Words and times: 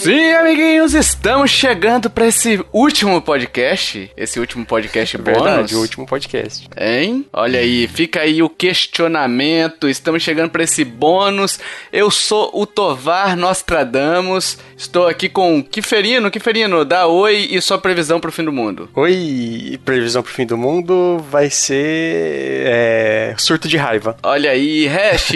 Sim, 0.00 0.32
amiguinhos, 0.32 0.94
estamos 0.94 1.50
chegando 1.50 2.08
para 2.08 2.26
esse 2.26 2.64
último 2.72 3.20
podcast. 3.20 4.10
Esse 4.16 4.40
último 4.40 4.64
podcast 4.64 5.16
É 5.16 5.18
bônus. 5.20 5.42
verdade, 5.42 5.76
o 5.76 5.80
último 5.80 6.06
podcast. 6.06 6.66
Hein? 6.74 7.26
Olha 7.30 7.60
aí, 7.60 7.86
fica 7.86 8.20
aí 8.20 8.42
o 8.42 8.48
questionamento. 8.48 9.86
Estamos 9.90 10.22
chegando 10.22 10.50
para 10.50 10.62
esse 10.64 10.84
bônus. 10.84 11.60
Eu 11.92 12.10
sou 12.10 12.50
o 12.54 12.64
Tovar 12.66 13.36
Nostradamus. 13.36 14.56
Estou 14.80 15.06
aqui 15.06 15.28
com 15.28 15.58
o 15.58 15.62
Kiferino. 15.62 16.30
Kiferino, 16.30 16.86
dá 16.86 17.06
oi 17.06 17.48
e 17.50 17.60
sua 17.60 17.76
previsão 17.76 18.18
pro 18.18 18.32
fim 18.32 18.44
do 18.44 18.50
mundo. 18.50 18.88
Oi, 18.94 19.78
previsão 19.84 20.22
pro 20.22 20.32
fim 20.32 20.46
do 20.46 20.56
mundo 20.56 21.22
vai 21.30 21.50
ser 21.50 22.62
é, 22.64 23.34
surto 23.36 23.68
de 23.68 23.76
raiva. 23.76 24.16
Olha 24.22 24.50
aí, 24.50 24.86
Hash, 24.86 25.32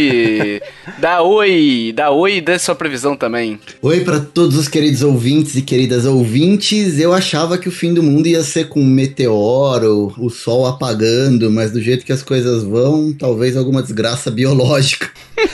dá 0.98 1.20
oi, 1.20 1.92
dá 1.95 2.10
oi 2.10 2.36
e 2.36 2.41
dê 2.41 2.59
sua 2.59 2.74
previsão 2.74 3.14
também. 3.14 3.60
Oi 3.83 4.00
para 4.00 4.19
todos 4.19 4.56
os 4.56 4.66
queridos 4.66 5.02
ouvintes 5.02 5.55
e 5.56 5.61
queridas 5.61 6.06
ouvintes. 6.06 6.98
Eu 6.98 7.12
achava 7.12 7.58
que 7.58 7.69
o 7.69 7.72
fim 7.72 7.92
do 7.92 8.02
mundo 8.02 8.27
ia 8.27 8.42
ser 8.42 8.70
com 8.70 8.80
um 8.80 8.86
meteoro, 8.86 10.14
o 10.16 10.30
sol 10.30 10.66
apagando, 10.66 11.50
mas 11.50 11.70
do 11.70 11.83
jeito 11.83 12.06
que 12.06 12.12
as 12.14 12.22
coisas 12.22 12.62
vão, 12.64 13.12
talvez 13.12 13.58
alguma 13.58 13.83
desgraça 13.83 14.30
biológica. 14.30 15.11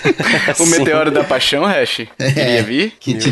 O 0.59 0.67
Sim. 0.67 0.79
meteoro 0.79 1.11
da 1.11 1.25
paixão, 1.25 1.65
Hash. 1.65 2.03
Queria 2.19 2.63
vir? 2.63 2.93
Que 3.01 3.15
te 3.15 3.31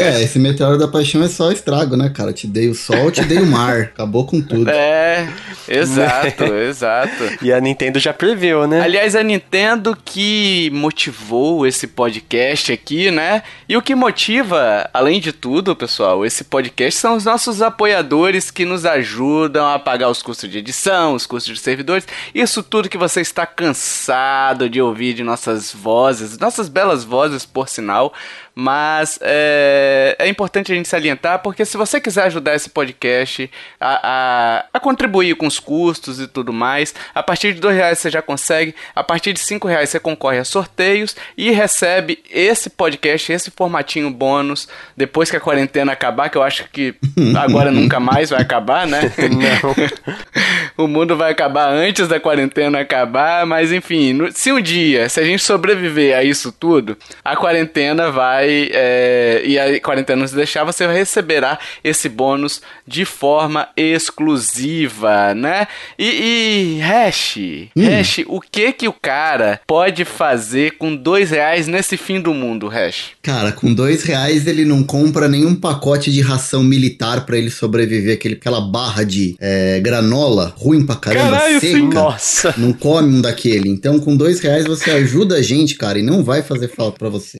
é, 0.00 0.22
esse 0.22 0.38
meteoro 0.38 0.78
da 0.78 0.88
paixão 0.88 1.22
é 1.22 1.28
só 1.28 1.50
estrago, 1.50 1.96
né, 1.96 2.08
cara? 2.08 2.32
Te 2.32 2.46
dei 2.46 2.68
o 2.68 2.74
sol, 2.74 3.10
te 3.10 3.24
dei 3.24 3.38
o 3.38 3.46
mar. 3.46 3.90
Acabou 3.94 4.26
com 4.26 4.40
tudo. 4.40 4.68
É, 4.70 5.28
exato, 5.68 6.44
exato. 6.54 7.24
E 7.42 7.52
a 7.52 7.60
Nintendo 7.60 7.98
já 7.98 8.12
previu, 8.12 8.66
né? 8.66 8.80
Aliás, 8.80 9.14
a 9.14 9.22
Nintendo 9.22 9.96
que 10.04 10.70
motivou 10.72 11.66
esse 11.66 11.86
podcast 11.86 12.72
aqui, 12.72 13.10
né? 13.10 13.42
E 13.68 13.76
o 13.76 13.82
que 13.82 13.94
motiva, 13.94 14.88
além 14.92 15.20
de 15.20 15.32
tudo, 15.32 15.74
pessoal, 15.76 16.24
esse 16.24 16.44
podcast 16.44 17.00
são 17.00 17.16
os 17.16 17.24
nossos 17.24 17.62
apoiadores 17.62 18.50
que 18.50 18.64
nos 18.64 18.84
ajudam 18.84 19.66
a 19.66 19.78
pagar 19.78 20.10
os 20.10 20.22
custos 20.22 20.50
de 20.50 20.58
edição, 20.58 21.14
os 21.14 21.26
custos 21.26 21.54
de 21.54 21.60
servidores, 21.60 22.06
isso 22.34 22.62
tudo 22.62 22.88
que 22.88 22.98
você 22.98 23.20
está 23.20 23.46
cansado 23.46 24.68
de 24.68 24.80
ouvir 24.80 25.14
de 25.14 25.22
nossas 25.22 25.72
vozes, 25.72 26.38
nossas 26.38 26.68
belas 26.68 27.04
vozes, 27.04 27.44
por 27.44 27.68
sinal. 27.68 28.12
Mas 28.54 29.18
é, 29.20 30.14
é 30.18 30.28
importante 30.28 30.70
a 30.70 30.74
gente 30.74 30.88
salientar, 30.88 31.40
porque 31.40 31.64
se 31.64 31.76
você 31.76 32.00
quiser 32.00 32.24
ajudar 32.24 32.54
esse 32.54 32.70
podcast 32.70 33.50
a, 33.80 34.00
a, 34.02 34.64
a 34.72 34.80
contribuir 34.80 35.34
com 35.34 35.46
os 35.46 35.58
custos 35.58 36.20
e 36.20 36.28
tudo 36.28 36.52
mais, 36.52 36.94
a 37.12 37.22
partir 37.22 37.52
de 37.52 37.60
dois 37.60 37.74
reais 37.74 37.98
você 37.98 38.10
já 38.10 38.22
consegue, 38.22 38.74
a 38.94 39.02
partir 39.02 39.32
de 39.32 39.40
cinco 39.40 39.66
reais 39.66 39.90
você 39.90 39.98
concorre 39.98 40.38
a 40.38 40.44
sorteios 40.44 41.16
e 41.36 41.50
recebe 41.50 42.22
esse 42.30 42.70
podcast, 42.70 43.32
esse 43.32 43.50
formatinho 43.50 44.10
bônus, 44.10 44.68
depois 44.96 45.30
que 45.30 45.36
a 45.36 45.40
quarentena 45.40 45.92
acabar, 45.92 46.28
que 46.28 46.38
eu 46.38 46.42
acho 46.42 46.68
que 46.70 46.94
agora 47.36 47.72
nunca 47.72 47.98
mais 47.98 48.30
vai 48.30 48.40
acabar, 48.40 48.86
né? 48.86 49.12
Não. 49.18 49.74
o 50.78 50.86
mundo 50.86 51.16
vai 51.16 51.32
acabar 51.32 51.70
antes 51.70 52.08
da 52.08 52.18
quarentena 52.18 52.80
acabar, 52.80 53.46
mas 53.46 53.72
enfim, 53.72 54.18
se 54.32 54.52
um 54.52 54.60
dia, 54.60 55.08
se 55.08 55.20
a 55.20 55.24
gente 55.24 55.42
sobreviver 55.42 56.16
a 56.16 56.24
isso 56.24 56.52
tudo, 56.52 56.96
a 57.24 57.36
quarentena 57.36 58.10
vai, 58.10 58.70
é, 58.72 59.42
e 59.44 59.58
a 59.58 59.80
quarentena 59.80 60.22
nos 60.22 60.32
deixar, 60.32 60.64
você 60.64 60.86
receberá 60.86 61.58
esse 61.82 62.08
bônus 62.08 62.60
de 62.86 63.04
forma 63.04 63.68
exclusiva, 63.76 65.34
né? 65.34 65.66
E, 65.98 66.78
e 66.78 66.80
Hash, 66.80 67.38
Hash, 67.76 68.24
o 68.26 68.40
que 68.40 68.72
que 68.72 68.88
o 68.88 68.92
cara 68.92 69.60
pode 69.66 70.04
fazer 70.04 70.72
com 70.72 70.94
dois 70.94 71.30
reais 71.30 71.68
nesse 71.68 71.96
fim 71.96 72.20
do 72.20 72.34
mundo, 72.34 72.68
Hash? 72.68 73.12
Cara, 73.22 73.52
com 73.52 73.72
dois 73.72 74.02
reais 74.02 74.46
ele 74.46 74.64
não 74.64 74.82
compra 74.82 75.28
nenhum 75.28 75.54
pacote 75.54 76.12
de 76.12 76.20
ração 76.20 76.62
militar 76.62 77.24
pra 77.24 77.36
ele 77.36 77.50
sobreviver, 77.50 78.14
aquele, 78.14 78.34
aquela 78.34 78.60
barra 78.60 79.04
de 79.04 79.36
é, 79.40 79.80
granola 79.80 80.52
ruim 80.64 80.84
pra 80.86 80.96
caramba, 80.96 81.30
Caralho, 81.36 81.60
seca. 81.60 81.76
sim. 81.76 81.88
Nossa. 81.88 82.54
Não 82.56 82.72
come 82.72 83.16
um 83.16 83.20
daquele. 83.20 83.68
Então, 83.68 83.98
com 84.00 84.16
dois 84.16 84.40
reais 84.40 84.66
você 84.66 84.90
ajuda 84.90 85.36
a 85.36 85.42
gente, 85.42 85.74
cara, 85.76 85.98
e 85.98 86.02
não 86.02 86.24
vai 86.24 86.42
fazer 86.42 86.68
falta 86.68 86.98
pra 86.98 87.08
você. 87.08 87.38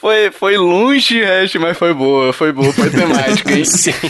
Foi, 0.00 0.32
foi 0.32 0.56
longe, 0.56 1.22
Hash, 1.22 1.54
mas 1.56 1.76
foi 1.78 1.94
boa, 1.94 2.32
foi 2.32 2.50
boa, 2.52 2.72
foi 2.72 2.90
temática, 2.90 3.52
hein? 3.52 3.64
Sim. 3.66 3.92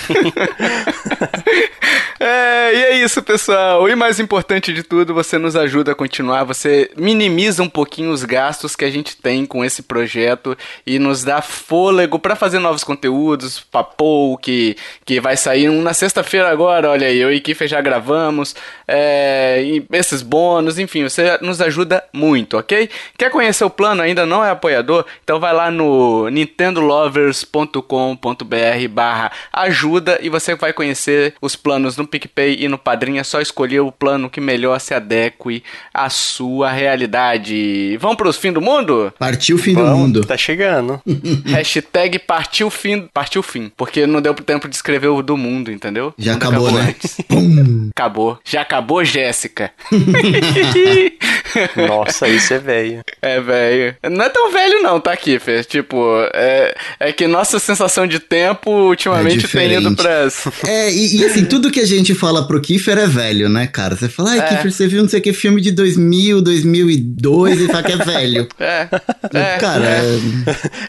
É, 2.24 2.72
e 2.72 2.82
é 2.84 2.91
isso, 3.02 3.22
pessoal. 3.22 3.88
E 3.88 3.96
mais 3.96 4.20
importante 4.20 4.72
de 4.72 4.82
tudo, 4.82 5.12
você 5.12 5.36
nos 5.36 5.56
ajuda 5.56 5.92
a 5.92 5.94
continuar, 5.94 6.44
você 6.44 6.90
minimiza 6.96 7.62
um 7.62 7.68
pouquinho 7.68 8.12
os 8.12 8.24
gastos 8.24 8.76
que 8.76 8.84
a 8.84 8.90
gente 8.90 9.16
tem 9.16 9.44
com 9.44 9.64
esse 9.64 9.82
projeto 9.82 10.56
e 10.86 10.98
nos 10.98 11.24
dá 11.24 11.42
fôlego 11.42 12.18
pra 12.18 12.36
fazer 12.36 12.60
novos 12.60 12.84
conteúdos, 12.84 13.60
Papou, 13.60 14.38
que, 14.38 14.76
que 15.04 15.20
vai 15.20 15.36
sair 15.36 15.68
um 15.68 15.82
na 15.82 15.92
sexta-feira 15.92 16.48
agora, 16.48 16.90
olha 16.90 17.08
aí, 17.08 17.18
eu 17.18 17.32
e 17.32 17.40
Kiffer 17.40 17.66
já 17.66 17.80
gravamos, 17.80 18.54
é, 18.86 19.64
esses 19.92 20.22
bônus, 20.22 20.78
enfim, 20.78 21.02
você 21.02 21.36
nos 21.40 21.60
ajuda 21.60 22.04
muito, 22.12 22.56
ok? 22.56 22.88
Quer 23.18 23.30
conhecer 23.30 23.64
o 23.64 23.70
plano, 23.70 24.02
ainda 24.02 24.24
não 24.24 24.44
é 24.44 24.50
apoiador? 24.50 25.04
Então 25.24 25.40
vai 25.40 25.52
lá 25.52 25.70
no 25.70 26.28
nintendolovers.com.br 26.30 28.88
barra 28.90 29.32
ajuda 29.52 30.18
e 30.22 30.28
você 30.28 30.54
vai 30.54 30.72
conhecer 30.72 31.34
os 31.40 31.56
planos 31.56 31.96
no 31.96 32.06
PicPay 32.06 32.58
e 32.60 32.68
no 32.68 32.78
Padrim. 32.92 33.18
É 33.18 33.24
só 33.24 33.40
escolher 33.40 33.80
o 33.80 33.90
plano 33.90 34.28
que 34.28 34.40
melhor 34.40 34.78
se 34.78 34.92
adeque 34.94 35.62
à 35.94 36.08
sua 36.10 36.70
realidade. 36.70 37.96
Vamos 37.98 38.16
pros 38.16 38.36
fim 38.36 38.52
do 38.52 38.60
mundo? 38.60 39.12
Partiu 39.18 39.56
o 39.56 39.58
fim 39.58 39.74
do 39.74 39.82
Vamos, 39.82 39.98
mundo. 39.98 40.24
Tá 40.24 40.36
chegando. 40.36 41.00
Hashtag 41.46 42.18
partiu 42.18 42.68
fim. 42.70 43.08
Partiu 43.12 43.42
fim. 43.42 43.70
Porque 43.76 44.06
não 44.06 44.20
deu 44.20 44.34
tempo 44.34 44.68
de 44.68 44.74
escrever 44.76 45.08
o 45.08 45.22
do 45.22 45.36
mundo, 45.36 45.70
entendeu? 45.72 46.12
Já 46.18 46.34
mundo 46.34 46.42
acabou, 46.44 46.72
né? 46.72 46.94
Acabou. 47.94 48.38
Já 48.44 48.60
acabou, 48.62 49.04
Jéssica. 49.04 49.70
Nossa, 51.88 52.28
isso 52.28 52.54
é 52.54 52.58
velho. 52.58 53.00
É, 53.20 53.40
velho. 53.40 53.96
Não 54.10 54.24
é 54.24 54.28
tão 54.28 54.50
velho, 54.50 54.82
não, 54.82 55.00
tá 55.00 55.12
aqui, 55.12 55.38
Fê. 55.38 55.62
Tipo, 55.64 55.96
é, 56.34 56.74
é 57.00 57.12
que 57.12 57.26
nossa 57.26 57.58
sensação 57.58 58.06
de 58.06 58.18
tempo 58.18 58.70
ultimamente 58.70 59.44
É 59.46 59.48
tem 59.48 59.72
ido 59.72 59.90
diferente. 59.90 59.96
pras. 59.96 60.44
É, 60.66 60.90
e, 60.90 61.18
e 61.20 61.24
assim, 61.24 61.44
tudo 61.44 61.70
que 61.70 61.80
a 61.80 61.86
gente 61.86 62.14
fala 62.14 62.46
pro 62.46 62.60
Kiefer 62.82 62.98
é 62.98 63.06
velho, 63.06 63.48
né, 63.48 63.66
cara? 63.66 63.94
Você 63.96 64.08
fala, 64.08 64.30
ai, 64.32 64.38
É. 64.40 64.42
Kiefer, 64.42 64.72
você 64.72 64.86
viu 64.88 65.02
não 65.02 65.08
sei 65.08 65.20
o 65.20 65.22
que 65.22 65.32
filme 65.32 65.60
de 65.60 65.70
2000, 65.70 66.42
2002 66.42 67.60
e 67.60 67.66
fala 67.68 67.82
que 67.82 67.92
é 67.92 67.96
velho. 67.96 68.48
É. 68.58 68.88
é. 69.34 69.58
cara, 69.58 69.86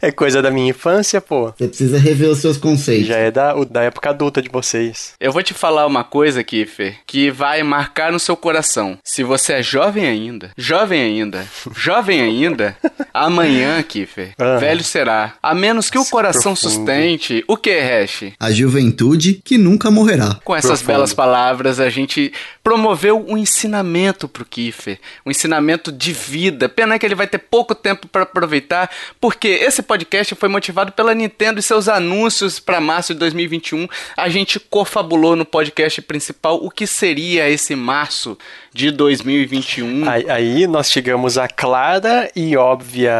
É 0.01 0.11
coisa 0.11 0.41
da 0.41 0.49
minha 0.51 0.69
infância, 0.69 1.19
pô. 1.21 1.51
você 1.55 1.67
precisa 1.67 1.97
rever 1.97 2.29
os 2.29 2.39
seus 2.39 2.57
conceitos. 2.57 3.07
Já 3.07 3.17
é 3.17 3.31
da, 3.31 3.55
o- 3.55 3.65
da 3.65 3.81
época 3.83 4.09
adulta 4.09 4.41
de 4.41 4.49
vocês. 4.49 5.13
Eu 5.19 5.31
vou 5.31 5.41
te 5.43 5.53
falar 5.53 5.85
uma 5.85 6.03
coisa, 6.03 6.43
Kiffer, 6.43 6.95
que 7.05 7.29
vai 7.31 7.61
marcar 7.63 8.11
no 8.11 8.19
seu 8.19 8.35
coração. 8.35 8.97
Se 9.03 9.23
você 9.23 9.53
é 9.53 9.63
jovem 9.63 10.05
ainda, 10.05 10.51
jovem 10.57 11.01
ainda, 11.01 11.45
jovem 11.75 12.21
ainda, 12.21 12.75
amanhã, 13.13 13.81
Kiffer, 13.83 14.33
Ah. 14.37 14.57
velho 14.57 14.83
será. 14.83 15.33
A 15.41 15.53
menos 15.53 15.89
que 15.89 15.97
o 15.97 16.05
coração 16.05 16.53
profundo. 16.53 16.71
sustente. 16.73 17.43
O 17.47 17.55
que, 17.57 17.79
Hash? 17.79 18.33
A 18.39 18.51
juventude 18.51 19.41
que 19.43 19.57
nunca 19.57 19.89
morrerá. 19.91 20.39
Com 20.43 20.55
essas 20.55 20.71
Profundo. 20.81 20.87
belas 20.87 21.13
palavras, 21.13 21.79
a 21.85 21.89
gente 21.89 22.31
promoveu 22.63 23.23
um 23.27 23.37
ensinamento 23.37 24.27
pro 24.27 24.45
Kiffer, 24.45 24.99
um 25.25 25.31
ensinamento 25.31 25.91
de 25.91 26.11
vida. 26.13 26.67
Pena 26.69 26.97
que 26.97 27.05
ele 27.05 27.15
vai 27.15 27.27
ter 27.27 27.37
pouco 27.37 27.75
tempo 27.75 28.07
para 28.07 28.23
aproveitar, 28.23 28.89
porque 29.19 29.47
esse 29.47 29.81
podcast 29.81 30.33
foi 30.35 30.49
motivado 30.49 30.91
pela 30.91 31.13
Nintendo 31.13 31.59
e 31.59 31.63
seus 31.63 31.87
anúncios 31.87 32.59
para 32.59 32.79
março 32.81 33.13
de 33.13 33.19
2021. 33.19 33.87
A 34.17 34.29
gente 34.29 34.59
cofabulou 34.59 35.35
no 35.35 35.45
podcast 35.45 36.01
principal 36.01 36.55
o 36.63 36.69
que 36.71 36.87
seria 36.87 37.49
esse 37.49 37.75
março 37.75 38.37
de 38.73 38.89
2021. 38.91 40.09
Aí, 40.09 40.29
aí 40.29 40.67
nós 40.67 40.89
chegamos 40.89 41.37
à 41.37 41.47
clara 41.47 42.31
e 42.35 42.55
óbvia 42.57 43.11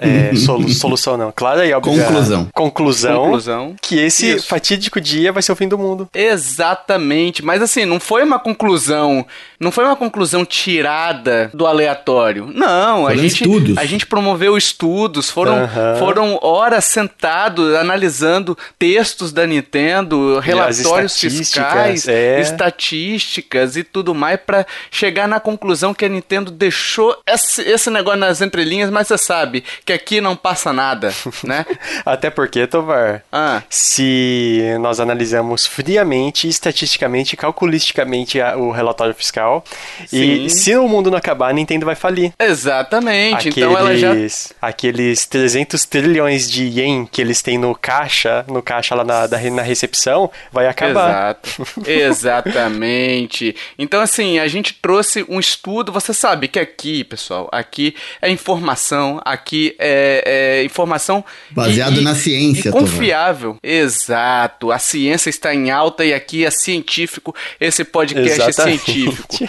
é, 0.00 0.34
solu- 0.36 0.68
solução, 0.70 1.16
não. 1.16 1.30
Clara 1.32 1.66
e 1.66 1.72
óbvia 1.72 2.04
Conclusão. 2.04 2.48
conclusão, 2.52 3.22
Conclusão. 3.24 3.76
que 3.82 3.98
esse 3.98 4.36
Isso. 4.36 4.46
fatídico 4.48 5.00
dia 5.00 5.32
vai 5.32 5.42
ser 5.42 5.52
o 5.52 5.56
fim 5.56 5.68
do 5.68 5.76
mundo. 5.76 6.08
Exatamente, 6.14 7.44
mas 7.44 7.60
assim, 7.60 7.84
não 7.84 8.00
foi 8.04 8.22
uma 8.22 8.38
conclusão, 8.38 9.26
não 9.58 9.72
foi 9.72 9.82
uma 9.86 9.96
conclusão 9.96 10.44
tirada 10.44 11.50
do 11.54 11.66
aleatório. 11.66 12.50
Não, 12.54 13.06
a 13.06 13.10
Foram 13.10 13.16
gente 13.22 13.42
estudos. 13.44 13.78
a 13.78 13.84
gente 13.86 14.04
promoveu 14.06 14.58
estudos, 14.58 15.30
foram 15.30 15.54
Aham. 15.64 15.96
foram 15.98 16.38
horas 16.42 16.84
sentados 16.84 17.74
analisando 17.74 18.56
textos 18.78 19.32
da 19.32 19.46
Nintendo, 19.46 20.38
relatórios 20.38 21.16
estatísticas, 21.16 21.38
fiscais, 21.38 22.08
é. 22.08 22.40
estatísticas 22.40 23.76
e 23.76 23.82
tudo 23.82 24.14
mais 24.14 24.38
pra 24.44 24.66
chegar 24.90 25.26
na 25.26 25.40
conclusão 25.40 25.94
que 25.94 26.04
a 26.04 26.08
Nintendo 26.10 26.50
deixou 26.50 27.16
esse, 27.26 27.62
esse 27.62 27.88
negócio 27.88 28.20
nas 28.20 28.42
entrelinhas, 28.42 28.90
mas 28.90 29.08
você 29.08 29.16
sabe 29.16 29.64
que 29.86 29.94
aqui 29.94 30.20
não 30.20 30.36
passa 30.36 30.74
nada, 30.74 31.10
né? 31.42 31.64
Até 32.04 32.28
porque, 32.28 32.66
Tovar, 32.66 33.22
Ah. 33.32 33.62
se 33.70 34.62
nós 34.78 35.00
analisamos 35.00 35.64
friamente, 35.66 36.46
estatisticamente, 36.48 37.34
calculisticamente 37.34 37.93
a- 38.00 38.56
o 38.56 38.70
relatório 38.70 39.14
fiscal, 39.14 39.62
Sim. 40.06 40.44
e 40.44 40.50
se 40.50 40.74
o 40.76 40.88
mundo 40.88 41.10
não 41.10 41.18
acabar, 41.18 41.48
a 41.50 41.52
Nintendo 41.52 41.86
vai 41.86 41.94
falir. 41.94 42.32
Exatamente. 42.38 43.48
Aqueles, 43.48 43.56
Então 43.56 43.78
ela 43.78 43.96
já. 43.96 44.12
aqueles 44.60 45.26
300 45.26 45.84
trilhões 45.84 46.50
de 46.50 46.64
ien 46.64 47.06
que 47.10 47.20
eles 47.20 47.42
têm 47.42 47.58
no 47.58 47.74
caixa, 47.74 48.44
no 48.48 48.62
caixa 48.62 48.94
lá 48.94 49.04
na, 49.04 49.26
na 49.28 49.62
recepção, 49.62 50.30
vai 50.52 50.66
acabar. 50.66 51.36
Exato. 51.44 51.66
Exatamente. 51.90 53.54
Então, 53.78 54.00
assim, 54.00 54.38
a 54.38 54.48
gente 54.48 54.74
trouxe 54.74 55.24
um 55.28 55.38
estudo. 55.38 55.92
Você 55.92 56.12
sabe 56.14 56.48
que 56.48 56.58
aqui, 56.58 57.04
pessoal, 57.04 57.48
aqui 57.52 57.94
é 58.20 58.30
informação, 58.30 59.20
aqui 59.24 59.74
é, 59.78 60.60
é 60.60 60.64
informação. 60.64 61.24
Baseado 61.50 62.00
na 62.00 62.14
ciência, 62.14 62.68
e 62.68 62.72
confiável. 62.72 63.56
Exato. 63.62 64.72
A 64.72 64.78
ciência 64.78 65.30
está 65.30 65.54
em 65.54 65.70
alta 65.70 66.04
e 66.04 66.12
aqui 66.12 66.44
é 66.44 66.50
científico. 66.50 67.34
Esse 67.60 67.83
podcast 67.84 68.42
é 68.42 68.48
Exatamente. 68.48 68.84
científico. 68.92 69.48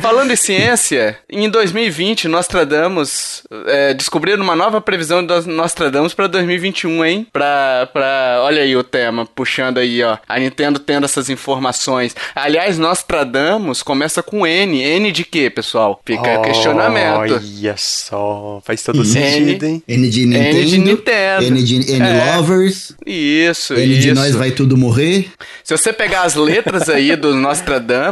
Falando 0.00 0.32
em 0.32 0.36
ciência, 0.36 1.18
em 1.30 1.48
2020, 1.48 2.28
Nostradamus 2.28 3.42
é, 3.66 3.94
descobriram 3.94 4.42
uma 4.42 4.54
nova 4.54 4.80
previsão 4.80 5.24
de 5.24 5.46
Nostradamus 5.48 6.12
para 6.14 6.26
2021, 6.26 7.04
hein? 7.04 7.26
Pra, 7.32 7.88
pra. 7.92 8.40
Olha 8.42 8.62
aí 8.62 8.76
o 8.76 8.82
tema, 8.84 9.24
puxando 9.26 9.78
aí, 9.78 10.02
ó. 10.02 10.18
A 10.28 10.38
Nintendo 10.38 10.78
tendo 10.78 11.04
essas 11.04 11.30
informações. 11.30 12.14
Aliás, 12.34 12.78
Nostradamus 12.78 13.82
começa 13.82 14.22
com 14.22 14.46
N. 14.46 14.82
N 14.82 15.10
de 15.10 15.24
quê, 15.24 15.48
pessoal? 15.48 16.00
Fica 16.04 16.38
questionamento. 16.42 17.18
Olha 17.18 17.74
só, 17.76 18.60
faz 18.64 18.82
todo 18.82 19.04
sentido, 19.04 19.64
hein? 19.64 19.82
N 19.88 20.08
de 20.10 20.26
Nintendo. 20.26 20.56
N 20.58 20.64
de 20.66 20.78
Nintendo. 20.78 21.44
N 21.46 21.62
de 21.62 21.92
N 21.92 22.08
É. 22.08 22.36
Lovers. 22.36 22.94
Isso, 23.06 23.74
N 23.74 23.92
isso. 23.92 24.00
de 24.00 24.12
Nós 24.12 24.34
Vai 24.34 24.50
Tudo 24.50 24.76
Morrer. 24.76 25.28
Se 25.64 25.76
você 25.76 25.92
pegar 25.92 26.22
as 26.22 26.34
letras 26.34 26.88
aí 26.88 27.16
do 27.16 27.34
Nostradamus, 27.34 27.57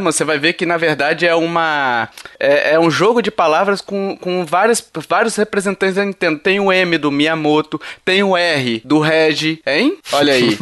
você 0.02 0.24
vai 0.24 0.38
ver 0.38 0.54
que 0.54 0.66
na 0.66 0.76
verdade 0.76 1.26
é 1.26 1.34
uma. 1.34 2.08
É, 2.38 2.74
é 2.74 2.80
um 2.80 2.90
jogo 2.90 3.20
de 3.20 3.30
palavras 3.30 3.80
com, 3.80 4.16
com 4.20 4.44
vários, 4.44 4.82
vários 5.08 5.36
representantes 5.36 5.96
da 5.96 6.04
Nintendo. 6.04 6.38
Tem 6.38 6.60
o 6.60 6.72
M 6.72 6.98
do 6.98 7.10
Miyamoto, 7.10 7.80
tem 8.04 8.22
o 8.22 8.36
R 8.36 8.82
do 8.84 8.98
Reg, 8.98 9.60
hein? 9.66 9.98
Olha 10.12 10.32
aí. 10.32 10.56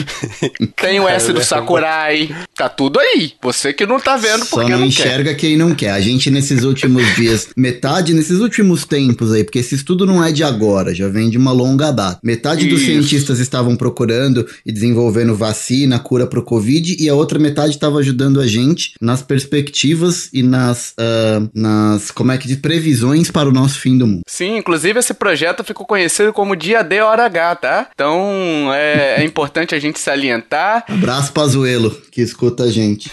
tem 0.76 1.00
o 1.00 1.08
S 1.08 1.32
do. 1.32 1.40
Sakurai. 1.42 2.34
Tá 2.54 2.68
tudo 2.68 3.00
aí. 3.00 3.32
Você 3.42 3.72
que 3.72 3.86
não 3.86 3.98
tá 3.98 4.16
vendo 4.16 4.44
Só 4.44 4.56
porque 4.56 4.70
não, 4.70 4.80
não, 4.80 4.90
quer. 4.90 5.06
enxerga 5.06 5.34
quem 5.34 5.56
não 5.56 5.74
quer. 5.74 5.90
A 5.90 6.00
gente 6.00 6.30
nesses 6.30 6.62
últimos 6.62 7.04
dias, 7.16 7.48
metade, 7.56 8.14
nesses 8.14 8.38
últimos 8.40 8.84
tempos 8.84 9.32
aí, 9.32 9.44
porque 9.44 9.58
esse 9.58 9.74
estudo 9.74 10.06
não 10.06 10.22
é 10.22 10.32
de 10.32 10.44
agora, 10.44 10.94
já 10.94 11.08
vem 11.08 11.28
de 11.30 11.38
uma 11.38 11.52
longa 11.52 11.90
data. 11.90 12.20
Metade 12.22 12.66
dos 12.66 12.80
Isso. 12.80 12.90
cientistas 12.90 13.40
estavam 13.40 13.76
procurando 13.76 14.46
e 14.64 14.72
desenvolvendo 14.72 15.34
vacina, 15.34 15.98
cura 15.98 16.26
pro 16.26 16.44
Covid, 16.44 16.96
e 16.98 17.08
a 17.08 17.14
outra 17.14 17.38
metade 17.38 17.74
estava 17.74 17.99
ajudando 18.00 18.40
a 18.40 18.46
gente 18.46 18.94
nas 19.00 19.22
perspectivas 19.22 20.28
e 20.32 20.42
nas, 20.42 20.94
ah, 20.98 21.40
nas, 21.54 22.10
como 22.10 22.32
é 22.32 22.38
que 22.38 22.48
diz, 22.48 22.56
previsões 22.56 23.30
para 23.30 23.48
o 23.48 23.52
nosso 23.52 23.78
fim 23.78 23.96
do 23.96 24.06
mundo. 24.06 24.22
Sim, 24.26 24.56
inclusive 24.56 24.98
esse 24.98 25.14
projeto 25.14 25.64
ficou 25.64 25.86
conhecido 25.86 26.32
como 26.32 26.56
Dia 26.56 26.82
D 26.82 27.00
Hora 27.00 27.26
H, 27.26 27.56
tá? 27.56 27.88
Então 27.94 28.70
é, 28.72 29.22
é 29.22 29.24
importante 29.24 29.74
a 29.74 29.78
gente 29.78 29.98
salientar. 29.98 30.84
Abraço 30.88 31.32
Pazuelo, 31.32 31.90
que 32.10 32.20
escuta 32.20 32.64
a 32.64 32.70
gente. 32.70 33.10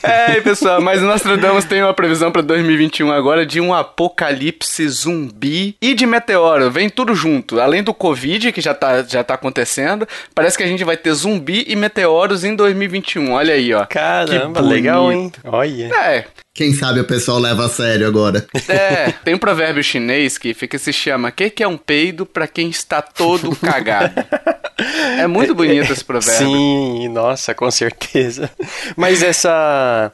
É, 0.02 0.40
pessoal, 0.40 0.80
mas 0.80 1.02
o 1.02 1.06
Nostradamus 1.06 1.64
tem 1.64 1.82
uma 1.82 1.94
previsão 1.94 2.32
pra 2.32 2.42
2021 2.42 3.10
agora 3.12 3.46
de 3.46 3.60
um 3.60 3.72
apocalipse 3.72 4.88
zumbi 4.88 5.76
e 5.80 5.94
de 5.94 6.06
meteoro. 6.06 6.70
Vem 6.70 6.88
tudo 6.90 7.14
junto. 7.14 7.60
Além 7.60 7.82
do 7.82 7.94
Covid, 7.94 8.52
que 8.52 8.60
já 8.60 8.74
tá, 8.74 9.02
já 9.02 9.22
tá 9.22 9.34
acontecendo, 9.34 10.06
parece 10.34 10.56
que 10.56 10.62
a 10.64 10.66
gente 10.66 10.84
vai 10.84 10.96
ter 10.96 11.12
zumbi 11.12 11.64
e 11.68 11.76
meteoros 11.76 12.44
em 12.44 12.54
2021. 12.56 13.32
Olha 13.32 13.54
aí, 13.54 13.72
ó. 13.72 13.84
Caramba, 13.86 14.60
Que 14.60 14.66
legal, 14.66 15.12
hein? 15.12 15.32
Olha. 15.44 15.90
É, 15.94 16.24
Quem 16.54 16.74
sabe 16.74 17.00
o 17.00 17.04
pessoal 17.04 17.38
leva 17.38 17.64
a 17.64 17.68
sério 17.68 18.06
agora. 18.06 18.46
é, 18.68 19.10
tem 19.24 19.34
um 19.34 19.38
provérbio 19.38 19.82
chinês 19.82 20.36
que 20.36 20.52
fica 20.52 20.76
se 20.78 20.92
chama 20.92 21.30
"Que 21.30 21.48
que 21.48 21.62
é 21.62 21.68
um 21.68 21.78
peido 21.78 22.26
pra 22.26 22.46
quem 22.46 22.68
está 22.68 23.00
todo 23.00 23.56
cagado?" 23.56 24.12
É 25.18 25.26
muito 25.26 25.54
bonito 25.54 25.92
esse 25.92 26.04
provérbio. 26.04 26.46
Sim, 26.48 27.08
nossa, 27.08 27.54
com 27.54 27.70
certeza. 27.70 28.50
Mas 28.96 29.22
essa 29.22 30.10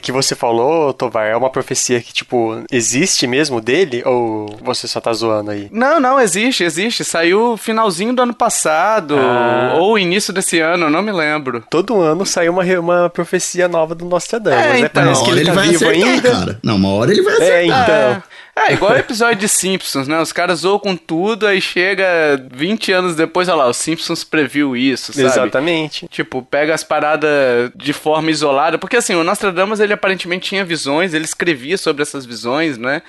que 0.00 0.10
você 0.10 0.34
falou, 0.34 0.92
Tovar, 0.94 1.26
é 1.26 1.36
uma 1.36 1.50
profecia 1.50 2.00
que, 2.00 2.12
tipo, 2.12 2.64
existe 2.70 3.26
mesmo 3.26 3.60
dele? 3.60 4.02
Ou 4.06 4.56
você 4.62 4.88
só 4.88 5.00
tá 5.00 5.12
zoando 5.12 5.50
aí? 5.50 5.68
Não, 5.70 6.00
não, 6.00 6.18
existe, 6.18 6.64
existe. 6.64 7.04
Saiu 7.04 7.56
finalzinho 7.58 8.14
do 8.14 8.22
ano 8.22 8.32
passado, 8.34 9.16
Ah. 9.18 9.74
ou 9.76 9.98
início 9.98 10.32
desse 10.32 10.60
ano, 10.60 10.86
eu 10.86 10.90
não 10.90 11.02
me 11.02 11.12
lembro. 11.12 11.62
Todo 11.68 12.00
ano 12.00 12.24
sai 12.24 12.48
uma, 12.48 12.64
uma 12.78 13.10
profecia 13.10 13.68
nova 13.68 13.94
do 13.94 14.04
Nostradamus, 14.06 14.58
É, 14.64 14.72
né? 14.72 14.78
então. 14.80 15.02
Parece 15.04 15.24
que 15.24 15.30
ele 15.30 15.40
ele 15.40 15.48
tá 15.48 15.54
vai 15.54 15.68
acertar, 15.76 16.08
ainda. 16.10 16.30
cara. 16.30 16.58
Não, 16.62 16.76
uma 16.76 16.88
hora 16.90 17.10
ele 17.12 17.22
vai 17.22 17.34
acertar. 17.34 17.54
É, 17.56 17.64
então. 17.66 18.22
É, 18.58 18.70
é 18.70 18.72
igual 18.72 18.92
o 18.92 18.96
episódio 18.96 19.36
de 19.36 19.48
Simpsons, 19.48 20.08
né? 20.08 20.18
Os 20.20 20.32
caras 20.32 20.60
zoam 20.60 20.78
com 20.78 20.96
tudo, 20.96 21.46
aí 21.46 21.60
chega 21.60 22.06
20 22.52 22.90
anos 22.92 23.14
depois, 23.14 23.48
olha 23.48 23.56
lá, 23.58 23.68
os 23.68 23.76
Simpsons 23.76 24.24
previu 24.24 24.74
isso, 24.76 25.12
sabe? 25.12 25.26
Exatamente. 25.26 26.08
Tipo, 26.08 26.40
pega 26.42 26.72
as 26.74 26.82
paradas 26.82 27.70
de 27.76 27.92
forma 27.92 28.30
isolada. 28.30 28.78
Porque 28.78 28.96
assim, 28.96 29.14
o 29.14 29.22
Nostradamus, 29.22 29.78
ele 29.78 29.92
aparentemente 29.92 30.48
tinha 30.48 30.64
visões, 30.64 31.12
ele 31.12 31.24
escrevia 31.26 31.76
sobre 31.76 32.02
essas 32.02 32.24
visões, 32.24 32.78
né? 32.78 33.02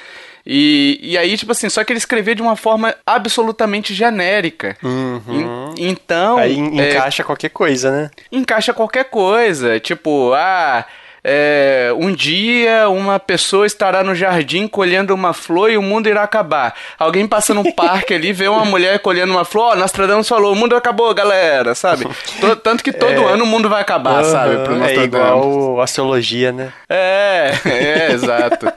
E, 0.50 0.98
e 1.02 1.18
aí, 1.18 1.36
tipo 1.38 1.52
assim, 1.52 1.68
só 1.69 1.84
que 1.84 1.92
ele 1.92 1.98
escrevia 1.98 2.34
de 2.34 2.42
uma 2.42 2.56
forma 2.56 2.96
absolutamente 3.06 3.94
genérica. 3.94 4.78
Uhum. 4.81 5.74
En- 5.78 5.90
então. 5.90 6.38
Aí 6.38 6.58
en- 6.58 6.80
é, 6.80 6.92
encaixa 6.92 7.24
qualquer 7.24 7.50
coisa, 7.50 7.92
né? 7.92 8.10
encaixa 8.31 8.74
qualquer 8.74 9.06
coisa. 9.06 9.80
Tipo, 9.80 10.34
ah. 10.34 10.86
É, 11.30 11.92
um 11.98 12.14
dia 12.14 12.88
uma 12.90 13.20
pessoa 13.20 13.66
estará 13.66 14.02
no 14.02 14.16
jardim 14.16 14.66
colhendo 14.66 15.14
uma 15.14 15.34
flor 15.34 15.70
e 15.70 15.78
o 15.78 15.82
mundo 15.82 16.08
irá 16.08 16.24
acabar. 16.24 16.74
Alguém 16.98 17.28
passa 17.28 17.54
no 17.54 17.74
parque 17.74 18.14
ali, 18.14 18.32
vê 18.32 18.48
uma 18.48 18.64
mulher 18.64 19.00
colhendo 19.00 19.34
uma 19.34 19.44
flor, 19.44 19.74
ó, 19.74 19.76
Nostradamus 19.76 20.28
falou, 20.30 20.54
o 20.54 20.56
mundo 20.56 20.74
acabou, 20.74 21.14
galera, 21.14 21.76
sabe? 21.76 22.08
To- 22.40 22.56
tanto 22.56 22.82
que 22.82 22.94
todo 22.94 23.26
ano 23.28 23.44
o 23.44 23.48
mundo 23.48 23.68
vai 23.68 23.82
acabar, 23.82 24.24
sabe? 24.24 24.56
Pro 24.64 24.76
Aham, 24.76 24.86
é 24.86 24.96
Nostradamus. 24.96 25.46
igual 25.56 25.82
astrologia, 25.82 26.52
né? 26.54 26.72
É, 26.90 27.52
é, 27.66 28.12
exato. 28.16 28.68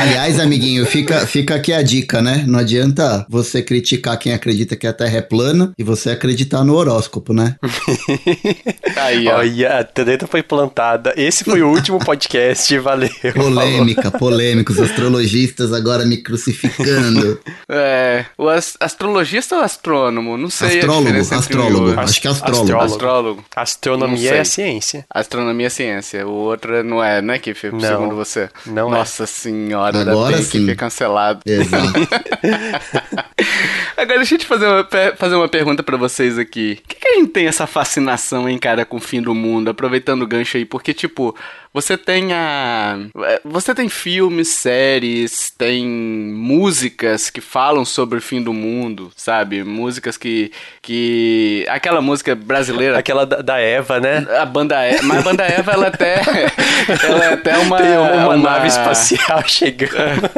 Aliás, 0.00 0.38
amiguinho, 0.38 0.86
fica, 0.86 1.26
fica 1.26 1.56
aqui 1.56 1.72
a 1.72 1.82
dica, 1.82 2.22
né? 2.22 2.44
Não 2.46 2.60
adianta 2.60 3.26
você 3.28 3.62
criticar 3.62 4.16
quem 4.18 4.32
acredita 4.32 4.76
que 4.76 4.86
a 4.86 4.92
Terra 4.92 5.18
é 5.18 5.22
plana 5.22 5.72
e 5.76 5.82
você 5.82 6.10
acreditar 6.10 6.62
no 6.62 6.76
horóscopo, 6.76 7.32
né? 7.32 7.56
Aí, 8.96 9.26
ó. 9.28 9.38
Olha, 9.38 9.78
a 9.80 9.84
treta 9.84 10.26
foi 10.26 10.42
plantada. 10.42 11.12
Esse 11.16 11.42
foi 11.44 11.62
o 11.64 11.70
último 11.70 11.98
podcast, 11.98 12.78
valeu. 12.78 13.08
Polêmica, 13.34 14.10
polêmica. 14.10 14.72
Os 14.72 14.78
astrologistas 14.80 15.72
agora 15.72 16.04
me 16.04 16.18
crucificando. 16.18 17.38
É, 17.68 18.26
o 18.36 18.48
as- 18.48 18.76
astrologista 18.78 19.56
ou 19.56 19.62
astrônomo? 19.62 20.36
Não 20.36 20.50
sei 20.50 20.68
a 20.68 20.80
Astrólogo, 20.80 21.18
astrólogo. 21.18 21.84
outro. 21.86 22.00
Acho 22.00 22.20
que 22.20 22.28
é 22.28 22.30
astrólogo. 22.30 22.62
Astrólogo. 22.62 22.92
Astrólogo. 22.94 23.44
Astronomia 23.56 24.34
é 24.34 24.44
ciência. 24.44 25.06
Astronomia 25.12 25.66
é 25.66 25.70
ciência. 25.70 26.26
O 26.26 26.32
outro 26.32 26.84
não 26.84 27.02
é, 27.02 27.22
né, 27.22 27.38
Kiff? 27.38 27.70
Não, 27.72 27.80
Segundo 27.80 28.14
você. 28.14 28.48
não 28.66 28.88
é. 28.88 28.98
Nossa 28.98 29.26
senhora, 29.26 30.00
Agora 30.02 30.40
sim. 30.42 30.66
que 30.66 30.76
cancelado. 30.76 31.40
Exato. 31.46 31.92
Agora 33.96 34.18
deixa 34.18 34.34
eu 34.34 34.38
te 34.38 34.46
fazer 34.46 34.66
uma, 34.66 34.88
fazer 35.16 35.34
uma 35.34 35.48
pergunta 35.48 35.82
pra 35.82 35.96
vocês 35.96 36.38
aqui. 36.38 36.76
Por 36.76 36.88
que, 36.88 37.00
que 37.00 37.08
a 37.08 37.14
gente 37.14 37.30
tem 37.30 37.46
essa 37.46 37.66
fascinação, 37.66 38.48
hein, 38.48 38.58
cara, 38.58 38.84
com 38.84 38.96
o 38.96 39.00
fim 39.00 39.22
do 39.22 39.34
mundo? 39.34 39.70
Aproveitando 39.70 40.22
o 40.22 40.26
gancho 40.26 40.56
aí, 40.56 40.64
porque, 40.64 40.92
tipo, 40.92 41.34
você 41.74 41.98
tem 41.98 42.32
a. 42.32 42.98
Você 43.44 43.74
tem 43.74 43.88
filmes, 43.88 44.46
séries, 44.46 45.50
tem 45.50 45.84
músicas 45.84 47.30
que 47.30 47.40
falam 47.40 47.84
sobre 47.84 48.18
o 48.18 48.22
fim 48.22 48.40
do 48.40 48.52
mundo, 48.52 49.10
sabe? 49.16 49.64
Músicas 49.64 50.16
que. 50.16 50.52
que. 50.80 51.66
Aquela 51.68 52.00
música 52.00 52.36
brasileira. 52.36 52.96
Aquela 52.96 53.26
da, 53.26 53.42
da 53.42 53.58
Eva, 53.58 53.98
né? 53.98 54.24
A 54.40 54.46
banda 54.46 54.80
Eva. 54.80 55.02
Mas 55.02 55.18
a 55.18 55.22
banda 55.22 55.42
Eva, 55.42 55.72
ela 55.72 55.88
até. 55.88 56.22
ela 57.02 57.24
é 57.24 57.32
até 57.32 57.58
uma. 57.58 57.78
Tem 57.78 57.98
uma, 57.98 58.26
uma 58.26 58.36
nave 58.36 58.68
espacial 58.68 59.42
chegando. 59.48 60.30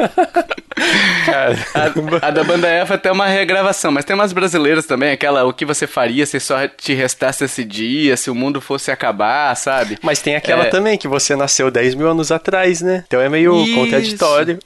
Caramba. 1.23 2.19
A, 2.23 2.27
a 2.27 2.31
da 2.31 2.43
banda 2.43 2.67
Eva 2.67 2.93
é 2.93 2.97
até 2.97 3.11
uma 3.11 3.27
regravação, 3.47 3.91
mas 3.91 4.03
tem 4.03 4.13
umas 4.13 4.33
brasileiras 4.33 4.85
também, 4.85 5.11
aquela 5.11 5.45
o 5.45 5.53
que 5.53 5.63
você 5.65 5.87
faria 5.87 6.25
se 6.25 6.37
só 6.39 6.67
te 6.67 6.93
restasse 6.93 7.45
esse 7.45 7.63
dia, 7.63 8.17
se 8.17 8.29
o 8.29 8.35
mundo 8.35 8.59
fosse 8.59 8.91
acabar, 8.91 9.55
sabe? 9.55 9.97
Mas 10.03 10.21
tem 10.21 10.35
aquela 10.35 10.65
É. 10.65 10.69
também 10.69 10.97
que 10.97 11.07
você 11.07 11.33
nasceu 11.35 11.71
10 11.71 11.95
mil 11.95 12.09
anos 12.09 12.29
atrás, 12.31 12.81
né? 12.81 13.05
Então 13.07 13.21
é 13.21 13.29
meio 13.29 13.55
Isso. 13.63 13.73
contraditório. 13.75 14.59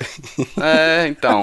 É, 0.59 1.05
então. 1.07 1.41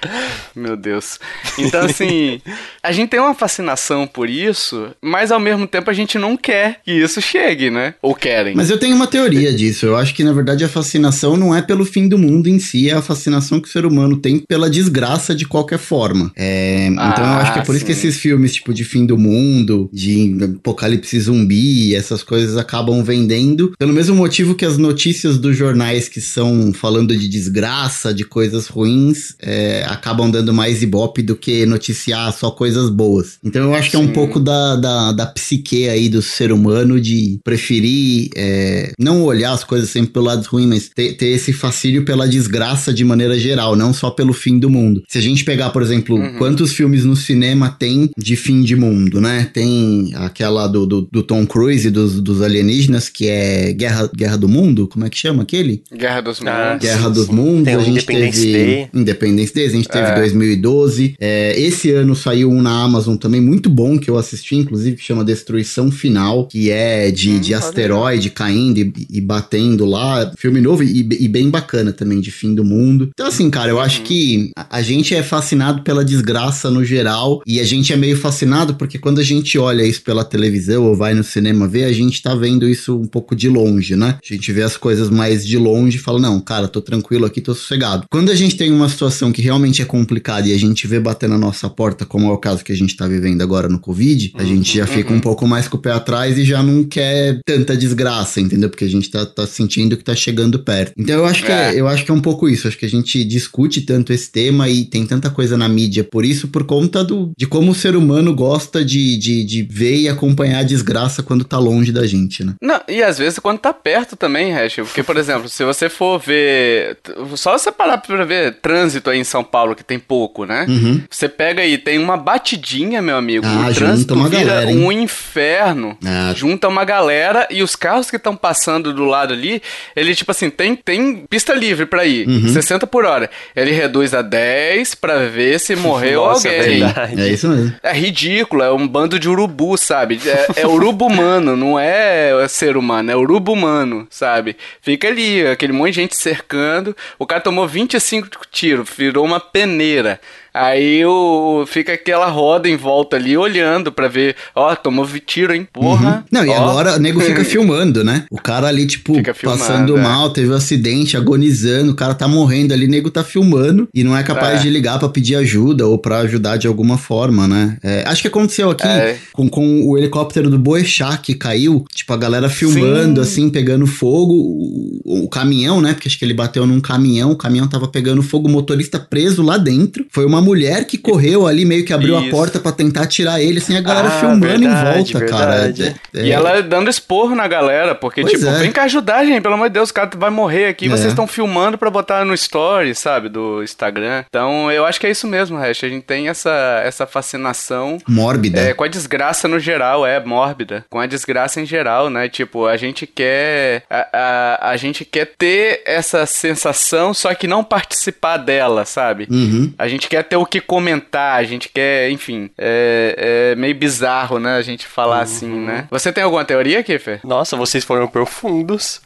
Meu 0.54 0.76
Deus. 0.76 1.18
Então, 1.58 1.80
assim, 1.84 2.40
a 2.82 2.90
gente 2.92 3.10
tem 3.10 3.20
uma 3.20 3.34
fascinação 3.34 4.06
por 4.06 4.28
isso, 4.30 4.90
mas 5.02 5.30
ao 5.30 5.40
mesmo 5.40 5.66
tempo 5.66 5.90
a 5.90 5.92
gente 5.94 6.16
não 6.18 6.36
quer 6.36 6.80
que 6.84 6.92
isso 6.92 7.20
chegue, 7.20 7.68
né? 7.70 7.94
Ou 8.00 8.14
querem. 8.14 8.54
Mas 8.54 8.70
eu 8.70 8.78
tenho 8.78 8.94
uma 8.96 9.06
teoria 9.06 9.52
disso. 9.52 9.86
Eu 9.86 9.96
acho 9.96 10.14
que, 10.14 10.24
na 10.24 10.32
verdade, 10.32 10.64
a 10.64 10.68
fascinação 10.68 11.36
não 11.36 11.54
é 11.54 11.60
pelo 11.62 11.84
fim 11.84 12.08
do 12.08 12.16
mundo 12.18 12.48
em 12.48 12.58
si, 12.58 12.88
é 12.88 12.94
a 12.94 13.02
fascinação 13.02 13.60
que 13.60 13.68
o 13.68 13.70
ser 13.70 13.84
humano 13.84 14.16
tem 14.16 14.38
pela 14.48 14.70
desgraça 14.70 15.34
de 15.34 15.44
qualquer 15.46 15.78
forma. 15.78 16.30
É, 16.36 16.77
então 16.86 17.24
eu 17.24 17.38
acho 17.40 17.52
que 17.52 17.58
é 17.58 17.62
por 17.64 17.74
isso 17.74 17.84
que 17.84 17.94
sim. 17.94 18.08
esses 18.08 18.20
filmes, 18.20 18.54
tipo, 18.54 18.72
de 18.72 18.84
fim 18.84 19.04
do 19.06 19.18
mundo, 19.18 19.88
de 19.92 20.36
apocalipse 20.42 21.18
zumbi, 21.20 21.94
essas 21.94 22.22
coisas 22.22 22.56
acabam 22.56 23.02
vendendo. 23.02 23.72
Pelo 23.78 23.92
mesmo 23.92 24.14
motivo 24.14 24.54
que 24.54 24.64
as 24.64 24.78
notícias 24.78 25.38
dos 25.38 25.56
jornais 25.56 26.08
que 26.08 26.20
são 26.20 26.72
falando 26.72 27.16
de 27.16 27.28
desgraça, 27.28 28.12
de 28.12 28.24
coisas 28.24 28.66
ruins, 28.66 29.34
é, 29.40 29.84
acabam 29.88 30.30
dando 30.30 30.52
mais 30.52 30.82
ibope 30.82 31.22
do 31.22 31.36
que 31.36 31.64
noticiar 31.66 32.32
só 32.32 32.50
coisas 32.50 32.90
boas. 32.90 33.38
Então 33.44 33.62
eu 33.62 33.74
acho 33.74 33.90
que 33.90 33.96
é 33.96 33.98
um 33.98 34.06
Sim. 34.06 34.12
pouco 34.12 34.38
da, 34.40 34.76
da, 34.76 35.12
da 35.12 35.26
psique 35.26 35.88
aí 35.88 36.08
do 36.08 36.22
ser 36.22 36.52
humano 36.52 37.00
de 37.00 37.38
preferir 37.44 38.30
é, 38.36 38.92
não 38.98 39.22
olhar 39.22 39.52
as 39.52 39.64
coisas 39.64 39.90
sempre 39.90 40.12
pelo 40.12 40.26
lado 40.26 40.44
ruim, 40.46 40.66
mas 40.66 40.88
ter, 40.94 41.14
ter 41.16 41.28
esse 41.28 41.52
fascínio 41.52 42.04
pela 42.04 42.28
desgraça 42.28 42.92
de 42.92 43.04
maneira 43.04 43.38
geral, 43.38 43.74
não 43.76 43.92
só 43.92 44.10
pelo 44.10 44.32
fim 44.32 44.58
do 44.58 44.70
mundo. 44.70 45.02
Se 45.08 45.18
a 45.18 45.22
gente 45.22 45.44
pegar, 45.44 45.70
por 45.70 45.82
exemplo, 45.82 46.16
Uhum. 46.18 46.38
quantos 46.38 46.67
filmes 46.72 47.04
no 47.04 47.16
cinema 47.16 47.70
tem 47.78 48.10
de 48.16 48.36
fim 48.36 48.62
de 48.62 48.76
mundo, 48.76 49.20
né? 49.20 49.48
Tem 49.52 50.12
aquela 50.14 50.66
do, 50.66 50.86
do, 50.86 51.02
do 51.10 51.22
Tom 51.22 51.46
Cruise 51.46 51.88
e 51.88 51.90
dos, 51.90 52.20
dos 52.20 52.42
alienígenas, 52.42 53.08
que 53.08 53.26
é 53.28 53.72
Guerra, 53.72 54.10
Guerra 54.14 54.36
do 54.36 54.48
Mundo, 54.48 54.86
como 54.88 55.04
é 55.04 55.10
que 55.10 55.18
chama 55.18 55.42
aquele? 55.42 55.82
Guerra 55.94 56.20
dos 56.20 56.40
Ah, 56.44 56.70
Mundos. 56.72 56.86
Guerra 56.88 57.06
sim, 57.08 57.12
dos 57.12 57.26
sim. 57.26 57.32
Mundos, 57.34 57.64
Tem 57.64 57.74
a 57.74 57.78
gente 57.80 57.90
Independence 57.90 58.40
teve 58.42 58.52
Day. 58.64 58.88
Independence 58.94 59.54
Day, 59.54 59.66
a 59.66 59.70
gente 59.70 59.88
teve 59.88 60.08
É. 60.08 60.14
2012. 60.14 61.14
É, 61.20 61.60
esse 61.60 61.90
ano 61.92 62.14
saiu 62.14 62.50
um 62.50 62.60
na 62.62 62.82
Amazon 62.82 63.16
também 63.16 63.40
muito 63.40 63.68
bom 63.70 63.98
que 63.98 64.10
eu 64.10 64.16
assisti, 64.16 64.56
inclusive, 64.56 64.96
que 64.96 65.02
chama 65.04 65.24
Destruição 65.24 65.90
Final, 65.90 66.46
que 66.46 66.70
é 66.70 67.10
de, 67.10 67.30
Hum, 67.30 67.40
de 67.40 67.54
asteroide 67.54 68.30
caindo 68.30 68.78
e, 68.78 68.92
e 69.10 69.20
batendo 69.20 69.84
lá. 69.84 70.32
Filme 70.38 70.60
novo 70.60 70.82
e, 70.82 71.00
e 71.20 71.28
bem 71.28 71.50
bacana 71.50 71.92
também, 71.92 72.20
de 72.20 72.30
fim 72.30 72.54
do 72.54 72.64
mundo. 72.64 73.10
Então, 73.12 73.26
assim, 73.26 73.48
cara, 73.50 73.70
eu 73.70 73.76
Uhum. 73.76 73.82
acho 73.82 74.02
que 74.02 74.50
a, 74.56 74.78
a 74.78 74.82
gente 74.82 75.14
é 75.14 75.22
fascinado 75.22 75.82
pela 75.82 76.04
desgraça 76.04 76.57
no 76.70 76.84
geral 76.84 77.40
e 77.46 77.60
a 77.60 77.64
gente 77.64 77.92
é 77.92 77.96
meio 77.96 78.16
fascinado 78.16 78.74
porque 78.74 78.98
quando 78.98 79.18
a 79.20 79.24
gente 79.24 79.56
olha 79.58 79.82
isso 79.84 80.02
pela 80.02 80.24
televisão 80.24 80.84
ou 80.84 80.96
vai 80.96 81.14
no 81.14 81.22
cinema 81.22 81.68
ver, 81.68 81.84
a 81.84 81.92
gente 81.92 82.20
tá 82.22 82.34
vendo 82.34 82.68
isso 82.68 82.96
um 82.98 83.06
pouco 83.06 83.36
de 83.36 83.48
longe, 83.48 83.94
né? 83.96 84.18
A 84.22 84.34
gente 84.34 84.50
vê 84.52 84.62
as 84.62 84.76
coisas 84.76 85.08
mais 85.10 85.46
de 85.46 85.56
longe 85.56 85.96
e 85.96 86.00
fala, 86.00 86.18
não, 86.18 86.40
cara, 86.40 86.66
tô 86.68 86.80
tranquilo 86.80 87.24
aqui, 87.24 87.40
tô 87.40 87.54
sossegado. 87.54 88.06
Quando 88.10 88.30
a 88.30 88.34
gente 88.34 88.56
tem 88.56 88.72
uma 88.72 88.88
situação 88.88 89.30
que 89.32 89.40
realmente 89.42 89.80
é 89.80 89.84
complicada 89.84 90.48
e 90.48 90.52
a 90.54 90.58
gente 90.58 90.86
vê 90.86 90.98
bater 90.98 91.28
na 91.28 91.38
nossa 91.38 91.68
porta, 91.70 92.04
como 92.04 92.28
é 92.28 92.32
o 92.32 92.38
caso 92.38 92.64
que 92.64 92.72
a 92.72 92.76
gente 92.76 92.96
tá 92.96 93.06
vivendo 93.06 93.42
agora 93.42 93.68
no 93.68 93.78
Covid, 93.78 94.32
a 94.34 94.44
gente 94.44 94.76
já 94.76 94.86
fica 94.86 95.12
um 95.12 95.20
pouco 95.20 95.46
mais 95.46 95.68
com 95.68 95.76
o 95.76 95.80
pé 95.80 95.92
atrás 95.92 96.36
e 96.38 96.44
já 96.44 96.62
não 96.62 96.84
quer 96.84 97.38
tanta 97.46 97.76
desgraça, 97.76 98.40
entendeu? 98.40 98.68
Porque 98.68 98.84
a 98.84 98.88
gente 98.88 99.10
tá, 99.10 99.24
tá 99.26 99.46
sentindo 99.46 99.96
que 99.96 100.04
tá 100.04 100.14
chegando 100.14 100.58
perto. 100.58 100.92
Então 100.96 101.16
eu 101.16 101.26
acho 101.26 101.44
que 101.44 101.52
é, 101.52 101.74
É. 101.74 101.80
eu 101.80 101.86
acho 101.86 102.04
que 102.04 102.10
é 102.10 102.14
um 102.14 102.20
pouco 102.20 102.48
isso. 102.48 102.66
Acho 102.68 102.78
que 102.78 102.86
a 102.86 102.90
gente 102.90 103.22
discute 103.24 103.82
tanto 103.82 104.12
esse 104.12 104.30
tema 104.30 104.68
e 104.68 104.84
tem 104.84 105.06
tanta 105.06 105.30
coisa 105.30 105.56
na 105.56 105.68
mídia 105.68 106.02
por 106.04 106.24
isso, 106.24 106.47
por 106.48 106.64
conta 106.64 107.04
do, 107.04 107.30
de 107.36 107.46
como 107.46 107.72
o 107.72 107.74
ser 107.74 107.96
humano 107.96 108.34
gosta 108.34 108.84
de, 108.84 109.16
de, 109.16 109.44
de 109.44 109.62
ver 109.62 109.96
e 109.96 110.08
acompanhar 110.08 110.60
a 110.60 110.62
desgraça 110.64 111.22
quando 111.22 111.44
tá 111.44 111.58
longe 111.58 111.92
da 111.92 112.06
gente, 112.06 112.44
né? 112.44 112.54
Não, 112.60 112.80
e 112.88 113.02
às 113.02 113.18
vezes 113.18 113.38
quando 113.38 113.58
tá 113.58 113.72
perto 113.72 114.16
também, 114.16 114.52
Hash. 114.52 114.76
Porque, 114.76 115.02
por 115.02 115.16
exemplo, 115.16 115.48
se 115.48 115.64
você 115.64 115.88
for 115.88 116.18
ver. 116.18 116.98
Só 117.36 117.56
você 117.56 117.70
parar 117.70 117.98
pra 117.98 118.24
ver 118.24 118.56
trânsito 118.60 119.10
aí 119.10 119.18
em 119.18 119.24
São 119.24 119.44
Paulo, 119.44 119.74
que 119.74 119.84
tem 119.84 119.98
pouco, 119.98 120.44
né? 120.44 120.66
Uhum. 120.68 121.02
Você 121.10 121.28
pega 121.28 121.62
aí, 121.62 121.78
tem 121.78 121.98
uma 121.98 122.16
batidinha, 122.16 123.00
meu 123.00 123.16
amigo. 123.16 123.46
Ah, 123.46 123.68
o 123.68 123.72
junta 123.72 123.74
trânsito 123.74 124.14
uma 124.14 124.28
vira 124.28 124.44
galera, 124.44 124.70
hein? 124.70 124.78
um 124.78 124.92
inferno. 124.92 125.96
Ah. 126.04 126.32
Junta 126.34 126.68
uma 126.68 126.84
galera 126.84 127.46
e 127.50 127.62
os 127.62 127.76
carros 127.76 128.10
que 128.10 128.16
estão 128.16 128.36
passando 128.36 128.92
do 128.92 129.04
lado 129.04 129.32
ali, 129.32 129.62
ele, 129.94 130.14
tipo 130.14 130.30
assim, 130.30 130.50
tem, 130.50 130.76
tem 130.76 131.24
pista 131.28 131.54
livre 131.54 131.86
pra 131.86 132.04
ir. 132.04 132.28
Uhum. 132.28 132.48
60 132.48 132.86
por 132.86 133.04
hora. 133.04 133.30
Ele 133.54 133.72
reduz 133.72 134.14
a 134.14 134.22
10 134.22 134.94
pra 134.94 135.26
ver 135.26 135.58
se 135.60 135.76
morreu 135.76 136.24
Nossa, 136.38 136.48
é 136.48 136.58
alguém. 136.60 136.80
verdade. 136.80 137.20
É 137.20 137.28
isso 137.28 137.48
mesmo. 137.48 137.74
É 137.82 137.92
ridículo, 137.92 138.62
é 138.62 138.72
um 138.72 138.86
bando 138.86 139.18
de 139.18 139.28
urubu, 139.28 139.76
sabe? 139.76 140.20
É, 140.24 140.62
é 140.62 140.66
urubu 140.66 141.06
humano, 141.06 141.56
não 141.56 141.78
é 141.78 142.46
ser 142.48 142.76
humano, 142.76 143.10
é 143.10 143.16
urubu 143.16 143.52
humano, 143.52 144.06
sabe? 144.10 144.56
Fica 144.80 145.08
ali, 145.08 145.46
aquele 145.46 145.72
monte 145.72 145.94
de 145.94 146.00
gente 146.00 146.16
cercando. 146.16 146.96
O 147.18 147.26
cara 147.26 147.40
tomou 147.40 147.66
25 147.66 148.28
tiros, 148.50 148.88
virou 148.96 149.24
uma 149.24 149.40
peneira. 149.40 150.20
Aí 150.58 151.04
o, 151.04 151.64
fica 151.66 151.92
aquela 151.92 152.26
roda 152.26 152.68
em 152.68 152.76
volta 152.76 153.16
ali 153.16 153.36
olhando 153.36 153.92
pra 153.92 154.08
ver. 154.08 154.34
Ó, 154.56 154.74
tomou 154.74 155.06
tiro, 155.24 155.54
hein? 155.54 155.68
Porra. 155.72 156.16
Uhum. 156.16 156.22
Não, 156.32 156.44
e 156.44 156.52
agora 156.52 156.96
o 156.96 156.98
nego 156.98 157.20
fica 157.20 157.44
filmando, 157.46 158.02
né? 158.02 158.24
O 158.28 158.40
cara 158.40 158.66
ali, 158.66 158.84
tipo, 158.86 159.14
filmando, 159.14 159.34
passando 159.42 159.96
é. 159.96 160.00
mal, 160.00 160.30
teve 160.30 160.50
um 160.50 160.54
acidente, 160.54 161.16
agonizando, 161.16 161.92
o 161.92 161.94
cara 161.94 162.12
tá 162.12 162.26
morrendo 162.26 162.74
ali, 162.74 162.86
o 162.86 162.90
nego 162.90 163.08
tá 163.08 163.22
filmando 163.22 163.88
e 163.94 164.02
não 164.02 164.16
é 164.16 164.22
capaz 164.24 164.58
É. 164.58 164.62
de 164.62 164.70
ligar 164.70 164.98
pra 164.98 165.08
pedir 165.08 165.36
ajuda 165.36 165.86
ou 165.86 165.96
pra 165.96 166.18
ajudar 166.18 166.56
de 166.56 166.66
alguma 166.66 166.98
forma, 166.98 167.46
né? 167.46 167.76
É, 167.82 168.02
acho 168.06 168.22
que 168.22 168.28
aconteceu 168.28 168.70
aqui 168.70 168.86
É. 168.86 169.16
com, 169.32 169.48
com 169.48 169.82
o 169.86 169.96
helicóptero 169.96 170.50
do 170.50 170.58
Boechat 170.58 171.18
que 171.22 171.34
caiu, 171.34 171.84
tipo, 171.94 172.12
a 172.12 172.16
galera 172.16 172.48
filmando, 172.48 173.24
Sim. 173.24 173.30
assim, 173.44 173.50
pegando 173.50 173.86
fogo, 173.86 174.34
o, 174.34 175.24
o 175.24 175.28
caminhão, 175.28 175.80
né? 175.80 175.94
Porque 175.94 176.08
acho 176.08 176.18
que 176.18 176.24
ele 176.24 176.34
bateu 176.34 176.66
num 176.66 176.80
caminhão, 176.80 177.30
o 177.30 177.36
caminhão 177.36 177.68
tava 177.68 177.86
pegando 177.86 178.22
fogo, 178.22 178.48
o 178.48 178.50
motorista 178.50 178.98
preso 178.98 179.42
lá 179.42 179.56
dentro. 179.56 180.04
Foi 180.10 180.24
uma 180.24 180.40
mulher 180.48 180.84
que 180.86 180.96
correu 180.96 181.46
ali, 181.46 181.64
meio 181.64 181.84
que 181.84 181.92
abriu 181.92 182.16
a 182.16 182.20
Isso. 182.22 182.30
porta 182.30 182.58
pra 182.58 182.72
tentar 182.72 183.06
tirar 183.06 183.40
ele, 183.40 183.58
assim, 183.58 183.76
a 183.76 183.80
galera 183.80 184.08
Ah, 184.08 184.20
filmando 184.20 184.44
em 184.64 184.68
verdade, 184.68 185.12
volta, 185.12 185.18
verdade. 185.18 185.82
cara. 185.82 185.94
É- 186.14 186.26
E 186.26 186.30
é- 186.30 186.34
ela 186.34 186.62
dando 186.62 186.88
esporro 186.88 187.34
na 187.34 187.46
galera, 187.46 187.94
porque, 187.94 188.22
Pois 188.22 188.32
tipo, 188.32 188.46
é. 188.46 188.58
vem 188.58 188.72
cá 188.72 188.84
ajudar, 188.84 189.24
gente, 189.24 189.42
pelo 189.42 189.54
amor 189.54 189.68
de 189.68 189.74
Deus, 189.74 189.90
o 189.90 189.94
cara 189.94 190.10
vai 190.16 190.30
morrer 190.30 190.66
aqui, 190.66 190.86
É. 190.86 190.88
vocês 190.88 191.08
estão 191.08 191.26
filmando 191.26 191.76
pra 191.76 191.90
botar 191.90 192.24
no 192.24 192.32
story, 192.34 192.94
sabe, 192.94 193.28
do 193.28 193.62
Instagram. 193.62 194.24
Então, 194.28 194.70
eu 194.72 194.84
acho 194.86 194.98
que 194.98 195.06
é 195.06 195.10
isso 195.10 195.26
mesmo, 195.26 195.56
Hash, 195.58 195.84
a 195.84 195.88
gente 195.88 196.04
tem 196.04 196.28
essa, 196.28 196.80
essa 196.84 197.06
fascinação 197.06 197.98
mórbida. 198.08 198.58
é, 198.60 198.72
com 198.74 198.84
a 198.84 198.88
desgraça 198.88 199.46
no 199.48 199.58
geral, 199.60 200.06
é 200.06 200.18
mórbida. 200.24 200.84
Com 200.90 200.98
a 200.98 201.06
desgraça 201.06 201.60
em 201.60 201.66
geral, 201.66 202.08
né? 202.10 202.28
Tipo, 202.28 202.66
a 202.66 202.76
gente 202.76 203.06
quer. 203.06 203.82
A, 203.90 204.08
a, 204.12 204.70
a 204.70 204.76
gente 204.76 205.04
quer 205.04 205.26
ter 205.38 205.82
essa 205.84 206.24
sensação, 206.26 207.12
só 207.12 207.34
que 207.34 207.46
não 207.46 207.62
participar 207.62 208.36
dela, 208.38 208.84
sabe? 208.84 209.26
Uhum. 209.30 209.72
A 209.78 209.86
gente 209.88 210.08
quer 210.08 210.22
ter 210.24 210.36
o 210.38 210.46
que 210.46 210.60
comentar, 210.60 211.38
a 211.38 211.44
gente 211.44 211.68
quer, 211.68 212.10
enfim. 212.10 212.50
É, 212.58 213.52
é 213.52 213.56
meio 213.56 213.74
bizarro, 213.74 214.38
né? 214.38 214.56
A 214.56 214.62
gente 214.62 214.86
falar 214.86 215.20
assim, 215.20 215.48
né? 215.48 215.86
Você 215.90 216.12
tem 216.12 216.24
alguma 216.24 216.44
teoria, 216.44 216.82
Kiffer? 216.82 217.20
Nossa, 217.24 217.56
vocês 217.56 217.84
foram 217.84 218.06
profundos. 218.08 219.00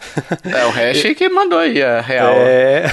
É 0.44 0.64
o 0.66 0.70
Hash 0.70 1.02
que 1.16 1.28
mandou 1.28 1.58
aí 1.58 1.82
a 1.82 2.00
real. 2.00 2.32
É. 2.36 2.84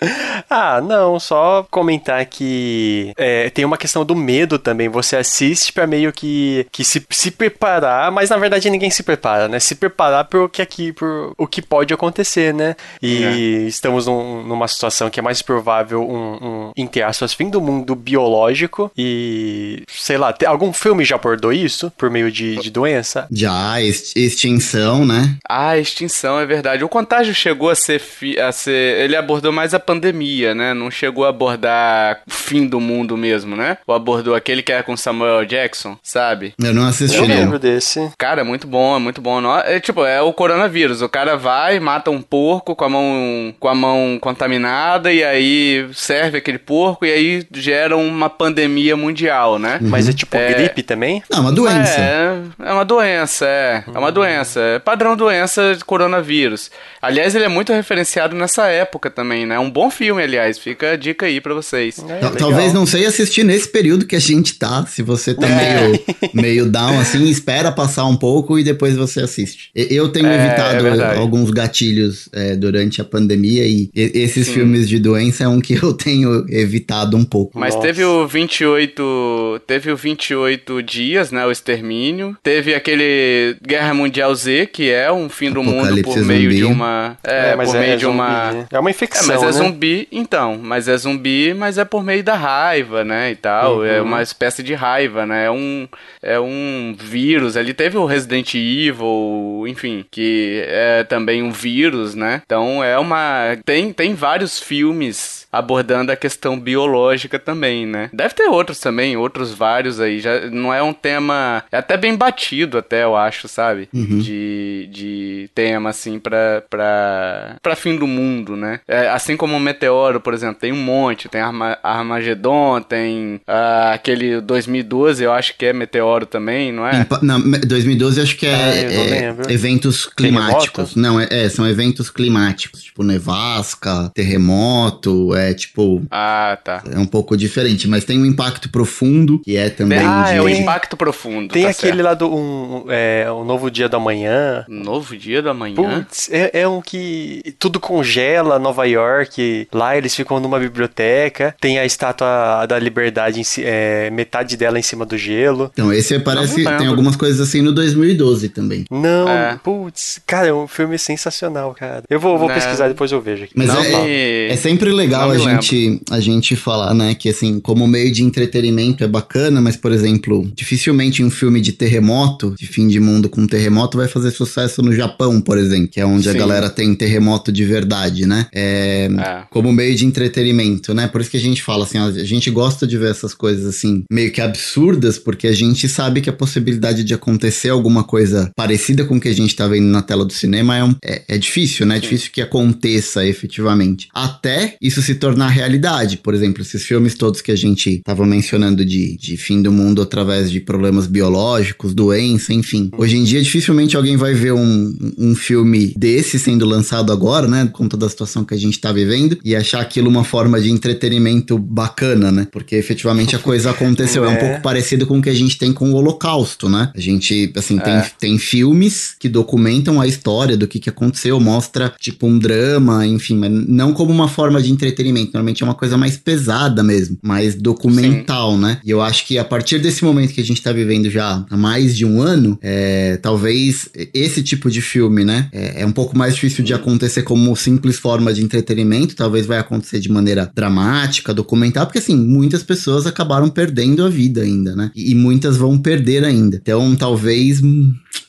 ah, 0.48 0.80
não, 0.80 1.18
só 1.18 1.66
comentar 1.70 2.24
que 2.26 3.12
é, 3.16 3.50
tem 3.50 3.64
uma 3.64 3.76
questão 3.76 4.04
do 4.04 4.14
medo 4.14 4.58
também. 4.58 4.88
Você 4.88 5.16
assiste 5.16 5.72
pra 5.72 5.86
meio 5.86 6.12
que, 6.12 6.66
que 6.70 6.84
se, 6.84 7.04
se 7.10 7.30
preparar, 7.30 8.10
mas 8.12 8.30
na 8.30 8.36
verdade 8.36 8.70
ninguém 8.70 8.90
se 8.90 9.02
prepara, 9.02 9.48
né? 9.48 9.58
Se 9.58 9.74
preparar 9.74 10.24
pro 10.24 10.48
que 10.48 10.62
aqui, 10.62 10.92
por 10.92 11.32
o 11.36 11.46
que 11.46 11.60
pode 11.62 11.92
acontecer, 11.92 12.52
né? 12.54 12.76
E 13.02 13.24
É. 13.24 13.30
estamos 13.66 14.06
num- 14.06 14.42
numa 14.42 14.68
situação 14.68 15.10
que 15.10 15.20
é 15.20 15.22
mais 15.22 15.42
provável 15.42 16.02
um, 16.02 16.34
um, 16.34 16.72
entre 16.76 17.02
aspas, 17.02 17.32
fim 17.32 17.48
do 17.50 17.60
mundo 17.60 17.75
biológico 17.84 18.90
e, 18.96 19.82
sei 19.88 20.16
lá, 20.16 20.32
tem, 20.32 20.48
algum 20.48 20.72
filme 20.72 21.04
já 21.04 21.16
abordou 21.16 21.52
isso 21.52 21.92
por 21.96 22.10
meio 22.10 22.30
de, 22.30 22.56
de 22.56 22.70
doença? 22.70 23.26
Já, 23.30 23.80
ex- 23.82 24.14
extinção, 24.16 25.04
né? 25.04 25.36
Ah, 25.48 25.76
extinção, 25.78 26.38
é 26.40 26.46
verdade. 26.46 26.84
O 26.84 26.88
contágio 26.88 27.34
chegou 27.34 27.70
a 27.70 27.74
ser, 27.74 27.98
fi- 28.00 28.38
a 28.38 28.52
ser. 28.52 29.00
Ele 29.00 29.16
abordou 29.16 29.52
mais 29.52 29.74
a 29.74 29.80
pandemia, 29.80 30.54
né? 30.54 30.74
Não 30.74 30.90
chegou 30.90 31.24
a 31.24 31.28
abordar 31.30 32.20
o 32.26 32.30
fim 32.30 32.66
do 32.66 32.80
mundo 32.80 33.16
mesmo, 33.16 33.56
né? 33.56 33.78
Ou 33.86 33.94
abordou 33.94 34.34
aquele 34.34 34.62
que 34.62 34.72
era 34.72 34.82
com 34.82 34.96
Samuel 34.96 35.44
Jackson, 35.44 35.96
sabe? 36.02 36.54
Eu 36.62 36.72
não 36.74 36.86
assisti, 36.86 37.16
Eu 37.16 37.28
não. 37.28 37.34
lembro 37.34 37.58
desse. 37.58 38.10
Cara, 38.18 38.40
é 38.40 38.44
muito 38.44 38.66
bom, 38.66 38.96
é 38.96 38.98
muito 38.98 39.20
bom. 39.20 39.36
É 39.64 39.80
tipo, 39.80 40.04
é 40.04 40.20
o 40.22 40.32
coronavírus. 40.32 41.02
O 41.02 41.08
cara 41.08 41.36
vai, 41.36 41.78
mata 41.80 42.10
um 42.10 42.22
porco 42.22 42.74
com 42.74 42.84
a 42.84 42.88
mão, 42.88 43.54
com 43.58 43.68
a 43.68 43.74
mão 43.74 44.18
contaminada 44.20 45.12
e 45.12 45.22
aí 45.22 45.88
serve 45.92 46.38
aquele 46.38 46.58
porco 46.58 47.04
e 47.04 47.12
aí 47.12 47.46
gera 47.66 47.96
uma 47.96 48.30
pandemia 48.30 48.96
mundial, 48.96 49.58
né? 49.58 49.78
Mas 49.80 50.08
é 50.08 50.12
tipo 50.12 50.36
É. 50.36 50.54
gripe 50.54 50.82
também? 50.82 51.22
Não, 51.30 51.40
uma 51.40 51.52
doença. 51.52 52.00
É, 52.00 52.38
é 52.64 52.72
uma 52.72 52.84
doença, 52.84 53.44
é. 53.46 53.84
É 53.94 53.98
uma 53.98 54.12
doença. 54.12 54.60
É 54.60 54.78
padrão 54.78 55.16
doença 55.16 55.74
de 55.76 55.84
coronavírus. 55.84 56.70
Aliás, 57.02 57.34
ele 57.34 57.44
é 57.44 57.48
muito 57.48 57.72
referenciado 57.72 58.34
nessa 58.36 58.66
época 58.66 59.10
também, 59.10 59.44
né? 59.46 59.56
É 59.56 59.58
um 59.58 59.70
bom 59.70 59.90
filme, 59.90 60.22
aliás. 60.22 60.58
Fica 60.58 60.92
a 60.92 60.96
dica 60.96 61.26
aí 61.26 61.40
pra 61.40 61.54
vocês. 61.54 61.96
É. 62.08 62.20
Talvez 62.38 62.72
não 62.72 62.86
sei 62.86 63.04
assistir 63.06 63.44
nesse 63.44 63.68
período 63.68 64.06
que 64.06 64.16
a 64.16 64.20
gente 64.20 64.54
tá. 64.58 64.84
Se 64.86 65.02
você 65.02 65.34
tá 65.34 65.46
É. 65.46 65.88
meio, 65.88 66.00
meio 66.34 66.66
down 66.70 66.98
assim, 67.00 67.24
espera 67.28 67.70
passar 67.72 68.04
um 68.06 68.16
pouco 68.16 68.58
e 68.58 68.64
depois 68.64 68.96
você 68.96 69.20
assiste. 69.20 69.70
Eu 69.74 70.08
tenho 70.10 70.26
É, 70.26 70.34
evitado 70.46 70.78
é 70.86 70.90
verdade. 70.90 71.18
alguns 71.18 71.50
gatilhos 71.50 72.28
é, 72.32 72.54
durante 72.56 73.00
a 73.00 73.04
pandemia 73.04 73.66
e 73.66 73.90
e- 73.94 74.12
esses 74.14 74.46
Sim. 74.46 74.54
filmes 74.54 74.88
de 74.88 74.98
doença 74.98 75.44
é 75.44 75.48
um 75.48 75.60
que 75.60 75.74
eu 75.74 75.92
tenho 75.92 76.44
evitado 76.48 77.16
um 77.16 77.24
pouco. 77.24 77.55
Mas 77.56 77.74
Nossa. 77.74 77.86
teve 77.86 78.04
o 78.04 78.26
28. 78.26 79.60
Teve 79.66 79.90
o 79.90 79.96
28 79.96 80.82
dias, 80.82 81.30
né? 81.32 81.44
O 81.46 81.50
extermínio. 81.50 82.36
Teve 82.42 82.74
aquele 82.74 83.56
Guerra 83.62 83.94
Mundial 83.94 84.34
Z, 84.34 84.66
que 84.66 84.90
é 84.90 85.10
um 85.10 85.28
fim 85.28 85.50
do 85.50 85.62
mundo 85.62 85.88
por 85.88 85.98
Apocalipse 86.00 86.20
meio 86.24 86.50
de 86.50 86.60
zumbi. 86.60 86.72
uma. 86.74 87.16
É, 87.24 87.56
por 87.56 87.74
meio 87.74 87.96
de 87.96 88.02
zumbi, 88.04 88.14
uma. 88.14 88.52
né? 88.52 88.66
É 88.70 88.78
uma 88.78 88.90
É, 88.90 88.92
infecção, 88.92 89.26
mas 89.28 89.42
é 89.42 89.46
né? 89.46 89.52
zumbi, 89.52 90.08
então, 90.12 90.58
mas 90.62 90.88
é 90.88 90.96
zumbi, 90.96 91.54
mas 91.54 91.78
é 91.78 91.84
por 91.84 92.02
meio 92.04 92.22
da 92.22 92.34
raiva, 92.34 93.04
né, 93.04 93.30
e 93.30 93.36
tal, 93.36 93.84
é 93.84 94.00
Uhum. 94.00 94.06
uma 94.06 94.22
espécie 94.22 94.62
de 94.62 94.74
raiva, 94.74 95.24
né, 95.26 95.46
é 95.46 95.50
um, 95.50 95.88
é 96.22 96.38
um 96.40 96.94
vírus, 96.98 97.56
ali 97.56 97.72
teve 97.74 97.96
o 97.96 98.04
Resident 98.06 98.54
Evil, 98.54 99.64
enfim, 99.66 100.04
que 100.10 100.62
é 100.66 101.04
também 101.04 101.42
um 101.42 101.50
vírus, 101.50 102.14
né, 102.14 102.42
então 102.44 102.82
é 102.82 102.98
uma, 102.98 103.56
tem, 103.64 103.92
tem 103.92 104.14
vários 104.14 104.58
filmes 104.60 105.46
abordando 105.52 106.12
a 106.12 106.16
questão 106.16 106.58
biológica 106.58 107.38
também, 107.46 107.86
né, 107.86 108.10
deve 108.12 108.34
ter 108.34 108.48
outros 108.48 108.80
também, 108.80 109.16
outros 109.16 109.52
vários 109.52 110.00
aí, 110.00 110.18
já 110.18 110.50
não 110.50 110.74
é 110.74 110.82
um 110.82 110.92
tema, 110.92 111.62
é 111.70 111.78
até 111.78 111.96
bem 111.96 112.16
batido 112.16 112.76
até, 112.76 113.04
eu 113.04 113.16
acho, 113.16 113.46
sabe, 113.46 113.88
de, 113.92 114.88
de 114.90 115.50
tema, 115.54 115.90
assim, 115.90 116.18
pra, 116.18 116.62
pra, 116.68 117.56
pra 117.62 117.76
fim 117.76 117.96
do 117.96 118.06
mundo, 118.06 118.56
né? 118.56 118.80
É, 118.88 119.08
assim 119.08 119.36
como 119.36 119.56
o 119.56 119.60
Meteoro, 119.60 120.20
por 120.20 120.34
exemplo, 120.34 120.60
tem 120.60 120.72
um 120.72 120.82
monte, 120.82 121.28
tem 121.28 121.40
Arma 121.40 121.78
Armagedon, 121.82 122.80
tem 122.80 123.40
ah, 123.46 123.92
aquele 123.94 124.40
2012, 124.40 125.22
eu 125.22 125.32
acho 125.32 125.56
que 125.56 125.66
é 125.66 125.72
Meteoro 125.72 126.26
também, 126.26 126.72
não 126.72 126.86
é? 126.86 127.06
Não, 127.22 127.40
2012 127.40 128.20
acho 128.20 128.36
que 128.36 128.46
é, 128.46 128.82
é, 128.82 129.20
lembro. 129.20 129.50
eventos 129.50 130.06
climáticos. 130.06 130.94
Terremoto? 130.94 130.98
Não, 130.98 131.20
é, 131.20 131.28
é, 131.30 131.48
são 131.48 131.68
eventos 131.68 132.10
climáticos, 132.10 132.82
tipo 132.82 133.02
nevasca, 133.02 134.10
terremoto, 134.14 135.34
é 135.34 135.54
tipo. 135.54 136.02
Ah, 136.10 136.58
tá. 136.62 136.82
É 136.90 136.98
um 136.98 137.06
pouco 137.06 137.35
diferente, 137.36 137.88
mas 137.88 138.04
tem 138.04 138.18
um 138.20 138.26
impacto 138.26 138.68
profundo, 138.68 139.40
que 139.40 139.56
é 139.56 139.68
também 139.70 139.98
ah, 139.98 140.24
de... 140.28 140.36
é 140.36 140.42
o 140.42 140.48
impacto 140.48 140.96
profundo. 140.96 141.52
Tem 141.52 141.64
tá 141.64 141.70
aquele 141.70 141.92
certo. 141.92 142.04
lá 142.04 142.14
do 142.14 142.34
um, 142.34 142.84
é, 142.88 143.30
um 143.30 143.44
Novo 143.44 143.70
Dia 143.70 143.88
da 143.88 143.98
Manhã. 143.98 144.64
Novo 144.68 145.16
dia 145.16 145.42
da 145.42 145.52
manhã. 145.54 145.74
Putz, 145.74 146.28
é, 146.30 146.50
é 146.60 146.68
um 146.68 146.80
que 146.80 147.54
tudo 147.58 147.80
congela 147.80 148.58
Nova 148.58 148.86
York. 148.86 149.68
Lá 149.72 149.96
eles 149.96 150.14
ficam 150.14 150.40
numa 150.40 150.58
biblioteca. 150.58 151.54
Tem 151.60 151.78
a 151.78 151.84
estátua 151.84 152.66
da 152.66 152.78
liberdade, 152.78 153.42
é, 153.58 154.10
metade 154.10 154.56
dela 154.56 154.78
em 154.78 154.82
cima 154.82 155.04
do 155.04 155.16
gelo. 155.16 155.70
Então, 155.72 155.92
esse 155.92 156.18
parece. 156.18 156.64
Tem 156.64 156.86
algumas 156.86 157.16
coisas 157.16 157.40
assim 157.40 157.62
no 157.62 157.72
2012 157.72 158.48
também. 158.48 158.84
Não, 158.90 159.28
É. 159.28 159.58
putz, 159.62 160.20
cara, 160.26 160.48
é 160.48 160.52
um 160.52 160.66
filme 160.66 160.98
sensacional, 160.98 161.74
cara. 161.74 162.02
Eu 162.08 162.18
vou, 162.20 162.38
vou 162.38 162.48
Né. 162.48 162.54
pesquisar, 162.54 162.88
depois 162.88 163.12
eu 163.12 163.20
vejo 163.20 163.44
aqui. 163.44 163.52
Mas 163.56 163.68
Não 163.68 163.82
é, 163.82 164.48
é 164.48 164.56
sempre 164.56 164.90
legal 164.90 165.28
não 165.28 165.34
a 165.34 165.38
gente, 165.38 166.00
a 166.10 166.20
gente 166.20 166.56
falar, 166.56 166.94
né? 166.94 167.14
Que 167.14 167.25
assim, 167.28 167.60
como 167.60 167.86
meio 167.86 168.10
de 168.12 168.22
entretenimento 168.22 169.02
é 169.04 169.08
bacana, 169.08 169.60
mas, 169.60 169.76
por 169.76 169.92
exemplo, 169.92 170.50
dificilmente 170.54 171.22
um 171.22 171.30
filme 171.30 171.60
de 171.60 171.72
terremoto, 171.72 172.54
de 172.58 172.66
fim 172.66 172.88
de 172.88 173.00
mundo 173.00 173.28
com 173.28 173.46
terremoto, 173.46 173.96
vai 173.98 174.08
fazer 174.08 174.30
sucesso 174.30 174.82
no 174.82 174.92
Japão, 174.94 175.40
por 175.40 175.58
exemplo, 175.58 175.88
que 175.88 176.00
é 176.00 176.06
onde 176.06 176.28
a 176.28 176.32
Sim. 176.32 176.38
galera 176.38 176.68
tem 176.70 176.94
terremoto 176.94 177.50
de 177.52 177.64
verdade, 177.64 178.26
né? 178.26 178.46
É, 178.54 179.06
É. 179.06 179.42
como 179.50 179.72
meio 179.72 179.94
de 179.94 180.04
entretenimento, 180.06 180.92
né? 180.94 181.06
Por 181.08 181.20
isso 181.20 181.30
que 181.30 181.36
a 181.36 181.40
gente 181.40 181.62
fala 181.62 181.84
assim, 181.84 181.98
a 181.98 182.10
gente 182.24 182.50
gosta 182.50 182.86
de 182.86 182.96
ver 182.98 183.10
essas 183.10 183.34
coisas 183.34 183.64
assim, 183.66 184.04
meio 184.10 184.30
que 184.32 184.40
absurdas, 184.40 185.18
porque 185.18 185.46
a 185.46 185.52
gente 185.52 185.88
sabe 185.88 186.20
que 186.20 186.30
a 186.30 186.32
possibilidade 186.32 187.02
de 187.04 187.14
acontecer 187.14 187.68
alguma 187.70 188.04
coisa 188.04 188.50
parecida 188.56 189.04
com 189.04 189.16
o 189.16 189.20
que 189.20 189.28
a 189.28 189.34
gente 189.34 189.54
tá 189.56 189.66
vendo 189.66 189.86
na 189.86 190.02
tela 190.02 190.24
do 190.24 190.32
cinema 190.32 190.76
é, 190.76 190.84
um- 190.84 190.94
é, 191.04 191.22
é 191.28 191.38
difícil, 191.38 191.86
né? 191.86 191.96
É 191.96 192.00
difícil 192.00 192.30
que 192.32 192.40
aconteça 192.42 193.24
efetivamente. 193.26 194.08
Até 194.14 194.76
isso 194.80 195.00
se 195.02 195.14
tornar 195.14 195.48
realidade. 195.48 196.16
Por 196.18 196.34
exemplo, 196.34 196.62
esses 196.62 196.82
filmes 196.84 197.14
todos 197.16 197.40
que 197.40 197.50
a 197.52 197.56
gente 197.56 198.00
tava 198.04 198.24
mencionando 198.26 198.84
de, 198.84 199.16
de 199.16 199.36
fim 199.36 199.62
do 199.62 199.72
mundo 199.72 200.02
através 200.02 200.50
de 200.50 200.60
problemas 200.60 201.06
biológicos, 201.06 201.94
doença, 201.94 202.52
enfim. 202.52 202.90
Hoje 202.96 203.16
em 203.16 203.24
dia, 203.24 203.42
dificilmente 203.42 203.96
alguém 203.96 204.16
vai 204.16 204.34
ver 204.34 204.52
um, 204.52 204.94
um 205.18 205.34
filme 205.34 205.92
desse 205.96 206.38
sendo 206.38 206.64
lançado 206.66 207.12
agora, 207.12 207.46
né? 207.48 207.68
Com 207.72 207.88
toda 207.88 208.06
a 208.06 208.08
situação 208.08 208.44
que 208.44 208.54
a 208.54 208.58
gente 208.58 208.80
tá 208.80 208.92
vivendo, 208.92 209.38
e 209.44 209.54
achar 209.56 209.80
aquilo 209.80 210.08
uma 210.08 210.24
forma 210.24 210.60
de 210.60 210.70
entretenimento 210.70 211.58
bacana, 211.58 212.30
né? 212.32 212.46
Porque 212.50 212.76
efetivamente 212.76 213.34
a 213.36 213.38
coisa 213.38 213.70
aconteceu. 213.70 214.24
é 214.24 214.28
um 214.28 214.32
É. 214.36 214.38
pouco 214.38 214.62
parecido 214.62 215.06
com 215.06 215.18
o 215.18 215.22
que 215.22 215.30
a 215.30 215.34
gente 215.34 215.56
tem 215.56 215.72
com 215.72 215.90
o 215.90 215.94
Holocausto, 215.94 216.68
né? 216.68 216.90
A 216.94 217.00
gente, 217.00 217.50
assim, 217.56 217.78
tem, 217.78 217.92
É. 217.94 218.10
tem 218.20 218.38
filmes 218.38 219.14
que 219.18 219.28
documentam 219.28 220.00
a 220.00 220.06
história 220.06 220.56
do 220.56 220.66
que, 220.66 220.78
que 220.78 220.90
aconteceu, 220.90 221.38
mostra, 221.40 221.92
tipo, 221.98 222.26
um 222.26 222.38
drama, 222.38 223.06
enfim, 223.06 223.36
mas 223.36 223.50
não 223.50 223.92
como 223.92 224.10
uma 224.12 224.28
forma 224.28 224.60
de 224.60 224.70
entretenimento. 224.70 225.30
Normalmente 225.32 225.62
é 225.62 225.66
uma 225.66 225.74
coisa 225.74 225.96
mais 225.96 226.16
pesada 226.16 226.82
mesmo, 226.82 227.05
mais 227.22 227.54
documental, 227.54 228.56
né? 228.56 228.78
E 228.84 228.90
eu 228.90 229.00
acho 229.00 229.26
que 229.26 229.38
a 229.38 229.44
partir 229.44 229.78
desse 229.78 230.04
momento 230.04 230.32
que 230.32 230.40
a 230.40 230.44
gente 230.44 230.62
tá 230.62 230.72
vivendo 230.72 231.10
já 231.10 231.44
há 231.48 231.56
mais 231.56 231.96
de 231.96 232.04
um 232.04 232.20
ano, 232.20 232.58
é, 232.62 233.16
talvez 233.16 233.88
esse 234.12 234.42
tipo 234.42 234.70
de 234.70 234.80
filme, 234.80 235.24
né? 235.24 235.48
É, 235.52 235.82
é 235.82 235.86
um 235.86 235.92
pouco 235.92 236.16
mais 236.16 236.34
difícil 236.34 236.64
de 236.64 236.74
acontecer 236.74 237.22
como 237.22 237.54
simples 237.56 237.98
forma 237.98 238.32
de 238.32 238.42
entretenimento, 238.42 239.16
talvez 239.16 239.46
vai 239.46 239.58
acontecer 239.58 240.00
de 240.00 240.10
maneira 240.10 240.50
dramática, 240.54 241.34
documental, 241.34 241.86
porque 241.86 241.98
assim, 241.98 242.16
muitas 242.16 242.62
pessoas 242.62 243.06
acabaram 243.06 243.48
perdendo 243.48 244.04
a 244.04 244.08
vida 244.08 244.42
ainda, 244.42 244.74
né? 244.74 244.90
E, 244.94 245.12
e 245.12 245.14
muitas 245.14 245.56
vão 245.56 245.78
perder 245.78 246.24
ainda. 246.24 246.56
Então, 246.56 246.94
talvez 246.96 247.60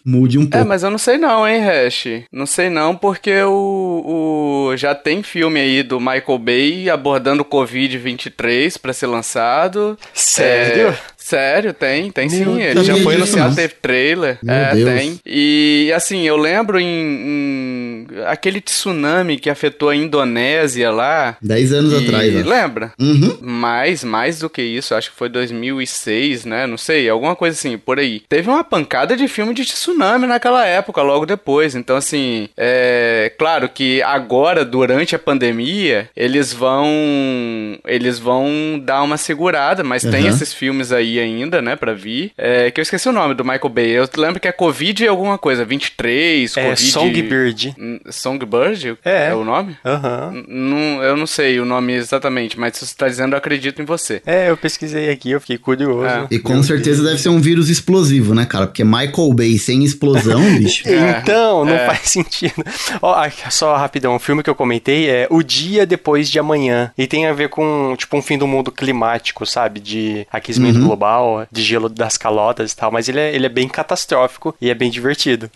mude 0.07 0.39
um 0.39 0.43
É, 0.43 0.47
pouco. 0.47 0.67
mas 0.67 0.83
eu 0.83 0.89
não 0.89 0.97
sei 0.97 1.17
não, 1.17 1.45
hein, 1.47 1.59
Hash? 1.61 2.05
Não 2.31 2.45
sei 2.45 2.69
não, 2.69 2.95
porque 2.95 3.41
o, 3.43 4.69
o 4.71 4.77
já 4.77 4.95
tem 4.95 5.21
filme 5.21 5.59
aí 5.59 5.83
do 5.83 5.99
Michael 5.99 6.37
Bay 6.39 6.89
abordando 6.89 7.41
o 7.41 7.45
Covid-23 7.45 8.79
pra 8.79 8.93
ser 8.93 9.07
lançado. 9.07 9.97
Sério? 10.13 10.89
É, 10.89 10.97
sério, 11.27 11.73
tem, 11.73 12.09
tem 12.11 12.29
Meu 12.29 12.37
sim. 12.55 12.61
Ele 12.61 12.73
Deus. 12.75 12.85
já 12.87 12.93
foi 12.95 13.03
Sabia 13.03 13.17
disso, 13.25 13.37
anunciado, 13.37 13.55
teve 13.55 13.73
trailer. 13.81 14.37
Meu 14.41 14.55
é, 14.55 14.73
Deus. 14.75 14.89
tem. 14.89 15.19
E 15.25 15.91
assim, 15.95 16.23
eu 16.27 16.37
lembro 16.37 16.79
em, 16.79 16.85
em 16.87 18.07
aquele 18.25 18.61
tsunami 18.61 19.37
que 19.37 19.49
afetou 19.49 19.89
a 19.89 19.95
Indonésia 19.95 20.89
lá. 20.91 21.37
Dez 21.41 21.73
anos 21.73 21.93
e- 21.93 22.05
atrás, 22.05 22.33
ó. 22.35 22.49
Lembra? 22.49 22.93
Uhum. 22.99 23.37
Mais, 23.41 24.03
mais 24.03 24.39
do 24.39 24.49
que 24.49 24.61
isso, 24.61 24.95
acho 24.95 25.11
que 25.11 25.17
foi 25.17 25.29
2006, 25.29 26.45
né? 26.45 26.65
Não 26.67 26.77
sei, 26.77 27.09
alguma 27.09 27.35
coisa 27.35 27.55
assim, 27.57 27.77
por 27.77 27.99
aí. 27.99 28.21
Teve 28.29 28.49
uma 28.49 28.63
pancada 28.63 29.15
de 29.15 29.27
filme 29.27 29.53
de 29.53 29.63
tsunami 29.65 30.27
naquela 30.27 30.65
época, 30.65 31.01
logo 31.01 31.25
depois. 31.25 31.75
Então, 31.75 31.95
assim, 31.97 32.49
é 32.57 33.31
claro 33.37 33.69
que 33.69 34.01
agora, 34.01 34.63
durante 34.63 35.15
a 35.15 35.19
pandemia, 35.19 36.09
eles 36.15 36.53
vão. 36.53 36.87
Eles 37.85 38.19
vão 38.19 38.81
dar 38.83 39.01
uma 39.03 39.17
segurada, 39.17 39.83
mas 39.83 40.03
tem 40.03 40.23
Uhum. 40.23 40.29
esses 40.29 40.53
filmes 40.53 40.91
aí 40.91 41.16
ainda, 41.19 41.61
né, 41.61 41.75
pra 41.75 41.93
vir. 41.93 42.31
É, 42.37 42.69
que 42.71 42.79
eu 42.79 42.83
esqueci 42.83 43.07
o 43.07 43.11
nome 43.11 43.33
do 43.33 43.43
Michael 43.43 43.69
Bay. 43.69 43.89
Eu 43.91 44.07
lembro 44.17 44.39
que 44.39 44.47
é 44.47 44.51
Covid 44.51 45.03
e 45.03 45.07
alguma 45.07 45.37
coisa, 45.37 45.63
23, 45.65 46.55
É 46.57 46.63
Covid. 46.63 46.81
Songbird. 46.91 47.75
Songbird? 48.11 48.97
É. 49.03 49.29
É 49.29 49.35
o 49.35 49.43
nome? 49.43 49.77
Aham. 49.85 50.43
Não, 50.47 51.03
eu 51.03 51.15
não 51.17 51.27
sei 51.27 51.59
o 51.59 51.65
nome 51.65 51.93
exatamente, 51.93 52.59
mas 52.59 52.75
se 52.77 52.85
você 52.85 52.95
tá 52.95 53.07
dizendo, 53.07 53.33
eu 53.33 53.37
acredito 53.37 53.81
em 53.81 53.85
você. 53.85 54.21
É, 54.25 54.49
eu 54.49 54.57
pesquisei 54.57 55.09
aqui, 55.09 55.31
eu 55.31 55.39
fiquei 55.41 55.57
curioso. 55.57 56.05
É. 56.07 56.27
E 56.31 56.39
com 56.39 56.61
certeza 56.63 57.03
deve 57.03 57.19
ser 57.19 57.29
um 57.29 57.39
vírus 57.39 57.69
explosivo, 57.69 58.33
né, 58.33 58.45
cara? 58.45 58.67
Porque 58.67 58.83
Michael 58.83 59.33
Bay 59.33 59.57
sem 59.57 59.83
explosão, 59.83 60.39
bicho. 60.57 60.87
É, 60.87 61.19
Então, 61.21 61.65
não 61.65 61.73
é. 61.75 61.85
faz 61.85 61.99
sentido. 62.09 62.63
Ó, 63.01 63.15
só 63.49 63.75
rapidão, 63.75 64.15
o 64.15 64.19
filme 64.19 64.43
que 64.43 64.49
eu 64.49 64.55
comentei 64.55 65.09
é 65.09 65.27
O 65.29 65.43
Dia 65.43 65.85
Depois 65.85 66.29
de 66.29 66.39
Amanhã. 66.39 66.91
E 66.97 67.07
tem 67.07 67.25
a 67.27 67.33
ver 67.33 67.49
com, 67.49 67.95
tipo, 67.97 68.17
um 68.17 68.21
fim 68.21 68.37
do 68.37 68.47
mundo 68.47 68.71
climático, 68.71 69.45
sabe? 69.45 69.79
De 69.79 70.25
aquecimento 70.31 70.77
Uhum. 70.79 70.85
global, 70.85 71.06
de 71.51 71.61
gelo 71.63 71.89
das 71.89 72.17
calotas 72.17 72.71
e 72.71 72.75
tal. 72.75 72.91
Mas 72.91 73.07
ele 73.09 73.19
é, 73.19 73.33
ele 73.35 73.45
é 73.45 73.49
bem 73.49 73.67
catastrófico 73.67 74.55
e 74.61 74.69
é 74.69 74.75
bem 74.75 74.89
divertido. 74.89 75.49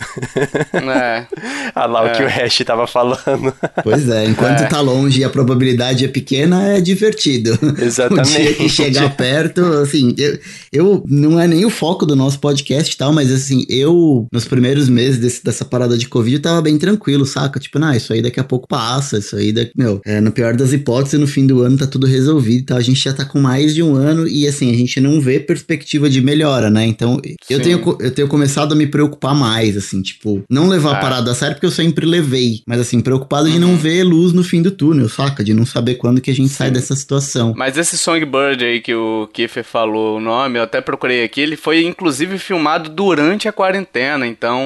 É. 0.73 1.25
ah 1.75 1.85
lá, 1.85 2.03
o 2.03 2.07
É. 2.07 2.15
que 2.15 2.23
o 2.23 2.27
Hash 2.27 2.57
tava 2.65 2.87
falando. 2.87 3.53
Pois 3.83 4.07
é, 4.09 4.25
enquanto 4.25 4.61
É. 4.61 4.65
tá 4.67 4.79
longe 4.81 5.21
e 5.21 5.23
a 5.23 5.29
probabilidade 5.29 6.05
é 6.05 6.07
pequena, 6.07 6.67
é 6.75 6.81
divertido. 6.81 7.57
Exatamente. 7.81 8.31
O 8.35 8.41
dia 8.43 8.53
que 8.53 8.69
chegar 8.69 9.15
perto, 9.15 9.61
assim, 9.81 10.13
eu, 10.17 10.39
eu 10.71 11.03
não 11.07 11.39
é 11.39 11.47
nem 11.47 11.65
o 11.65 11.69
foco 11.69 12.05
do 12.05 12.15
nosso 12.15 12.39
podcast 12.39 12.93
e 12.93 12.97
tal, 12.97 13.11
mas 13.13 13.31
assim, 13.31 13.65
eu, 13.69 14.27
nos 14.31 14.45
primeiros 14.45 14.89
meses 14.89 15.19
desse- 15.19 15.43
dessa 15.43 15.65
parada 15.65 15.97
de 15.97 16.07
Covid, 16.07 16.35
eu 16.37 16.41
tava 16.41 16.61
bem 16.61 16.77
tranquilo, 16.77 17.25
saca? 17.25 17.59
Tipo, 17.59 17.79
não, 17.79 17.93
isso 17.93 18.13
aí 18.13 18.21
daqui 18.21 18.39
a 18.39 18.43
pouco 18.43 18.67
passa, 18.67 19.17
isso 19.17 19.35
aí, 19.35 19.51
daqui, 19.51 19.71
meu, 19.75 20.01
é, 20.05 20.19
no 20.21 20.31
pior 20.31 20.55
das 20.55 20.73
hipóteses, 20.73 21.19
no 21.19 21.27
fim 21.27 21.45
do 21.47 21.61
ano 21.61 21.77
tá 21.77 21.87
tudo 21.87 22.05
resolvido 22.07 22.61
e 22.61 22.65
tal. 22.65 22.77
A 22.77 22.81
gente 22.81 22.99
já 23.03 23.13
tá 23.13 23.25
com 23.25 23.39
mais 23.39 23.73
de 23.73 23.81
um 23.83 23.95
ano 23.95 24.27
e 24.27 24.47
assim, 24.47 24.71
a 24.71 24.77
gente 24.77 24.99
não 24.99 25.19
vê 25.19 25.39
perspectiva 25.41 26.09
de 26.09 26.21
melhora, 26.21 26.69
né? 26.69 26.85
Então, 26.85 27.19
eu 27.49 27.61
tenho, 27.61 27.97
eu 27.99 28.11
tenho 28.11 28.27
começado 28.27 28.73
a 28.73 28.75
me 28.75 28.87
preocupar 28.87 29.35
mais, 29.35 29.75
assim, 29.77 30.01
tipo, 30.01 30.43
não 30.49 30.67
levar 30.67 30.91
a 30.95 30.97
Ah. 30.97 31.01
parada 31.01 31.31
a 31.31 31.35
sério, 31.35 31.55
porque 31.55 31.65
eu 31.65 31.71
sempre 31.71 32.05
levei, 32.05 32.61
mas 32.67 32.79
assim, 32.79 33.01
preocupado 33.01 33.47
de 33.49 33.55
Uhum. 33.55 33.59
não 33.71 33.75
ver 33.77 34.03
luz 34.03 34.33
no 34.33 34.43
fim 34.43 34.61
do 34.61 34.71
túnel, 34.71 35.07
saca? 35.09 35.43
De 35.43 35.53
não 35.53 35.65
saber 35.65 35.95
quando 35.95 36.21
que 36.21 36.31
a 36.31 36.33
gente 36.33 36.49
sai 36.49 36.69
dessa 36.71 36.95
situação. 36.95 37.53
Mas 37.57 37.77
esse 37.77 37.97
Songbird 37.97 38.63
aí 38.63 38.79
que 38.81 38.93
o 38.93 39.27
Kiefer 39.33 39.63
falou 39.63 40.17
o 40.17 40.19
nome, 40.19 40.59
eu 40.59 40.63
até 40.63 40.81
procurei 40.81 41.23
aqui, 41.23 41.41
ele 41.41 41.55
foi 41.55 41.83
inclusive 41.85 42.37
filmado 42.37 42.89
durante 42.89 43.47
a 43.47 43.51
quarentena, 43.51 44.25
então. 44.27 44.61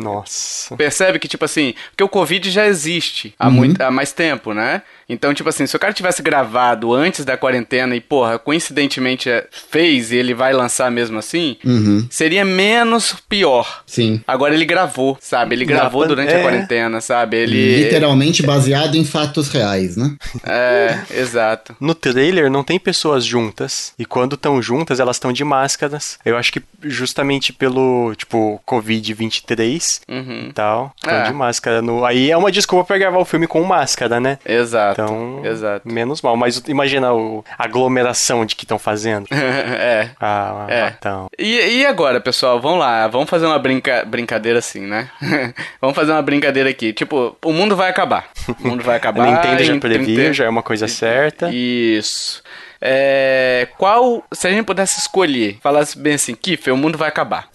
Nossa. 0.00 0.76
Percebe 0.76 1.18
que, 1.18 1.28
tipo 1.28 1.44
assim, 1.44 1.74
porque 1.90 2.04
o 2.04 2.08
Covid 2.08 2.50
já 2.50 2.66
existe 2.66 3.34
há, 3.38 3.46
Uhum. 3.48 3.52
muito, 3.54 3.80
há 3.80 3.90
mais 3.90 4.12
tempo, 4.12 4.52
né? 4.52 4.82
Então, 5.08 5.34
tipo 5.34 5.48
assim, 5.48 5.66
se 5.66 5.74
o 5.76 5.78
cara 5.78 5.92
tivesse 5.92 6.22
gravado 6.22 6.92
antes 6.94 7.24
da 7.24 7.36
quarentena 7.36 7.94
e, 7.96 8.00
porra, 8.00 8.38
coincidentemente 8.38 9.28
é, 9.28 9.46
fez 9.50 10.12
e 10.12 10.16
ele 10.16 10.34
vai 10.34 10.52
lançar 10.52 10.90
mesmo 10.90 11.18
assim, 11.18 11.56
Uhum, 11.64 12.06
seria 12.10 12.44
menos 12.44 13.14
pior. 13.28 13.82
sim. 13.86 14.20
Agora 14.26 14.54
ele 14.54 14.64
gravou, 14.64 15.16
sabe? 15.20 15.54
Ele 15.54 15.64
gravou 15.64 16.06
durante 16.06 16.32
é. 16.32 16.38
a 16.38 16.42
quarentena, 16.42 17.00
sabe? 17.00 17.36
Ele. 17.36 17.84
Literalmente 17.84 18.42
baseado 18.42 18.94
em 18.96 19.04
fatos 19.04 19.48
reais, 19.48 19.96
né? 19.96 20.14
É, 20.44 20.98
exato. 21.10 21.74
No 21.80 21.94
trailer 21.94 22.50
não 22.50 22.62
tem 22.64 22.78
pessoas 22.78 23.24
juntas. 23.24 23.92
E 23.98 24.04
quando 24.04 24.34
estão 24.34 24.60
juntas, 24.62 25.00
elas 25.00 25.16
estão 25.16 25.32
de 25.32 25.44
máscaras. 25.44 26.18
Eu 26.24 26.36
acho 26.36 26.52
que 26.52 26.62
justamente 26.82 27.52
pelo, 27.52 28.14
tipo, 28.16 28.60
Covid-23 28.66 30.00
Uhum. 30.08 30.46
e 30.48 30.52
tal. 30.52 30.92
Estão 30.96 31.14
É. 31.14 31.22
de 31.24 31.32
máscara. 31.32 31.82
No... 31.82 32.04
Aí 32.04 32.30
é 32.30 32.36
uma 32.36 32.50
desculpa 32.52 32.84
pra 32.86 32.98
gravar 32.98 33.18
o 33.18 33.24
filme 33.24 33.46
com 33.46 33.62
máscara, 33.62 34.20
né? 34.20 34.38
Exato. 34.44 35.00
Então, 35.01 35.01
Exato. 35.44 35.88
menos 35.88 36.20
mal. 36.22 36.36
Mas 36.36 36.62
imagina 36.68 37.12
o- 37.12 37.44
a 37.58 37.64
aglomeração 37.64 38.44
de 38.46 38.54
que 38.56 38.64
estão 38.64 38.78
fazendo. 38.78 39.26
é. 39.32 40.10
Ah, 40.20 40.66
É. 40.68 40.92
então. 40.98 41.26
E, 41.38 41.78
e 41.78 41.86
agora, 41.86 42.20
pessoal? 42.20 42.60
Vamos 42.60 42.78
lá, 42.80 43.06
vamos 43.08 43.28
fazer 43.30 43.46
uma 43.46 43.58
brinca 43.58 44.04
brincadeira 44.06 44.58
assim, 44.58 44.80
né? 44.80 45.10
vamos 45.80 45.96
fazer 45.96 46.12
uma 46.12 46.22
brincadeira 46.22 46.70
aqui. 46.70 46.92
Tipo, 46.92 47.36
o 47.44 47.52
mundo 47.52 47.74
vai 47.76 47.88
acabar. 47.90 48.28
O 48.62 48.68
mundo 48.68 48.82
vai 48.82 48.96
acabar. 48.96 49.26
Nintendo 49.26 49.64
já 49.64 49.78
previu, 49.78 50.14
30 50.16 50.32
já 50.32 50.44
é 50.44 50.48
uma 50.48 50.62
coisa 50.62 50.86
certa. 50.88 51.50
Isso. 51.52 52.42
É, 52.84 53.68
qual, 53.78 54.24
se 54.32 54.48
a 54.48 54.50
gente 54.50 54.64
pudesse 54.64 54.98
escolher, 54.98 55.56
falasse 55.62 55.96
bem 55.96 56.14
assim, 56.14 56.34
Kiffer, 56.34 56.74
o 56.74 56.76
mundo 56.76 56.98
vai 56.98 57.08
acabar. 57.08 57.48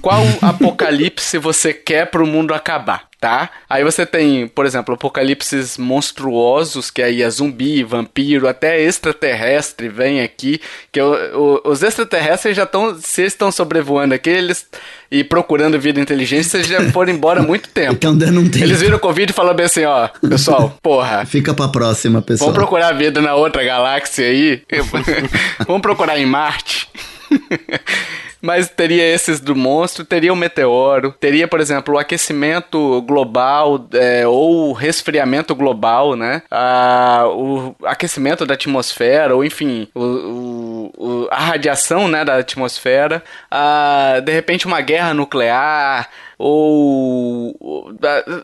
qual 0.00 0.22
apocalipse 0.40 1.36
você 1.36 1.74
quer 1.74 2.06
pro 2.06 2.26
mundo 2.26 2.54
acabar, 2.54 3.04
tá? 3.24 3.48
Aí 3.70 3.82
você 3.82 4.04
tem, 4.04 4.46
por 4.46 4.66
exemplo, 4.66 4.94
apocalipses 4.94 5.78
monstruosos, 5.78 6.90
que 6.90 7.00
aí 7.00 7.22
é 7.22 7.30
zumbi, 7.30 7.82
vampiro, 7.82 8.46
até 8.46 8.78
extraterrestre 8.82 9.88
vem 9.88 10.20
aqui, 10.20 10.60
que 10.92 11.00
o- 11.00 11.60
o- 11.64 11.70
os 11.70 11.82
extraterrestres 11.82 12.54
já 12.54 12.64
estão, 12.64 12.94
se 13.00 13.22
eles 13.22 13.32
estão 13.32 13.50
sobrevoando 13.50 14.12
aqui, 14.12 14.28
eles 14.28 14.66
e 15.10 15.24
procurando 15.24 15.80
vida 15.80 15.98
inteligente, 15.98 16.44
vocês 16.44 16.66
já 16.66 16.80
foram 16.92 17.12
embora 17.14 17.40
há 17.40 17.42
muito 17.42 17.70
tempo. 17.70 17.94
Então 17.94 18.14
dando 18.14 18.40
um 18.40 18.48
tempo. 18.50 18.62
Eles 18.62 18.82
viram 18.82 18.98
o 18.98 19.00
Covid 19.00 19.30
e 19.32 19.34
falaram 19.34 19.56
bem 19.56 19.64
assim, 19.64 19.86
ó, 19.86 20.06
pessoal, 20.28 20.76
porra, 20.82 21.24
Fica 21.24 21.54
pra 21.54 21.68
próxima, 21.68 22.20
pessoal. 22.20 22.50
Vamos 22.50 22.58
procurar 22.62 22.92
vida 22.92 23.22
na 23.22 23.34
outra 23.34 23.64
galáxia 23.64 24.26
aí. 24.26 24.60
Vamos 25.66 25.80
procurar 25.80 26.18
em 26.18 26.26
Marte. 26.26 26.88
Mas 28.40 28.68
teria 28.68 29.02
esses 29.02 29.40
do 29.40 29.56
monstro, 29.56 30.04
teria 30.04 30.30
o 30.30 30.36
meteoro, 30.36 31.12
teria, 31.18 31.48
por 31.48 31.60
exemplo, 31.60 31.94
o 31.94 31.98
aquecimento 31.98 33.00
global 33.02 33.86
é, 33.94 34.26
ou 34.26 34.68
o 34.68 34.72
resfriamento 34.74 35.54
global, 35.54 36.14
né? 36.14 36.42
Ah, 36.50 37.24
o 37.28 37.74
aquecimento 37.84 38.44
da 38.44 38.52
atmosfera, 38.52 39.34
ou 39.34 39.42
enfim, 39.46 39.88
o, 39.94 40.90
o- 40.98 41.28
a 41.30 41.38
radiação 41.38 42.06
né, 42.06 42.22
da 42.22 42.36
atmosfera. 42.36 43.24
Ah, 43.50 44.20
de 44.22 44.30
repente, 44.30 44.66
uma 44.66 44.82
guerra 44.82 45.14
nuclear, 45.14 46.10
ou 46.38 47.56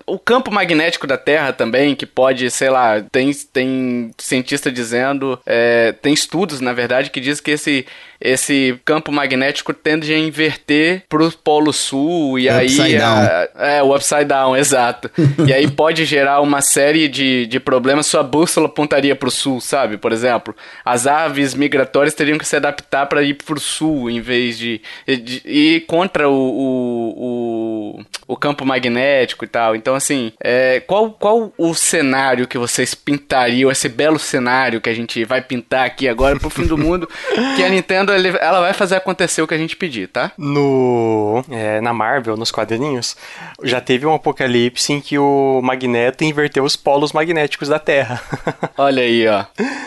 o 0.07 0.19
campo 0.19 0.51
magnético 0.51 1.07
da 1.07 1.19
Terra 1.19 1.53
também, 1.53 1.95
que 1.95 2.07
pode, 2.07 2.51
sei 2.51 2.71
lá, 2.71 3.03
tem, 3.13 3.31
tem 3.53 4.11
cientista 4.17 4.71
dizendo, 4.73 5.39
é, 5.45 5.93
tem 5.93 6.15
estudos, 6.15 6.61
na 6.61 6.73
verdade, 6.73 7.11
que 7.11 7.21
diz 7.21 7.41
que 7.41 7.51
esse, 7.51 7.85
esse 8.21 8.79
campo 8.85 9.11
magnético 9.11 9.73
tende 9.73 10.13
a 10.13 10.19
inverter 10.19 11.03
pro 11.09 11.31
Polo 11.33 11.73
Sul, 11.73 12.39
e 12.39 12.49
aí... 12.49 12.67
Upside 12.67 12.99
down. 12.99 13.19
a- 13.19 13.49
é, 13.57 13.83
o 13.83 13.95
Upside 13.95 14.25
Down, 14.25 14.57
exato. 14.57 15.11
e 15.47 15.53
aí 15.53 15.71
pode 15.71 16.05
gerar 16.05 16.41
uma 16.41 16.61
série 16.61 17.09
de, 17.09 17.47
de 17.47 17.61
problemas, 17.61 18.07
sua 18.07 18.23
bússola 18.23 18.67
apontaria 18.67 19.15
pro 19.17 19.31
Sul, 19.31 19.61
sabe? 19.61 19.97
Por 19.97 20.13
exemplo, 20.13 20.55
as 20.85 21.07
aves 21.07 21.55
migratórias 21.55 22.15
teriam 22.15 22.39
que 22.39 22.47
se 22.47 22.57
adaptar 22.57 23.07
para 23.07 23.23
ir 23.23 23.35
pro 23.35 23.59
Sul, 23.61 24.11
em 24.11 24.21
vez 24.21 24.59
de, 24.59 24.81
de 25.07 25.43
ir 25.45 25.81
contra 25.87 26.29
o, 26.29 26.35
o, 26.35 27.97
o, 27.97 28.05
o 28.29 28.37
campo 28.37 28.65
magnético 28.65 29.45
e 29.45 29.49
tal. 29.49 29.75
Então, 29.77 29.95
assim, 29.95 30.33
é, 30.43 30.81
qual, 30.81 31.11
qual 31.13 31.53
o 31.57 31.75
cenário 31.75 32.47
que 32.47 32.59
vocês 32.59 32.95
pintariam, 32.95 33.71
esse 33.71 33.89
belo 33.89 34.19
cenário 34.19 34.81
que 34.81 34.89
a 34.91 34.95
gente 34.95 35.25
vai 35.25 35.41
pintar 35.41 35.87
aqui 35.87 36.09
agora 36.09 36.39
pro 36.39 36.51
fim 36.51 36.67
do 36.67 36.77
mundo, 36.79 37.09
que 37.57 37.63
a 37.65 37.69
Nintendo, 37.69 38.10
ele- 38.15 38.37
ela 38.41 38.61
vai 38.61 38.73
fazer 38.73 38.97
acontecer 38.97 39.43
o 39.43 39.47
que 39.47 39.55
a 39.55 39.59
gente 39.59 39.77
pedir, 39.77 40.09
tá? 40.09 40.33
No, 40.39 41.45
é, 41.51 41.81
na 41.81 41.93
Marvel, 41.93 42.37
nos 42.37 42.51
quadrinhos, 42.51 43.17
já 43.63 43.81
teve 43.81 44.07
um 44.07 44.15
apocalipse 44.15 44.93
em 44.93 45.01
que 45.01 45.19
o 45.19 45.61
Magneto 45.63 46.25
inverteu 46.25 46.65
os 46.65 46.77
polos 46.77 47.13
magnéticos 47.13 47.69
da 47.69 47.79
Terra. 47.79 48.21
Olha 48.79 49.03
aí, 49.03 49.27
ó. 49.29 49.45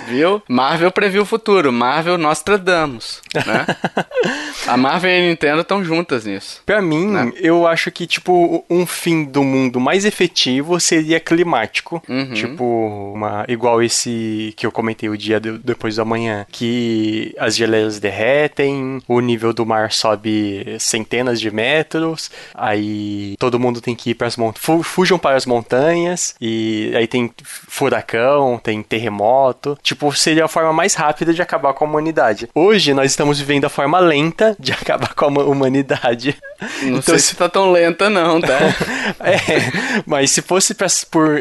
Viu? 0.07 0.41
Marvel 0.49 0.91
previu 0.91 1.21
o 1.23 1.25
futuro. 1.25 1.71
Marvel 1.71 2.17
nós 2.17 2.41
tradamos, 2.43 3.21
né? 3.45 3.65
A 4.67 4.77
Marvel 4.77 5.11
e 5.11 5.17
a 5.17 5.21
Nintendo 5.29 5.61
estão 5.61 5.83
juntas 5.83 6.23
nisso. 6.25 6.61
Pra 6.65 6.81
mim, 6.81 7.07
Né? 7.07 7.33
eu 7.35 7.67
acho 7.67 7.91
que, 7.91 8.07
tipo, 8.07 8.63
um 8.69 8.85
fim 8.85 9.25
do 9.25 9.43
mundo 9.43 9.77
mais 9.79 10.05
efetivo 10.05 10.79
seria 10.79 11.19
climático. 11.19 12.01
Uhum. 12.07 12.33
Tipo, 12.33 13.11
uma, 13.13 13.43
igual 13.49 13.83
esse 13.83 14.53
que 14.55 14.65
eu 14.65 14.71
comentei 14.71 15.09
o 15.09 15.17
dia 15.17 15.37
de- 15.39 15.57
depois 15.57 15.97
do 15.97 16.01
amanhã. 16.01 16.45
Que 16.49 17.35
as 17.37 17.55
geleiras 17.57 17.99
derretem, 17.99 18.12
o 19.07 19.19
nível 19.19 19.53
do 19.53 19.65
mar 19.65 19.91
sobe 19.91 20.75
centenas 20.79 21.39
de 21.39 21.49
metros, 21.51 22.29
aí 22.53 23.35
todo 23.39 23.59
mundo 23.59 23.81
tem 23.81 23.95
que 23.95 24.11
ir 24.11 24.15
para 24.15 24.27
as 24.27 24.37
montanhas. 24.37 24.85
Fujam 24.85 25.17
para 25.19 25.35
as 25.35 25.45
montanhas, 25.45 26.35
e 26.39 26.91
aí 26.95 27.07
tem 27.07 27.31
furacão, 27.67 28.59
tem 28.61 28.81
terremoto. 28.83 29.77
Tipo, 29.81 30.13
seria 30.13 30.45
a 30.45 30.47
forma 30.47 30.71
mais 30.71 30.93
rápida 30.93 31.33
de 31.33 31.41
acabar 31.41 31.73
com 31.73 31.85
a 31.85 31.87
humanidade. 31.87 32.47
Hoje 32.53 32.93
nós 32.93 33.11
estamos 33.11 33.39
vivendo 33.39 33.65
a 33.65 33.69
forma 33.69 33.99
lenta 33.99 34.55
de 34.59 34.71
acabar 34.73 35.13
com 35.13 35.25
a 35.25 35.27
huma- 35.27 35.43
humanidade. 35.43 36.37
Não 36.83 36.89
Então, 36.99 37.01
sei 37.01 37.19
se 37.19 37.35
tá 37.35 37.49
tão 37.49 37.71
lenta, 37.71 38.09
não, 38.09 38.39
tá? 38.39 38.57
é, 39.19 40.01
mas 40.05 40.31
se 40.31 40.41
fosse 40.41 40.73
pra- 40.73 40.87
por 41.11 41.39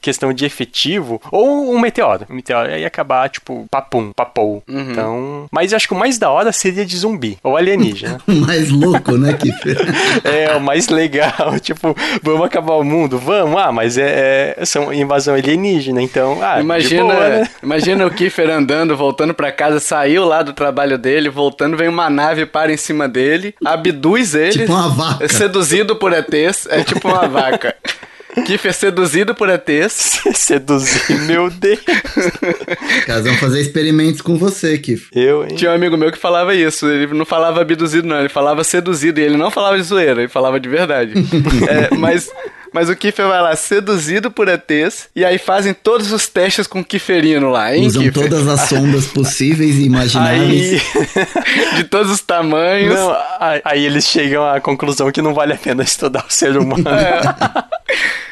questão 0.00 0.32
de 0.32 0.44
efetivo, 0.44 1.20
ou 1.32 1.74
um 1.74 1.80
meteoro. 1.80 2.26
Um 2.30 2.34
meteoro 2.34 2.70
ia 2.70 2.86
acabar, 2.86 3.28
tipo, 3.28 3.66
papum, 3.70 4.12
papou. 4.14 4.62
Uhum. 4.68 4.90
Então. 4.92 5.46
Mas 5.50 5.72
acho 5.72 5.88
que 5.88 5.94
o 5.94 5.98
mais 5.98 6.09
da 6.18 6.30
hora 6.30 6.52
seria 6.52 6.84
de 6.84 6.96
zumbi, 6.96 7.38
ou 7.42 7.56
alienígena. 7.56 8.18
O 8.26 8.32
mais 8.46 8.70
louco, 8.70 9.16
né, 9.16 9.34
Kiffer? 9.34 9.78
é, 10.24 10.54
o 10.56 10.60
mais 10.60 10.88
legal. 10.88 11.58
Tipo, 11.60 11.94
vamos 12.22 12.46
acabar 12.46 12.74
o 12.74 12.84
mundo? 12.84 13.18
Vamos, 13.18 13.60
ah, 13.60 13.70
mas 13.70 13.96
é, 13.98 14.54
é 14.56 14.64
são 14.64 14.92
invasão 14.92 15.34
alienígena, 15.34 16.02
então. 16.02 16.38
Ah, 16.42 16.56
de 16.56 16.62
Imagina, 16.62 17.02
boa, 17.04 17.28
né? 17.28 17.48
imagina 17.62 18.06
o 18.06 18.10
Kiefer 18.10 18.50
andando, 18.50 18.96
voltando 18.96 19.34
pra 19.34 19.52
casa, 19.52 19.78
saiu 19.78 20.24
lá 20.24 20.42
do 20.42 20.52
trabalho 20.52 20.98
dele, 20.98 21.28
voltando, 21.28 21.76
vem 21.76 21.88
uma 21.88 22.08
nave, 22.08 22.46
para 22.46 22.72
em 22.72 22.76
cima 22.76 23.08
dele, 23.08 23.54
abduz 23.64 24.34
ele. 24.34 24.52
Tipo 24.52 24.72
uma 24.72 24.88
vaca. 24.88 25.24
É 25.24 25.28
seduzido 25.28 25.96
por 25.96 26.12
ETs, 26.12 26.66
é 26.68 26.82
tipo 26.82 27.08
uma 27.08 27.28
vaca. 27.28 27.74
Kiefer 28.46 28.72
seduzido 28.72 29.34
por 29.34 29.48
ETs. 29.48 30.20
Seduzir, 30.34 31.20
meu 31.22 31.50
Deus. 31.50 31.80
Os 32.98 33.04
caras 33.04 33.24
vão 33.24 33.34
fazer 33.36 33.60
experimentos 33.60 34.20
com 34.20 34.36
você, 34.36 34.78
Kiffer. 34.78 35.08
Eu, 35.12 35.44
hein? 35.44 35.54
Tinha 35.56 35.70
um 35.70 35.74
amigo 35.74 35.96
meu 35.96 36.12
que 36.12 36.18
falava 36.18 36.54
isso. 36.54 36.88
Ele 36.88 37.12
não 37.14 37.24
falava 37.24 37.60
abduzido, 37.60 38.06
não. 38.06 38.20
Ele 38.20 38.28
falava 38.28 38.62
seduzido. 38.64 39.20
E 39.20 39.24
ele 39.24 39.36
não 39.36 39.50
falava 39.50 39.76
de 39.76 39.82
zoeira, 39.82 40.20
ele 40.20 40.28
falava 40.28 40.58
de 40.60 40.68
verdade. 40.68 41.12
É, 41.68 41.94
mas, 41.94 42.28
mas 42.72 42.88
o 42.88 42.96
Kiffer 42.96 43.26
vai 43.26 43.40
lá, 43.42 43.54
seduzido 43.54 44.30
por 44.30 44.48
ETs. 44.48 45.08
E 45.14 45.24
aí 45.24 45.38
fazem 45.38 45.74
todos 45.74 46.10
os 46.12 46.26
testes 46.26 46.66
com 46.66 46.80
o 46.80 46.84
Kiferino 46.84 47.50
lá, 47.50 47.74
hein, 47.74 47.86
Usam 47.86 48.02
Kiffer? 48.02 48.22
todas 48.28 48.48
as 48.48 48.68
sondas 48.68 49.06
possíveis 49.06 49.76
e 49.76 49.84
imagináveis. 49.84 50.72
Aí. 50.72 51.76
De 51.76 51.84
todos 51.84 52.10
os 52.10 52.20
tamanhos. 52.20 52.94
Não, 52.94 53.16
aí, 53.38 53.60
aí 53.64 53.84
eles 53.84 54.04
chegam 54.06 54.44
à 54.48 54.60
conclusão 54.60 55.10
que 55.12 55.20
não 55.22 55.34
vale 55.34 55.52
a 55.52 55.56
pena 55.56 55.82
estudar 55.82 56.24
o 56.28 56.32
ser 56.32 56.56
humano. 56.56 56.84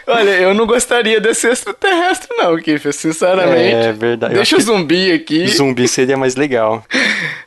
Olha, 0.08 0.30
eu 0.30 0.54
não 0.54 0.66
gostaria 0.66 1.20
desse 1.20 1.46
extraterrestre, 1.48 2.28
não, 2.36 2.56
Kiffer, 2.56 2.92
sinceramente. 2.94 3.74
É 3.74 3.92
verdade. 3.92 4.32
Eu 4.34 4.38
Deixa 4.38 4.56
o 4.56 4.60
zumbi 4.60 5.12
aqui. 5.12 5.46
Zumbi 5.48 5.86
seria 5.86 6.16
mais 6.16 6.34
legal. 6.34 6.82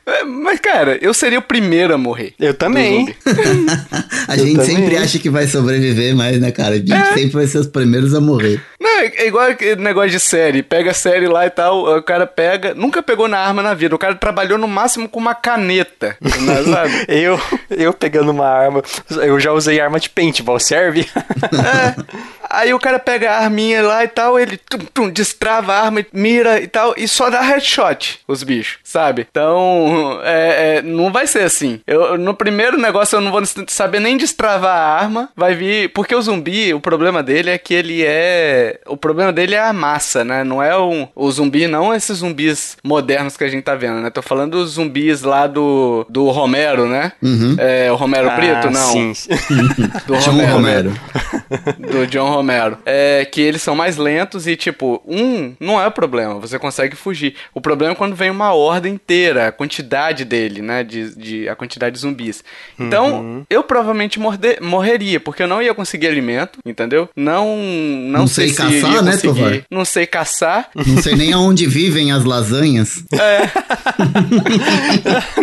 É, 0.06 0.22
Mas, 0.24 0.60
cara, 0.60 0.98
eu 1.00 1.12
seria 1.12 1.38
o 1.38 1.42
primeiro 1.42 1.92
a 1.94 1.98
morrer. 1.98 2.34
Eu 2.38 2.54
também. 2.54 3.14
A 4.28 4.36
Eu 4.36 4.46
gente 4.46 4.56
também. 4.58 4.76
sempre 4.76 4.96
acha 4.96 5.18
que 5.18 5.28
vai 5.28 5.46
sobreviver, 5.46 6.14
mas, 6.14 6.40
né, 6.40 6.50
cara? 6.52 6.74
A 6.74 6.78
gente 6.78 6.92
É. 6.92 7.04
sempre 7.14 7.30
vai 7.32 7.46
ser 7.46 7.58
os 7.58 7.66
primeiros 7.66 8.14
a 8.14 8.20
morrer. 8.20 8.60
Não, 8.80 9.00
é 9.00 9.26
igual 9.26 9.46
aquele 9.50 9.80
negócio 9.82 10.10
de 10.10 10.20
série. 10.20 10.62
Pega 10.62 10.90
a 10.92 10.94
série 10.94 11.26
lá 11.26 11.46
e 11.46 11.50
tal, 11.50 11.96
o 11.98 12.02
cara 12.02 12.26
pega. 12.26 12.72
Nunca 12.74 13.02
pegou 13.02 13.26
na 13.28 13.38
arma 13.38 13.62
na 13.62 13.74
vida. 13.74 13.94
O 13.94 13.98
cara 13.98 14.14
trabalhou 14.14 14.58
no 14.58 14.68
máximo 14.68 15.08
com 15.08 15.18
uma 15.18 15.34
caneta. 15.34 16.16
né, 16.20 16.62
sabe? 16.70 17.04
eu, 17.08 17.40
eu 17.70 17.92
pegando 17.92 18.30
uma 18.30 18.46
arma. 18.46 18.82
Eu 19.10 19.38
já 19.40 19.52
usei 19.52 19.80
arma 19.80 19.98
de 19.98 20.08
paintball, 20.08 20.58
serve? 20.60 21.06
é. 21.10 22.22
Aí 22.52 22.74
o 22.74 22.78
cara 22.78 22.98
pega 22.98 23.30
a 23.30 23.38
arminha 23.38 23.82
lá 23.82 24.04
e 24.04 24.08
tal, 24.08 24.38
ele 24.38 24.58
tum, 24.58 24.78
tum, 24.92 25.08
destrava 25.08 25.72
a 25.72 25.80
arma, 25.84 26.04
mira 26.12 26.60
e 26.60 26.66
tal, 26.66 26.94
e 26.96 27.08
só 27.08 27.30
dá 27.30 27.40
headshot 27.40 28.20
os 28.28 28.42
bichos, 28.42 28.78
sabe? 28.84 29.26
Então, 29.30 30.20
é, 30.22 30.76
é, 30.76 30.82
não 30.82 31.10
vai 31.10 31.26
ser 31.26 31.44
assim. 31.44 31.80
Eu, 31.86 32.18
no 32.18 32.34
primeiro 32.34 32.78
negócio 32.78 33.16
eu 33.16 33.20
não 33.20 33.32
vou 33.32 33.42
saber 33.68 34.00
nem 34.00 34.16
destravar 34.16 34.76
a 34.76 35.02
arma, 35.02 35.30
vai 35.34 35.54
vir. 35.54 35.88
Porque 35.94 36.14
o 36.14 36.20
zumbi, 36.20 36.74
o 36.74 36.80
problema 36.80 37.22
dele 37.22 37.50
é 37.50 37.58
que 37.58 37.72
ele 37.72 38.04
é. 38.04 38.80
O 38.86 38.96
problema 38.96 39.32
dele 39.32 39.54
é 39.54 39.60
a 39.60 39.72
massa, 39.72 40.24
né? 40.24 40.44
Não 40.44 40.62
é 40.62 40.76
um, 40.78 41.08
o 41.14 41.30
zumbi, 41.30 41.66
não 41.66 41.94
esses 41.94 42.18
zumbis 42.18 42.76
modernos 42.84 43.36
que 43.36 43.44
a 43.44 43.48
gente 43.48 43.64
tá 43.64 43.74
vendo, 43.74 44.00
né? 44.00 44.10
Tô 44.10 44.22
falando 44.22 44.52
dos 44.52 44.72
zumbis 44.72 45.22
lá 45.22 45.46
do, 45.46 46.06
do 46.08 46.28
Romero, 46.30 46.86
né? 46.86 47.12
Uhum. 47.22 47.56
É, 47.58 47.90
o 47.90 47.96
Romero 47.96 48.28
ah, 48.28 48.34
Preto, 48.34 48.70
não. 48.70 48.92
Sim. 48.92 49.12
Do 50.06 50.14
Romero. 50.16 50.52
Romero. 50.52 50.90
Né? 50.90 51.41
Do 51.78 52.06
John 52.06 52.30
Romero. 52.30 52.78
É 52.84 53.24
que 53.24 53.40
eles 53.40 53.62
são 53.62 53.74
mais 53.74 53.96
lentos 53.96 54.46
e, 54.46 54.56
tipo, 54.56 55.02
um 55.06 55.54
não 55.60 55.80
é 55.80 55.86
o 55.86 55.90
problema, 55.90 56.38
você 56.38 56.58
consegue 56.58 56.96
fugir. 56.96 57.34
O 57.54 57.60
problema 57.60 57.92
é 57.92 57.96
quando 57.96 58.14
vem 58.14 58.30
uma 58.30 58.52
horda 58.52 58.88
inteira, 58.88 59.48
a 59.48 59.52
quantidade 59.52 60.24
dele, 60.24 60.62
né? 60.62 60.82
De, 60.84 61.14
de 61.14 61.48
a 61.48 61.54
quantidade 61.54 61.94
de 61.94 62.00
zumbis. 62.00 62.44
Então, 62.78 63.20
uhum. 63.20 63.44
eu 63.48 63.62
provavelmente 63.62 64.18
morde, 64.18 64.58
morreria, 64.60 65.20
porque 65.20 65.42
eu 65.42 65.48
não 65.48 65.62
ia 65.62 65.74
conseguir 65.74 66.08
alimento, 66.08 66.58
entendeu? 66.64 67.08
Não, 67.16 67.56
não, 67.56 68.20
não 68.20 68.26
sei, 68.26 68.48
sei 68.48 68.56
caçar, 68.56 69.02
né, 69.02 69.16
Tovar? 69.16 69.62
Não 69.70 69.84
sei 69.84 70.06
caçar. 70.06 70.68
Não 70.74 71.02
sei 71.02 71.14
nem 71.14 71.32
aonde 71.32 71.66
vivem 71.66 72.12
as 72.12 72.24
lasanhas. 72.24 73.04
É. 73.12 73.42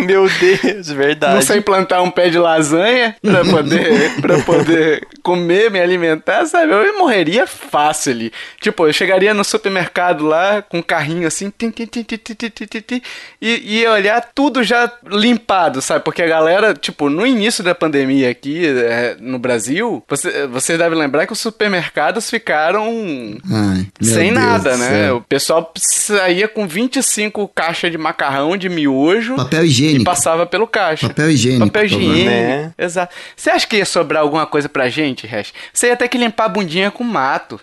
Meu 0.00 0.28
Deus, 0.28 0.88
verdade. 0.88 1.34
Não 1.34 1.42
sei 1.42 1.60
plantar 1.60 2.02
um 2.02 2.10
pé 2.10 2.28
de 2.28 2.38
lasanha 2.38 3.16
pra 3.22 3.44
poder, 3.44 4.20
pra 4.20 4.38
poder 4.40 5.06
comer, 5.22 5.70
me 5.70 5.80
alimentar, 5.80 5.99
sabe? 6.46 6.72
Eu 6.72 6.98
morreria 6.98 7.46
fácil 7.46 8.12
ali. 8.12 8.32
Tipo, 8.60 8.86
eu 8.86 8.92
chegaria 8.92 9.32
no 9.34 9.44
supermercado 9.44 10.24
lá 10.24 10.62
com 10.62 10.78
um 10.78 10.82
carrinho 10.82 11.26
assim, 11.26 11.52
tim, 11.56 11.70
tim, 11.70 11.86
tim, 11.86 13.02
e 13.40 13.78
ia 13.80 13.92
olhar 13.92 14.30
tudo 14.34 14.62
já 14.62 14.90
limpado, 15.06 15.80
sabe? 15.80 16.04
Porque 16.04 16.22
a 16.22 16.26
galera, 16.26 16.74
tipo, 16.74 17.08
no 17.08 17.26
início 17.26 17.62
da 17.64 17.74
pandemia 17.74 18.30
aqui 18.30 18.66
é, 18.66 19.16
no 19.20 19.38
Brasil, 19.38 20.02
você, 20.08 20.46
você 20.46 20.76
deve 20.76 20.94
lembrar 20.94 21.26
que 21.26 21.32
os 21.32 21.40
supermercados 21.40 22.28
ficaram 22.30 23.38
Ai, 23.50 23.86
sem 24.00 24.30
nada, 24.30 24.76
né? 24.76 25.12
O 25.12 25.20
pessoal 25.20 25.72
saía 25.76 26.48
com 26.48 26.66
25 26.66 27.48
caixas 27.48 27.90
de 27.90 27.98
macarrão, 27.98 28.56
de 28.56 28.68
miojo. 28.68 29.36
Papel 29.36 29.64
higiênico. 29.64 30.02
E 30.02 30.04
passava 30.04 30.46
pelo 30.46 30.66
caixa. 30.66 31.08
Papel 31.08 31.30
higiênico. 31.30 31.66
Papel 31.66 31.84
higiênico. 31.86 32.30
Né? 32.30 32.72
Exato. 32.78 33.14
Você 33.36 33.50
acha 33.50 33.66
que 33.66 33.76
ia 33.76 33.84
sobrar 33.84 34.22
alguma 34.22 34.46
coisa 34.46 34.68
pra 34.68 34.88
gente, 34.88 35.26
Hash? 35.26 35.52
Você 35.72 35.89
ia 35.90 35.96
ter 35.96 36.08
que 36.08 36.18
limpar 36.18 36.44
a 36.46 36.48
bundinha 36.48 36.90
com 36.90 37.04
mato. 37.04 37.60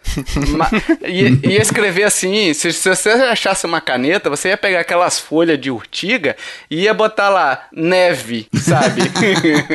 Ma 0.49 0.69
ia, 1.07 1.29
ia, 1.43 1.61
escrever 1.61 2.03
assim: 2.03 2.53
se, 2.53 2.71
se, 2.71 2.89
você 2.89 3.09
achasse 3.09 3.65
uma 3.65 3.81
caneta, 3.81 4.29
você 4.29 4.49
ia 4.49 4.57
pegar 4.57 4.81
aquelas 4.81 5.19
folhas 5.19 5.59
de 5.59 5.71
urtiga 5.71 6.35
e 6.69 6.81
ia 6.83 6.93
botar 6.93 7.29
lá 7.29 7.63
neve, 7.73 8.47
sabe? 8.53 9.01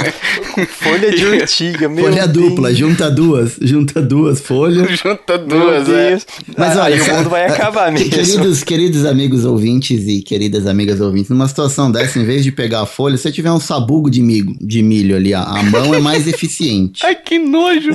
Folha 0.69 1.11
de 1.11 1.25
urtiga, 1.25 1.89
meu 1.89 2.05
Folha 2.05 2.27
Deus. 2.27 2.49
dupla, 2.49 2.75
junta 2.75 3.11
duas, 3.11 3.57
junta 3.61 4.01
duas 4.01 4.41
folhas. 4.41 4.91
junta 4.99 5.39
duas, 5.39 5.89
é. 5.89 6.19
Mas 6.57 6.77
olha, 6.77 7.03
o 7.03 7.17
mundo 7.17 7.31
vai 7.31 7.47
acabar 7.47 7.91
mesmo. 7.91 8.11
Queridos, 8.11 8.63
queridos 8.63 9.05
amigos 9.05 9.45
ouvintes 9.45 10.07
e 10.07 10.23
queridas 10.23 10.67
amigas 10.67 11.01
ouvintes, 11.01 11.31
numa 11.31 11.49
situação 11.49 11.91
dessa, 11.91 12.19
em 12.19 12.25
vez 12.25 12.45
de 12.45 12.53
pegar 12.53 12.83
a 12.83 12.87
folha, 12.87 13.17
se 13.17 13.25
você 13.25 13.33
tiver 13.33 13.51
um 13.51 13.61
sabugo 13.61 14.11
de 14.11 14.23
milho, 14.23 14.55
de 14.61 14.83
milho 14.83 15.17
ali, 15.17 15.35
a 15.35 15.63
mão 15.65 15.95
é 15.95 16.01
mais 16.01 16.27
eficiente. 16.27 17.05
Ai, 17.05 17.15
que 17.15 17.39
nojo! 17.39 17.91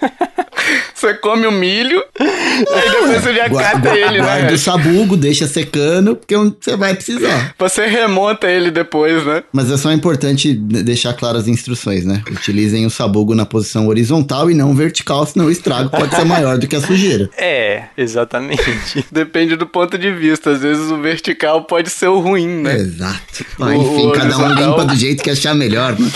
Você 0.94 1.14
come 1.14 1.46
o 1.48 1.52
milho, 1.52 2.00
aí 2.16 2.90
depois 2.90 3.22
você 3.22 3.34
já 3.34 3.50
cata 3.50 3.88
ele, 3.88 4.18
né? 4.18 4.24
Guarda 4.24 4.54
o 4.54 4.58
sabugo, 4.58 5.16
deixa 5.16 5.48
secando, 5.48 6.14
porque 6.14 6.36
você 6.36 6.76
vai 6.76 6.94
precisar. 6.94 7.52
Você 7.58 7.86
remonta 7.86 8.48
ele 8.48 8.70
depois, 8.70 9.26
né? 9.26 9.42
Mas 9.52 9.68
é 9.68 9.76
só 9.76 9.90
importante 9.90 10.54
deixar 10.54 11.14
claras 11.14 11.42
as 11.42 11.48
instruções, 11.48 12.04
né? 12.04 12.22
Utilizem 12.30 12.86
o 12.86 12.90
sabugo 12.90 13.34
na 13.34 13.44
posição 13.44 13.88
horizontal 13.88 14.48
e 14.48 14.54
não 14.54 14.74
vertical, 14.76 15.26
senão 15.26 15.46
o 15.46 15.50
estrago 15.50 15.90
pode 15.90 16.14
ser 16.14 16.24
maior 16.24 16.56
do 16.56 16.68
que 16.68 16.76
a 16.76 16.80
sujeira. 16.80 17.28
É, 17.42 17.84
exatamente. 17.96 18.62
Depende 19.10 19.56
do 19.56 19.66
ponto 19.66 19.98
de 19.98 20.12
vista. 20.12 20.50
Às 20.50 20.60
vezes 20.60 20.90
o 20.90 21.00
vertical 21.00 21.64
pode 21.64 21.90
ser 21.90 22.06
o 22.06 22.20
ruim, 22.20 22.46
né? 22.46 22.76
Exato. 22.76 23.44
Mas, 23.58 23.80
enfim, 23.80 24.06
o 24.06 24.12
cada 24.12 24.38
um 24.38 24.54
limpa 24.54 24.84
do 24.84 24.94
jeito 24.94 25.22
que 25.22 25.30
achar 25.30 25.54
melhor, 25.54 25.98
né? 25.98 26.10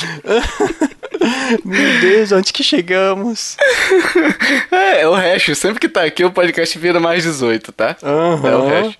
Meu 1.64 2.00
Deus, 2.00 2.32
onde 2.32 2.52
que 2.52 2.62
chegamos? 2.62 3.56
É, 4.70 5.06
o 5.06 5.14
Hash, 5.14 5.56
sempre 5.56 5.80
que 5.80 5.88
tá 5.88 6.04
aqui 6.04 6.24
o 6.24 6.30
podcast 6.30 6.78
vira 6.78 7.00
mais 7.00 7.24
18, 7.24 7.72
tá? 7.72 7.96
Uhum. 8.02 8.46
É 8.46 8.56
o 8.56 8.68
Hash. 8.68 8.98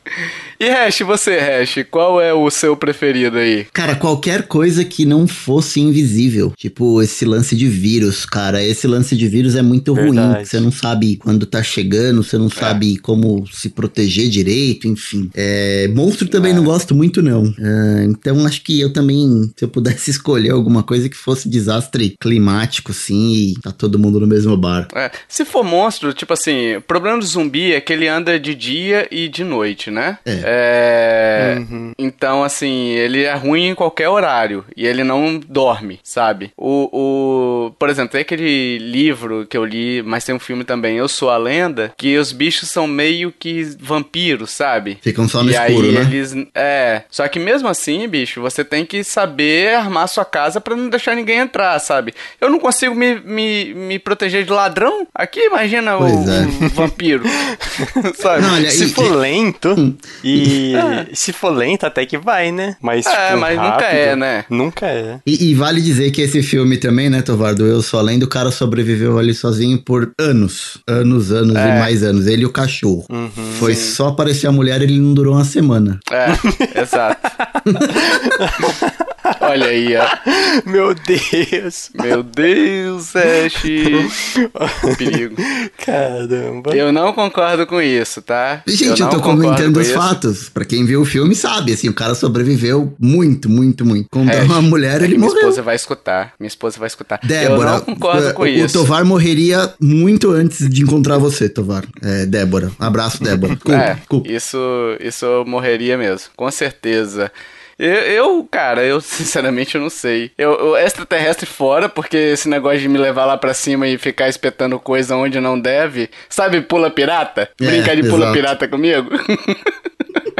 E 0.58 0.68
Hash, 0.68 1.00
você, 1.00 1.38
Hash, 1.38 1.84
qual 1.90 2.20
é 2.20 2.32
o 2.32 2.50
seu 2.50 2.76
preferido 2.76 3.38
aí? 3.38 3.66
Cara, 3.72 3.94
qualquer 3.94 4.44
coisa 4.44 4.84
que 4.84 5.04
não 5.04 5.26
fosse 5.26 5.80
invisível. 5.80 6.52
Tipo, 6.56 7.02
esse 7.02 7.24
lance 7.24 7.54
de 7.54 7.66
vírus, 7.68 8.24
cara. 8.24 8.62
Esse 8.62 8.86
lance 8.86 9.16
de 9.16 9.28
vírus 9.28 9.54
é 9.54 9.62
muito 9.62 9.94
Verdade. 9.94 10.34
ruim. 10.34 10.44
Você 10.44 10.60
não 10.60 10.72
sabe 10.72 11.16
quando 11.16 11.46
tá 11.46 11.62
chegando, 11.62 12.22
você 12.22 12.38
não 12.38 12.46
é. 12.46 12.50
sabe 12.50 12.96
como 12.98 13.46
se 13.52 13.68
proteger 13.68 14.28
direito, 14.28 14.88
enfim. 14.88 15.30
É, 15.34 15.88
monstro 15.88 16.28
também 16.28 16.52
é. 16.52 16.54
não 16.54 16.64
gosto 16.64 16.94
muito, 16.94 17.22
não. 17.22 17.44
Uh, 17.44 18.02
então 18.08 18.46
acho 18.46 18.62
que 18.62 18.80
eu 18.80 18.92
também, 18.92 19.50
se 19.56 19.64
eu 19.64 19.68
pudesse 19.68 20.10
escolher 20.10 20.50
alguma 20.50 20.82
coisa 20.82 21.08
que 21.08 21.16
fosse 21.16 21.48
desastre 21.48 22.16
climático, 22.20 22.92
sim, 22.92 23.34
e 23.34 23.60
tá 23.60 23.70
todo 23.70 23.98
mundo 23.98 24.20
no 24.20 24.26
mesmo 24.26 24.56
bar. 24.56 24.88
É, 24.94 25.10
se 25.28 25.44
for 25.44 25.64
monstro, 25.64 26.12
tipo 26.12 26.32
assim, 26.32 26.76
o 26.76 26.82
problema 26.82 27.18
do 27.18 27.26
zumbi 27.26 27.72
é 27.72 27.80
que 27.80 27.92
ele 27.92 28.08
anda 28.08 28.38
de 28.38 28.54
dia 28.54 29.06
e 29.10 29.28
de 29.28 29.44
noite, 29.44 29.90
né? 29.90 30.18
É. 30.24 30.45
é 30.48 31.56
uhum. 31.58 31.92
Então, 31.98 32.44
assim, 32.44 32.90
ele 32.90 33.22
é 33.22 33.34
ruim 33.34 33.68
em 33.68 33.74
qualquer 33.74 34.08
horário 34.08 34.64
e 34.76 34.86
ele 34.86 35.02
não 35.02 35.40
dorme, 35.40 35.98
sabe? 36.02 36.52
O, 36.56 36.88
o, 36.92 37.70
por 37.72 37.88
exemplo, 37.88 38.12
tem 38.12 38.20
aquele 38.20 38.78
livro 38.78 39.46
que 39.46 39.56
eu 39.56 39.64
li, 39.64 40.02
mas 40.02 40.24
tem 40.24 40.34
um 40.34 40.38
filme 40.38 40.62
também, 40.62 40.96
Eu 40.96 41.08
Sou 41.08 41.30
a 41.30 41.36
Lenda, 41.36 41.92
que 41.96 42.16
os 42.16 42.32
bichos 42.32 42.68
são 42.68 42.86
meio 42.86 43.32
que 43.36 43.62
vampiros, 43.80 44.50
sabe? 44.50 44.98
Ficam 45.00 45.28
só 45.28 45.42
no 45.42 45.50
e 45.50 45.54
escuro, 45.54 45.86
aí 45.86 45.92
né? 45.92 46.00
Eles, 46.02 46.34
é, 46.54 47.02
só 47.10 47.26
que 47.26 47.38
mesmo 47.38 47.68
assim, 47.68 48.06
bicho, 48.06 48.40
você 48.40 48.64
tem 48.64 48.84
que 48.84 49.02
saber 49.02 49.74
armar 49.74 50.06
sua 50.08 50.24
casa 50.24 50.60
para 50.60 50.76
não 50.76 50.88
deixar 50.88 51.16
ninguém 51.16 51.38
entrar, 51.38 51.78
sabe? 51.80 52.14
Eu 52.40 52.50
não 52.50 52.58
consigo 52.58 52.94
me, 52.94 53.16
me, 53.20 53.74
me 53.74 53.98
proteger 53.98 54.44
de 54.44 54.52
ladrão. 54.52 55.06
Aqui, 55.14 55.40
imagina 55.40 55.98
o, 55.98 56.06
é. 56.06 56.64
um 56.64 56.68
vampiro. 56.68 57.24
sabe? 58.16 58.42
Não, 58.42 58.54
olha, 58.54 58.70
se 58.70 58.84
e, 58.84 58.88
for 58.88 59.10
lento, 59.16 59.74
hum. 59.76 59.96
e 60.44 60.74
é. 60.74 61.06
se 61.12 61.32
for 61.32 61.50
lento, 61.50 61.84
até 61.84 62.04
que 62.04 62.18
vai, 62.18 62.52
né? 62.52 62.76
Mas, 62.80 63.06
é, 63.06 63.26
tipo, 63.28 63.40
mas 63.40 63.56
rápido, 63.56 63.72
nunca 63.72 63.86
é, 63.86 64.16
né? 64.16 64.44
Nunca 64.50 64.86
é. 64.86 65.20
E, 65.26 65.50
e, 65.50 65.54
vale 65.54 65.80
dizer 65.80 66.10
que 66.10 66.20
esse 66.20 66.42
filme 66.42 66.76
também, 66.76 67.08
né, 67.08 67.22
Tovardo? 67.22 67.66
Eu 67.66 67.82
sou 67.82 68.00
além 68.00 68.18
do 68.18 68.28
cara 68.28 68.50
sobreviveu 68.50 69.18
ali 69.18 69.34
sozinho 69.34 69.78
por 69.78 70.12
anos. 70.18 70.78
Anos, 70.86 71.32
anos 71.32 71.56
é. 71.56 71.76
e 71.76 71.78
mais 71.78 72.02
anos. 72.02 72.26
Ele 72.26 72.42
e 72.42 72.46
o 72.46 72.50
cachorro. 72.50 73.04
Uhum, 73.10 73.30
Foi 73.58 73.74
sim. 73.74 73.92
só 73.92 74.08
aparecer 74.08 74.46
a 74.46 74.52
mulher 74.52 74.82
ele 74.82 74.98
não 74.98 75.14
durou 75.14 75.34
uma 75.34 75.44
semana. 75.44 75.98
É, 76.10 76.26
exato. 76.80 77.20
Olha 79.48 79.66
aí, 79.66 79.94
ó. 79.96 80.68
Meu 80.68 80.94
Deus. 80.94 81.90
Meu 81.94 82.22
Deus, 82.22 83.14
Ash. 83.14 83.62
Perigo. 84.98 85.36
Caramba. 85.84 86.76
Eu 86.76 86.92
não 86.92 87.12
concordo 87.12 87.66
com 87.66 87.80
isso, 87.80 88.20
tá? 88.22 88.62
Gente, 88.66 89.00
eu, 89.00 89.06
eu 89.06 89.10
tô 89.10 89.20
comentando 89.20 89.76
os 89.76 89.90
fatos. 89.90 90.48
Pra 90.48 90.64
quem 90.64 90.84
viu 90.84 91.02
o 91.02 91.04
filme 91.04 91.34
sabe, 91.34 91.72
assim, 91.72 91.88
o 91.88 91.94
cara 91.94 92.14
sobreviveu 92.14 92.94
muito, 92.98 93.48
muito, 93.48 93.84
muito. 93.84 94.08
Quando 94.10 94.30
é, 94.30 94.42
uma 94.42 94.60
mulher, 94.60 95.02
ele 95.02 95.16
minha 95.16 95.20
morreu. 95.20 95.34
Minha 95.34 95.48
esposa 95.48 95.62
vai 95.62 95.76
escutar. 95.76 96.32
Minha 96.38 96.48
esposa 96.48 96.78
vai 96.78 96.86
escutar. 96.86 97.20
Débora, 97.22 97.70
eu 97.70 97.74
não 97.74 97.80
concordo 97.80 98.34
com 98.34 98.42
o, 98.42 98.46
isso. 98.46 98.78
O 98.78 98.82
Tovar 98.82 99.04
morreria 99.04 99.72
muito 99.80 100.30
antes 100.30 100.68
de 100.68 100.82
encontrar 100.82 101.18
você, 101.18 101.48
Tovar. 101.48 101.84
É, 102.02 102.26
Débora. 102.26 102.70
Abraço, 102.78 103.22
Débora. 103.22 103.56
Culpa, 103.66 103.78
é, 103.78 103.98
culpa. 104.08 104.30
Isso, 104.30 104.58
isso 105.00 105.24
eu 105.24 105.44
morreria 105.44 105.96
mesmo. 105.96 106.28
Com 106.36 106.50
certeza. 106.50 107.30
Eu, 107.78 107.92
eu, 107.94 108.48
cara, 108.50 108.82
eu 108.84 109.00
sinceramente 109.02 109.74
eu 109.74 109.80
não 109.80 109.90
sei. 109.90 110.30
Eu, 110.36 110.52
eu 110.52 110.76
extraterrestre 110.76 111.46
fora, 111.46 111.88
porque 111.88 112.16
esse 112.16 112.48
negócio 112.48 112.80
de 112.80 112.88
me 112.88 112.98
levar 112.98 113.24
lá 113.26 113.36
pra 113.36 113.52
cima 113.54 113.86
e 113.86 113.98
ficar 113.98 114.28
espetando 114.28 114.78
coisa 114.80 115.16
onde 115.16 115.38
não 115.40 115.58
deve. 115.58 116.10
Sabe, 116.28 116.60
pula 116.62 116.90
pirata? 116.90 117.50
É, 117.60 117.64
Brincar 117.66 117.94
de 117.94 118.00
exato. 118.00 118.14
pula 118.14 118.32
pirata 118.32 118.66
comigo? 118.68 119.10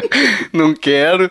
não 0.53 0.75
quero. 0.75 1.31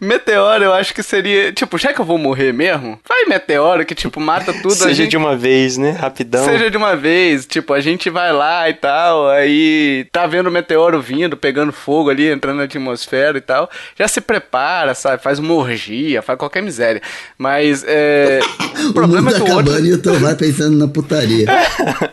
Meteoro, 0.00 0.64
eu 0.64 0.72
acho 0.72 0.94
que 0.94 1.02
seria. 1.02 1.52
Tipo, 1.52 1.78
já 1.78 1.92
que 1.92 2.00
eu 2.00 2.04
vou 2.04 2.18
morrer 2.18 2.52
mesmo, 2.52 2.98
vai 3.08 3.24
meteoro 3.24 3.84
que, 3.84 3.94
tipo, 3.94 4.20
mata 4.20 4.52
tudo. 4.52 4.74
Seja 4.74 4.94
gente... 4.94 5.10
de 5.10 5.16
uma 5.16 5.36
vez, 5.36 5.76
né? 5.76 5.90
Rapidão. 5.90 6.44
Seja 6.44 6.70
de 6.70 6.76
uma 6.76 6.96
vez. 6.96 7.46
Tipo, 7.46 7.72
a 7.72 7.80
gente 7.80 8.10
vai 8.10 8.32
lá 8.32 8.68
e 8.68 8.74
tal, 8.74 9.28
aí 9.28 10.06
tá 10.12 10.26
vendo 10.26 10.48
o 10.48 10.52
meteoro 10.52 11.00
vindo, 11.00 11.36
pegando 11.36 11.72
fogo 11.72 12.10
ali, 12.10 12.30
entrando 12.30 12.58
na 12.58 12.64
atmosfera 12.64 13.38
e 13.38 13.40
tal. 13.40 13.70
Já 13.98 14.08
se 14.08 14.20
prepara, 14.20 14.94
sabe? 14.94 15.22
Faz 15.22 15.38
uma 15.38 15.54
orgia, 15.54 16.22
faz 16.22 16.38
qualquer 16.38 16.62
miséria. 16.62 17.02
Mas, 17.36 17.84
é. 17.86 18.40
o 18.88 18.92
problema 18.92 19.30
o 19.30 19.34
mundo 19.34 19.42
é 19.42 19.46
que 19.46 19.52
o 19.52 19.56
outro. 19.56 19.84
E 19.84 19.90
eu 19.90 20.02
tô 20.02 20.18
lá 20.18 20.34
pensando 20.34 20.76
na 20.76 20.88
putaria. 20.88 21.46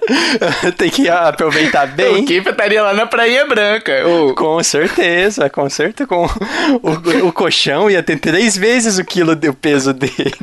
Tem 0.77 0.89
que 0.89 1.09
aproveitar 1.09 1.87
bem. 1.95 2.23
O 2.23 2.25
Kiff 2.25 2.49
estaria 2.49 2.81
lá 2.81 2.93
na 2.93 3.05
Praia 3.05 3.45
Branca. 3.45 4.07
O... 4.07 4.33
Com 4.33 4.61
certeza, 4.63 5.49
com 5.49 5.69
certeza. 5.69 6.00
Com 6.07 6.25
o, 6.25 7.27
o 7.27 7.33
colchão 7.33 7.89
ia 7.89 8.01
ter 8.03 8.19
três 8.19 8.57
vezes 8.57 8.97
o 8.97 9.05
quilo 9.05 9.35
do 9.35 9.53
peso 9.53 9.93
dele. 9.93 10.33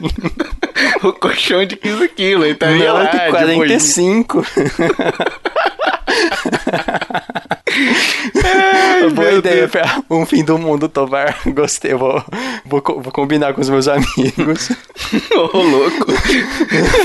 o 1.02 1.12
colchão 1.12 1.64
de 1.64 1.76
15 1.76 2.08
quilos, 2.08 2.44
ele 2.44 2.54
estaria 2.54 2.86
Não, 2.86 2.94
lá. 2.94 3.08
45. 3.30 4.44
É, 8.34 9.08
Boa 9.10 9.32
ideia 9.32 9.68
para 9.68 10.02
um 10.10 10.26
fim 10.26 10.44
do 10.44 10.58
mundo, 10.58 10.88
Tovar. 10.88 11.38
Gostei, 11.46 11.94
vou, 11.94 12.22
vou, 12.64 12.82
vou 12.82 13.12
combinar 13.12 13.54
com 13.54 13.60
os 13.60 13.68
meus 13.68 13.86
amigos. 13.88 14.70
Ô, 15.32 15.50
oh, 15.52 15.62
louco. 15.62 16.12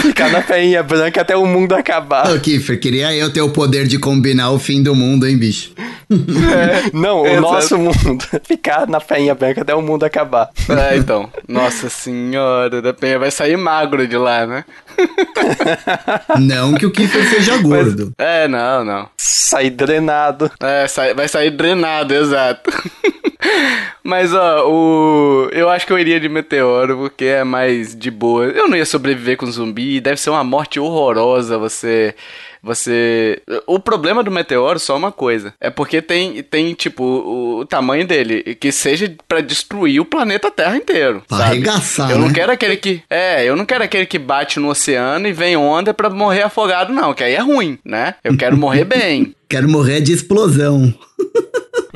Ficar 0.01 0.29
na 0.29 0.41
feinha 0.41 0.81
branca 0.81 1.21
até 1.21 1.35
o 1.35 1.45
mundo 1.45 1.73
acabar. 1.73 2.31
Ô, 2.31 2.39
Kiffer, 2.39 2.79
queria 2.79 3.13
eu 3.13 3.31
ter 3.31 3.41
o 3.41 3.49
poder 3.49 3.87
de 3.87 3.99
combinar 3.99 4.51
o 4.51 4.59
fim 4.59 4.81
do 4.81 4.95
mundo, 4.95 5.27
hein, 5.27 5.37
bicho? 5.37 5.73
É, 6.11 6.89
não, 6.93 7.23
o 7.23 7.41
nosso 7.41 7.77
mundo. 7.77 8.23
Ficar 8.43 8.87
na 8.87 8.99
feinha 8.99 9.33
branca 9.33 9.61
até 9.61 9.73
o 9.73 9.81
mundo 9.81 10.03
acabar. 10.03 10.49
É, 10.69 10.97
então. 10.97 11.29
Nossa 11.47 11.89
senhora 11.89 12.81
da 12.81 12.93
penha 12.93 13.19
vai 13.19 13.31
sair 13.31 13.57
magro 13.57 14.07
de 14.07 14.17
lá, 14.17 14.45
né? 14.45 14.65
não 16.39 16.73
que 16.75 16.85
o 16.85 16.91
Kiffer 16.91 17.29
seja 17.29 17.57
gordo. 17.57 18.13
Mas, 18.17 18.27
é, 18.27 18.47
não, 18.47 18.83
não. 18.83 19.09
Sair 19.17 19.69
drenado. 19.69 20.51
É, 20.61 20.87
sai, 20.87 21.13
vai 21.13 21.27
sair 21.27 21.51
drenado, 21.51 22.13
exato. 22.13 22.71
Mas, 24.03 24.33
ó, 24.33 24.69
o... 24.69 25.49
eu 25.51 25.69
acho 25.69 25.85
que 25.85 25.93
eu 25.93 25.99
iria 25.99 26.19
de 26.19 26.27
meteoro, 26.27 26.97
porque 26.97 27.25
é 27.25 27.43
mais 27.43 27.95
de 27.95 28.11
boa. 28.11 28.45
Eu 28.45 28.67
não 28.67 28.77
ia 28.77 28.85
sobreviver 28.85 29.37
com 29.37 29.45
zumbi, 29.45 30.01
deve 30.01 30.19
ser 30.19 30.29
uma 30.29 30.43
morte 30.43 30.79
horrorosa 30.79 31.57
você 31.57 32.15
você. 32.63 33.41
O 33.67 33.77
problema 33.77 34.23
do 34.23 34.31
meteoro 34.31 34.79
só 34.79 34.95
uma 34.95 35.11
coisa. 35.11 35.53
É 35.59 35.69
porque 35.69 36.01
tem, 36.01 36.41
tem 36.41 36.73
tipo, 36.73 37.03
o, 37.03 37.59
o 37.59 37.65
tamanho 37.65 38.07
dele, 38.07 38.55
que 38.55 38.71
seja 38.71 39.13
para 39.27 39.41
destruir 39.41 39.99
o 39.99 40.05
planeta 40.05 40.49
Terra 40.49 40.77
inteiro. 40.77 41.21
Pra 41.27 41.37
sabe? 41.37 41.49
arregaçar. 41.49 42.11
Eu 42.11 42.19
não 42.19 42.29
né? 42.29 42.33
quero 42.33 42.51
aquele 42.53 42.77
que. 42.77 43.03
É, 43.09 43.43
eu 43.43 43.55
não 43.57 43.65
quero 43.65 43.83
aquele 43.83 44.05
que 44.05 44.17
bate 44.17 44.59
no 44.59 44.69
oceano 44.69 45.27
e 45.27 45.33
vem 45.33 45.57
onda 45.57 45.93
para 45.93 46.09
morrer 46.09 46.43
afogado, 46.43 46.93
não. 46.93 47.13
Que 47.13 47.25
aí 47.25 47.33
é 47.33 47.41
ruim, 47.41 47.77
né? 47.83 48.15
Eu 48.23 48.37
quero 48.37 48.57
morrer 48.57 48.85
bem. 48.85 49.35
Quero 49.53 49.69
morrer 49.69 50.01
de 50.01 50.11
explosão. 50.11 50.91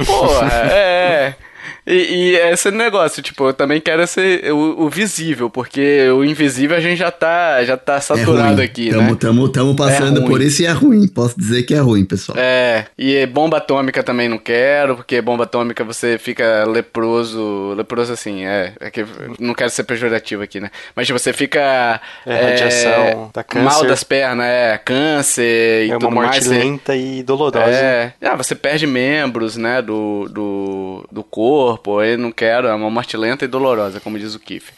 Porra, 0.05 0.47
é. 0.71 1.33
E, 1.87 1.93
e 1.93 2.35
esse 2.35 2.69
negócio, 2.69 3.23
tipo, 3.23 3.47
eu 3.47 3.53
também 3.53 3.79
quero 3.79 4.05
ser 4.05 4.51
o, 4.51 4.83
o, 4.83 4.89
visível, 4.89 5.49
porque 5.49 6.09
o 6.09 6.21
invisível 6.25 6.75
a 6.75 6.81
gente 6.81 6.97
já 6.97 7.09
tá, 7.09 7.63
já 7.63 7.77
tá 7.77 8.01
saturado 8.01 8.61
é 8.61 8.65
aqui, 8.65 8.89
tamo, 8.89 9.11
né? 9.11 9.17
Tamo, 9.17 9.47
tamo 9.47 9.73
passando 9.73 10.21
é 10.21 10.25
por 10.25 10.41
isso 10.41 10.61
e 10.61 10.65
é 10.65 10.71
ruim. 10.71 11.07
Posso 11.07 11.39
dizer 11.39 11.63
que 11.63 11.73
é 11.73 11.79
ruim, 11.79 12.03
pessoal. 12.03 12.37
É, 12.37 12.87
e 12.97 13.25
bomba 13.27 13.57
atômica 13.57 14.03
também 14.03 14.27
não 14.27 14.37
quero, 14.37 14.97
porque 14.97 15.21
bomba 15.21 15.45
atômica 15.45 15.81
você 15.85 16.17
fica 16.17 16.65
leproso, 16.65 17.73
leproso 17.77 18.11
assim, 18.11 18.43
é, 18.43 18.73
é 18.81 18.91
que 18.91 19.05
não 19.39 19.53
quero 19.53 19.69
ser 19.69 19.83
pejorativo 19.85 20.43
aqui, 20.43 20.59
né? 20.59 20.69
Mas 20.93 21.09
você 21.09 21.31
fica... 21.31 22.01
É, 22.25 22.49
radiação, 22.49 23.29
tá 23.31 23.43
câncer. 23.43 23.63
Mal 23.63 23.85
das 23.85 24.03
pernas, 24.03 24.45
é, 24.45 24.77
câncer 24.77 25.87
e 25.87 25.91
é 25.91 25.93
tudo 25.93 26.11
mais. 26.11 26.45
É 26.45 26.49
uma 26.49 26.55
morte 26.55 26.65
lenta 26.65 26.95
e 26.97 27.23
dolorosa. 27.23 27.69
É, 27.69 28.13
ah, 28.23 28.35
você 28.35 28.55
perde 28.55 28.85
membros, 28.85 29.55
né, 29.55 29.81
do, 29.81 30.27
do, 30.29 31.07
do 31.09 31.23
corpo, 31.23 31.76
corpo, 31.77 32.01
eu 32.01 32.17
não 32.17 32.31
quero, 32.31 32.67
é 32.67 32.73
uma 32.73 32.89
morte 32.89 33.15
lenta 33.15 33.45
e 33.45 33.47
dolorosa, 33.47 33.99
como 33.99 34.17
diz 34.19 34.35
o 34.35 34.39
Kiff. 34.39 34.73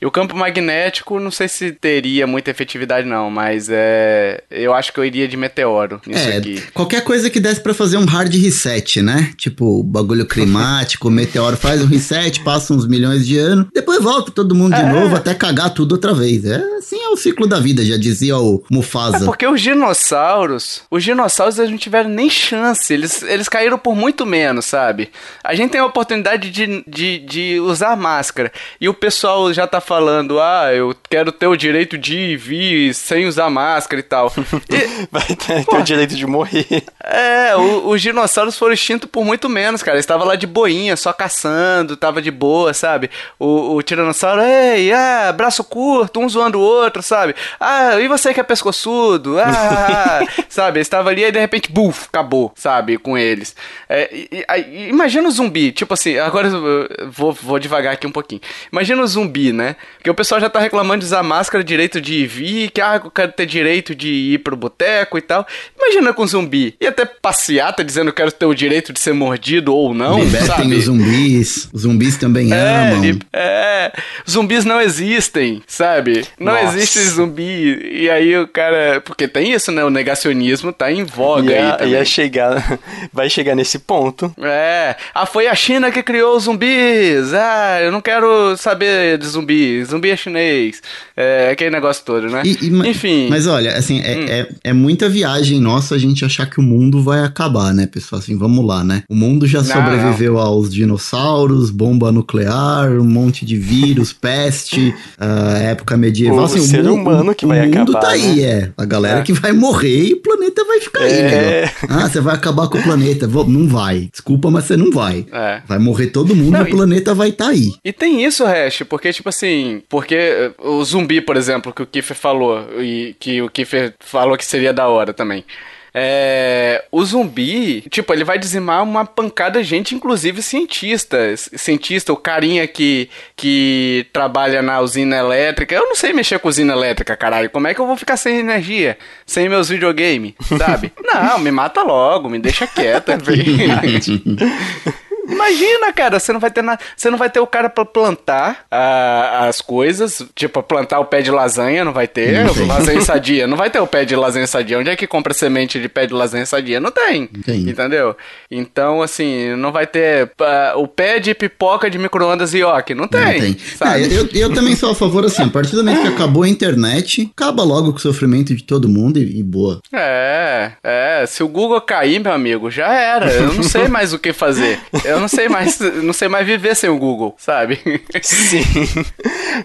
E 0.00 0.06
o 0.06 0.10
campo 0.10 0.34
magnético, 0.34 1.20
não 1.20 1.30
sei 1.30 1.46
se 1.46 1.72
teria 1.72 2.26
muita 2.26 2.50
efetividade, 2.50 3.06
não, 3.06 3.30
mas 3.30 3.68
é. 3.70 4.42
Eu 4.50 4.72
acho 4.72 4.92
que 4.92 4.98
eu 4.98 5.04
iria 5.04 5.28
de 5.28 5.36
meteoro 5.36 6.00
nisso 6.06 6.28
é, 6.28 6.38
aqui. 6.38 6.62
Qualquer 6.72 7.04
coisa 7.04 7.28
que 7.28 7.38
desse 7.38 7.60
para 7.60 7.74
fazer 7.74 7.98
um 7.98 8.06
hard 8.06 8.34
reset, 8.34 9.02
né? 9.02 9.32
Tipo, 9.36 9.82
bagulho 9.82 10.24
climático, 10.24 11.08
meteoro 11.10 11.56
faz 11.56 11.82
um 11.82 11.86
reset, 11.86 12.40
passa 12.40 12.72
uns 12.72 12.86
milhões 12.86 13.26
de 13.26 13.36
anos, 13.38 13.66
depois 13.74 14.02
volta 14.02 14.30
todo 14.30 14.54
mundo 14.54 14.74
de 14.74 14.80
é. 14.80 14.90
novo 14.90 15.14
até 15.16 15.34
cagar 15.34 15.74
tudo 15.74 15.92
outra 15.92 16.14
vez. 16.14 16.46
É 16.46 16.56
assim 16.78 16.98
é 16.98 17.08
o 17.08 17.16
ciclo 17.16 17.46
da 17.46 17.60
vida, 17.60 17.84
já 17.84 17.98
dizia 17.98 18.38
o 18.38 18.64
Mufasa. 18.70 19.24
É 19.24 19.26
porque 19.26 19.46
os 19.46 19.60
dinossauros, 19.60 20.82
os 20.90 21.04
dinossauros 21.04 21.58
eles 21.58 21.70
não 21.70 21.78
tiveram 21.78 22.08
nem 22.08 22.30
chance, 22.30 22.92
eles, 22.92 23.22
eles 23.22 23.48
caíram 23.48 23.78
por 23.78 23.94
muito 23.94 24.24
menos, 24.24 24.64
sabe? 24.64 25.10
A 25.44 25.54
gente 25.54 25.72
tem 25.72 25.80
a 25.80 25.86
oportunidade 25.86 26.50
de, 26.50 26.84
de, 26.86 27.18
de 27.18 27.60
usar 27.60 27.96
máscara 27.96 28.50
e 28.80 28.88
o 28.88 28.94
pessoal 28.94 29.52
já 29.52 29.66
tá 29.66 29.80
falando, 29.90 30.38
ah, 30.38 30.72
eu 30.72 30.94
quero 31.10 31.32
ter 31.32 31.48
o 31.48 31.56
direito 31.56 31.98
de 31.98 32.16
ir 32.16 32.30
e 32.30 32.36
vir 32.36 32.94
sem 32.94 33.26
usar 33.26 33.50
máscara 33.50 33.98
e 33.98 34.04
tal. 34.04 34.32
E, 34.70 35.08
Vai 35.10 35.24
ter, 35.24 35.64
ter 35.64 35.76
o 35.76 35.82
direito 35.82 36.14
de 36.14 36.24
morrer. 36.26 36.84
É, 37.02 37.56
o, 37.56 37.88
os 37.88 38.00
dinossauros 38.00 38.56
foram 38.56 38.72
extintos 38.72 39.08
por 39.10 39.24
muito 39.24 39.48
menos, 39.48 39.82
cara. 39.82 39.96
Eles 39.96 40.04
estavam 40.04 40.26
lá 40.26 40.36
de 40.36 40.46
boinha, 40.46 40.96
só 40.96 41.12
caçando, 41.12 41.96
tava 41.96 42.22
de 42.22 42.30
boa, 42.30 42.72
sabe? 42.72 43.10
O, 43.36 43.74
o 43.74 43.82
tiranossauro, 43.82 44.42
ei, 44.42 44.92
ah, 44.92 45.32
braço 45.32 45.64
curto, 45.64 46.20
um 46.20 46.28
zoando 46.28 46.60
o 46.60 46.62
outro, 46.62 47.02
sabe? 47.02 47.34
Ah, 47.58 47.98
e 47.98 48.06
você 48.06 48.32
que 48.32 48.38
é 48.38 48.44
pescoçudo? 48.44 49.40
Ah, 49.40 49.44
ah, 49.46 50.20
ah. 50.20 50.42
sabe? 50.48 50.78
Eles 50.78 50.86
estavam 50.86 51.10
ali 51.10 51.24
e 51.24 51.32
de 51.32 51.40
repente, 51.40 51.72
buf, 51.72 52.06
acabou, 52.06 52.52
sabe? 52.54 52.96
Com 52.96 53.18
eles. 53.18 53.56
É, 53.88 54.08
e, 54.12 54.44
e, 54.46 54.88
imagina 54.88 55.26
o 55.26 55.32
zumbi, 55.32 55.72
tipo 55.72 55.94
assim, 55.94 56.16
agora 56.18 56.46
eu 56.46 57.10
vou, 57.10 57.32
vou 57.32 57.58
devagar 57.58 57.94
aqui 57.94 58.06
um 58.06 58.12
pouquinho. 58.12 58.40
Imagina 58.70 59.02
o 59.02 59.06
zumbi, 59.06 59.52
né? 59.52 59.74
Porque 60.00 60.10
o 60.10 60.14
pessoal 60.14 60.40
já 60.40 60.48
tá 60.48 60.58
reclamando 60.58 61.00
de 61.00 61.04
usar 61.06 61.22
máscara, 61.22 61.62
direito 61.62 62.00
de 62.00 62.14
ir 62.14 62.26
vir, 62.26 62.70
que 62.70 62.80
ah, 62.80 63.00
eu 63.04 63.10
quero 63.10 63.32
ter 63.32 63.44
direito 63.44 63.94
de 63.94 64.08
ir 64.08 64.38
pro 64.38 64.56
boteco 64.56 65.18
e 65.18 65.20
tal. 65.20 65.46
Imagina 65.76 66.14
com 66.14 66.26
zumbi. 66.26 66.74
E 66.80 66.86
até 66.86 67.04
passeata 67.04 67.84
dizendo 67.84 68.06
que 68.06 68.22
eu 68.22 68.26
quero 68.26 68.32
ter 68.32 68.46
o 68.46 68.54
direito 68.54 68.94
de 68.94 69.00
ser 69.00 69.12
mordido 69.12 69.74
ou 69.74 69.92
não. 69.92 70.18
Libertem 70.18 70.46
sabe? 70.46 70.74
os 70.74 70.84
zumbis. 70.84 71.68
Os 71.70 71.82
zumbis 71.82 72.16
também 72.16 72.50
é, 72.50 72.92
amam. 72.92 73.18
É, 73.30 73.92
zumbis 74.28 74.64
não 74.64 74.80
existem, 74.80 75.62
sabe? 75.66 76.24
Não 76.38 76.54
Nossa. 76.54 76.78
existe 76.78 76.98
zumbi. 77.00 77.90
E 77.92 78.08
aí 78.08 78.38
o 78.38 78.48
cara. 78.48 79.02
Porque 79.04 79.28
tem 79.28 79.52
isso, 79.52 79.70
né? 79.70 79.84
O 79.84 79.90
negacionismo 79.90 80.72
tá 80.72 80.90
em 80.90 81.04
voga 81.04 81.52
ia, 81.52 81.72
aí 81.72 81.78
também. 81.78 81.92
Ia 81.92 82.04
chegar. 82.06 82.78
Vai 83.12 83.28
chegar 83.28 83.54
nesse 83.54 83.78
ponto. 83.78 84.34
É. 84.40 84.96
Ah, 85.14 85.26
foi 85.26 85.46
a 85.46 85.54
China 85.54 85.90
que 85.90 86.02
criou 86.02 86.36
os 86.36 86.44
zumbis. 86.44 87.34
Ah, 87.34 87.80
eu 87.82 87.92
não 87.92 88.00
quero 88.00 88.56
saber 88.56 89.18
de 89.18 89.26
zumbis 89.26 89.69
zumbi, 89.84 90.10
é 90.10 90.16
chinês, 90.16 90.82
é 91.16 91.50
aquele 91.50 91.70
negócio 91.70 92.04
todo, 92.04 92.28
né? 92.28 92.42
E, 92.44 92.66
e, 92.66 92.88
Enfim. 92.88 93.28
Mas 93.28 93.46
olha, 93.46 93.76
assim, 93.76 94.00
é, 94.00 94.16
hum. 94.16 94.26
é, 94.28 94.48
é, 94.64 94.72
muita 94.72 95.08
viagem 95.08 95.60
nossa 95.60 95.94
a 95.94 95.98
gente 95.98 96.24
achar 96.24 96.46
que 96.46 96.58
o 96.58 96.62
mundo 96.62 97.02
vai 97.02 97.24
acabar, 97.24 97.72
né, 97.72 97.86
pessoal? 97.86 98.20
Assim, 98.20 98.36
vamos 98.36 98.64
lá, 98.64 98.82
né? 98.84 99.02
O 99.08 99.14
mundo 99.14 99.46
já 99.46 99.62
não, 99.62 99.66
sobreviveu 99.66 100.34
não. 100.34 100.40
aos 100.40 100.72
dinossauros, 100.72 101.70
bomba 101.70 102.10
nuclear, 102.12 102.90
um 102.92 103.04
monte 103.04 103.44
de 103.44 103.56
vírus, 103.56 104.12
peste, 104.12 104.94
uh, 105.18 105.56
época 105.62 105.96
medieval. 105.96 106.40
O 106.40 106.44
assim, 106.44 106.60
ser 106.60 106.86
o 106.86 106.94
humano 106.94 107.34
que 107.34 107.46
vai 107.46 107.60
acabar. 107.60 107.74
O 107.74 107.78
mundo 107.78 107.92
tá 107.92 108.08
aí, 108.08 108.36
né? 108.36 108.42
é. 108.42 108.70
A 108.76 108.84
galera 108.84 109.20
é. 109.20 109.22
que 109.22 109.32
vai 109.32 109.52
morrer 109.52 110.08
e 110.08 110.12
o 110.14 110.22
planeta 110.22 110.64
vai 110.64 110.80
ficar 110.80 111.00
aí, 111.00 111.22
né? 111.22 111.34
É. 111.34 111.70
Ah, 111.88 112.08
você 112.08 112.20
vai 112.20 112.34
acabar 112.34 112.68
com 112.68 112.78
o 112.78 112.82
planeta. 112.82 113.26
Não 113.26 113.66
vai. 113.68 114.08
Desculpa, 114.10 114.50
mas 114.50 114.64
você 114.64 114.76
não 114.76 114.90
vai. 114.90 115.26
É. 115.32 115.62
Vai 115.66 115.78
morrer 115.78 116.08
todo 116.08 116.34
mundo 116.34 116.52
não, 116.52 116.66
e 116.66 116.72
o 116.72 116.76
planeta 116.76 117.14
vai 117.14 117.28
estar 117.30 117.46
tá 117.46 117.50
aí. 117.50 117.72
E 117.84 117.92
tem 117.92 118.24
isso, 118.24 118.44
Hash, 118.44 118.82
porque, 118.88 119.12
tipo 119.12 119.28
assim, 119.28 119.59
assim, 119.60 119.82
porque 119.88 120.14
eh, 120.14 120.52
o 120.58 120.82
zumbi, 120.84 121.20
por 121.20 121.36
exemplo, 121.36 121.72
que 121.72 121.82
o 121.82 121.86
Kiefer 121.86 122.16
falou, 122.16 122.66
e 122.80 123.14
que 123.18 123.42
o 123.42 123.48
Kiefer 123.48 123.94
falou 124.00 124.36
que 124.36 124.44
seria 124.44 124.72
da 124.72 124.88
hora 124.88 125.12
também. 125.12 125.44
É, 125.92 126.84
o 126.92 127.04
zumbi, 127.04 127.80
tipo, 127.90 128.12
ele 128.12 128.22
vai 128.22 128.38
dizimar 128.38 128.80
uma 128.80 129.04
pancada 129.04 129.60
de 129.60 129.68
gente, 129.68 129.92
inclusive 129.92 130.40
cientistas. 130.40 131.50
Cientista, 131.56 132.12
o 132.12 132.16
carinha 132.16 132.64
que, 132.68 133.10
que 133.34 134.06
trabalha 134.12 134.62
na 134.62 134.80
usina 134.80 135.16
elétrica. 135.16 135.74
Eu 135.74 135.86
não 135.86 135.96
sei 135.96 136.12
mexer 136.12 136.38
com 136.38 136.48
usina 136.48 136.72
elétrica, 136.74 137.16
caralho. 137.16 137.50
Como 137.50 137.66
é 137.66 137.74
que 137.74 137.80
eu 137.80 137.86
vou 137.88 137.96
ficar 137.96 138.16
sem 138.16 138.38
energia? 138.38 138.96
Sem 139.26 139.48
meus 139.48 139.68
videogames, 139.68 140.34
sabe? 140.56 140.92
não, 141.02 141.40
me 141.40 141.50
mata 141.50 141.82
logo, 141.82 142.30
me 142.30 142.38
deixa 142.38 142.68
quieto 142.68 143.10
aqui. 143.10 143.56
Imagina, 145.30 145.92
cara, 145.92 146.18
você 146.18 146.32
não 146.32 146.40
vai 146.40 146.50
ter 146.50 146.62
nada. 146.62 146.80
Você 146.96 147.10
não 147.10 147.18
vai 147.18 147.30
ter 147.30 147.40
o 147.40 147.46
cara 147.46 147.68
pra 147.68 147.84
plantar 147.84 148.64
ah, 148.70 149.46
as 149.48 149.60
coisas. 149.60 150.24
Tipo, 150.34 150.62
plantar 150.62 151.00
o 151.00 151.04
pé 151.04 151.22
de 151.22 151.30
lasanha, 151.30 151.84
não 151.84 151.92
vai 151.92 152.08
ter. 152.08 152.44
Não 152.44 152.66
lasanha 152.66 153.00
sadia. 153.00 153.46
Não 153.46 153.56
vai 153.56 153.70
ter 153.70 153.80
o 153.80 153.86
pé 153.86 154.04
de 154.04 154.16
lasanha 154.16 154.46
sadia. 154.46 154.78
Onde 154.78 154.90
é 154.90 154.96
que 154.96 155.06
compra 155.06 155.32
semente 155.32 155.80
de 155.80 155.88
pé 155.88 156.06
de 156.06 156.14
lasanha 156.14 156.46
sadia? 156.46 156.80
Não 156.80 156.90
tem. 156.90 157.28
Entendeu? 157.48 158.16
Então, 158.50 159.02
assim, 159.02 159.54
não 159.56 159.72
vai 159.72 159.86
ter 159.86 160.32
ah, 160.40 160.74
o 160.76 160.86
pé 160.86 161.18
de 161.18 161.34
pipoca 161.34 161.90
de 161.90 161.98
micro-ondas 161.98 162.52
Yoki. 162.52 162.94
Não 162.94 163.06
tem. 163.06 163.20
Não 163.20 163.40
tem. 163.40 163.58
Sabe? 163.76 164.02
É, 164.02 164.06
eu, 164.06 164.28
eu 164.32 164.52
também 164.52 164.74
sou 164.74 164.90
a 164.90 164.94
favor, 164.94 165.24
assim, 165.24 165.42
a 165.42 165.48
partir 165.48 165.76
do 165.76 165.84
momento 165.84 166.02
que 166.02 166.08
acabou 166.08 166.42
a 166.42 166.48
internet, 166.48 167.30
acaba 167.36 167.62
logo 167.62 167.92
com 167.92 167.98
o 167.98 168.00
sofrimento 168.00 168.54
de 168.54 168.62
todo 168.62 168.88
mundo 168.88 169.18
e, 169.18 169.40
e 169.40 169.42
boa. 169.42 169.80
É, 169.92 170.72
é. 170.82 171.24
Se 171.26 171.42
o 171.42 171.48
Google 171.48 171.80
cair, 171.80 172.20
meu 172.20 172.32
amigo, 172.32 172.70
já 172.70 172.92
era. 172.92 173.30
Eu 173.32 173.54
não 173.54 173.62
sei 173.62 173.88
mais 173.88 174.12
o 174.12 174.18
que 174.18 174.32
fazer. 174.32 174.80
Eu 175.04 175.19
não 175.20 175.28
sei 175.28 175.48
mais, 175.48 175.78
não 175.80 176.12
sei 176.12 176.28
mais 176.28 176.46
viver 176.46 176.74
sem 176.74 176.88
o 176.90 176.98
Google, 176.98 177.34
sabe? 177.38 177.78
Sim. 178.22 178.62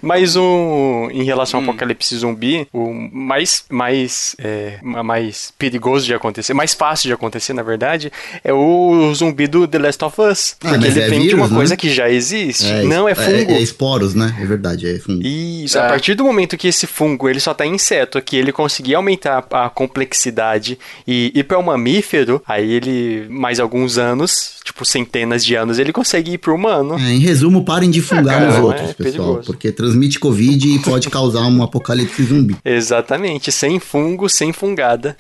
Mas 0.02 0.36
um, 0.36 1.10
em 1.12 1.24
relação 1.24 1.60
ao 1.60 1.66
Hum. 1.66 1.70
apocalipse 1.70 2.16
zumbi, 2.18 2.68
o 2.74 2.92
mais, 2.94 3.64
mais, 3.70 4.36
é, 4.40 4.78
mais 4.82 5.54
perigoso 5.58 6.06
de 6.06 6.14
acontecer, 6.14 6.54
mais 6.54 6.74
fácil 6.74 7.08
de 7.08 7.14
acontecer, 7.14 7.54
na 7.54 7.64
verdade, 7.64 8.12
é 8.44 8.54
o 8.54 9.12
zumbi 9.14 9.48
do 9.48 9.68
The 9.68 9.80
Last 9.80 10.04
of 10.04 10.22
Us. 10.22 10.56
Ah, 10.64 10.70
Porque 10.70 10.86
ele 10.88 11.00
é 11.02 11.08
vem 11.10 11.28
de 11.28 11.36
uma 11.36 11.48
né? 11.48 11.56
coisa 11.56 11.78
que 11.78 11.90
já 11.90 12.10
existe. 12.10 12.66
Não, 12.84 13.08
é 13.08 13.16
fungo. 13.16 13.52
É, 13.52 13.60
esporos, 13.62 14.14
né? 14.14 14.36
É 14.40 14.46
verdade, 14.46 14.88
é 14.88 15.00
fungo. 15.00 15.22
Isso, 15.26 15.78
É. 15.78 15.82
a 15.86 15.88
partir 15.90 16.14
do 16.16 16.24
momento 16.24 16.58
que 16.58 16.68
esse 16.68 16.86
fungo 16.86 17.28
ele 17.30 17.40
só 17.40 17.54
tá 17.54 17.66
em 17.66 17.76
inseto, 17.76 18.22
que 18.22 18.36
ele 18.38 18.52
conseguir 18.52 18.96
aumentar 18.96 19.46
a 19.52 19.70
complexidade 19.70 20.78
e 21.08 21.32
ir 21.36 21.44
para 21.44 21.58
o 21.58 21.64
mamífero, 21.64 22.42
aí 22.48 22.72
ele, 22.72 23.28
mais 23.30 23.60
alguns 23.60 23.98
anos, 23.98 24.58
tipo 24.64 24.86
centenas 24.86 25.35
de 25.44 25.56
anos, 25.56 25.80
ele 25.80 25.92
consegue 25.92 26.34
ir 26.34 26.38
pro 26.38 26.56
humano. 26.56 26.96
É, 27.00 27.12
em 27.12 27.20
resumo, 27.20 27.66
parem 27.66 27.90
de 27.90 28.02
fungar 28.02 28.40
cara, 28.40 28.50
os 28.50 28.56
não 28.56 28.64
outros, 28.66 28.90
é 28.90 28.94
pessoal. 28.94 29.26
perigoso. 29.28 29.46
Porque 29.48 29.72
transmite 29.72 30.20
Covid 30.20 30.68
e 30.76 30.80
pode 30.80 31.10
causar 31.10 31.42
um 31.48 31.64
apocalipse 31.64 32.24
zumbi. 32.24 32.56
Exatamente, 32.64 33.52
sem 33.52 33.80
fungo, 33.80 34.30
sem 34.30 34.54
fungada. 34.54 35.18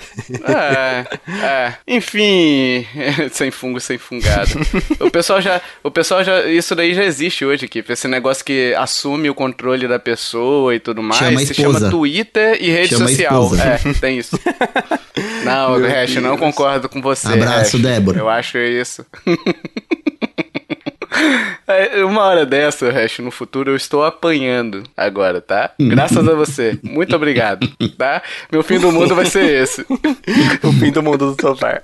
É, 0.47 1.05
é. 1.43 1.73
Enfim, 1.87 2.85
sem 3.31 3.51
fungo, 3.51 3.79
sem 3.79 3.97
fungado. 3.97 4.51
O 4.99 5.09
pessoal 5.09 5.41
já, 5.41 5.61
o 5.83 5.91
pessoal 5.91 6.23
já, 6.23 6.45
isso 6.45 6.75
daí 6.75 6.93
já 6.93 7.03
existe 7.03 7.43
hoje 7.43 7.65
aqui, 7.65 7.83
esse 7.87 8.07
negócio 8.07 8.45
que 8.45 8.73
assume 8.77 9.29
o 9.29 9.35
controle 9.35 9.87
da 9.87 9.99
pessoa 9.99 10.75
e 10.75 10.79
tudo 10.79 11.01
mais, 11.01 11.19
Chama 11.19 11.41
a 11.41 11.45
se 11.45 11.51
esposa. 11.51 11.79
chama 11.79 11.91
Twitter 11.91 12.57
e 12.61 12.69
rede 12.69 12.89
Chama 12.89 13.07
social. 13.07 13.51
É, 13.55 13.93
tem 13.99 14.17
isso. 14.19 14.37
Não, 15.43 15.79
Meu 15.79 15.89
Hash, 15.89 16.15
não 16.15 16.35
Deus. 16.35 16.39
concordo 16.39 16.89
com 16.89 17.01
você. 17.01 17.27
Abraço, 17.27 17.77
Hash. 17.77 17.81
Débora. 17.81 18.19
Eu 18.19 18.29
acho 18.29 18.57
isso. 18.57 19.05
É, 21.67 22.03
Uma 22.03 22.21
hora 22.23 22.45
dessa, 22.45 22.91
Hash, 22.91 23.19
no 23.19 23.31
futuro 23.31 23.71
eu 23.71 23.75
estou 23.75 24.03
apanhando 24.03 24.83
agora, 24.95 25.41
tá? 25.41 25.71
Graças 25.79 26.27
a 26.27 26.33
você. 26.33 26.77
Muito 26.83 27.15
obrigado, 27.15 27.67
tá? 27.97 28.21
Meu 28.51 28.61
fim 28.61 28.79
do 28.79 28.91
mundo 28.91 29.15
vai 29.15 29.25
ser 29.25 29.63
esse. 29.63 29.81
o 30.61 30.73
fim 30.73 30.91
do 30.91 31.01
mundo 31.01 31.31
do 31.31 31.35
Topar. 31.35 31.83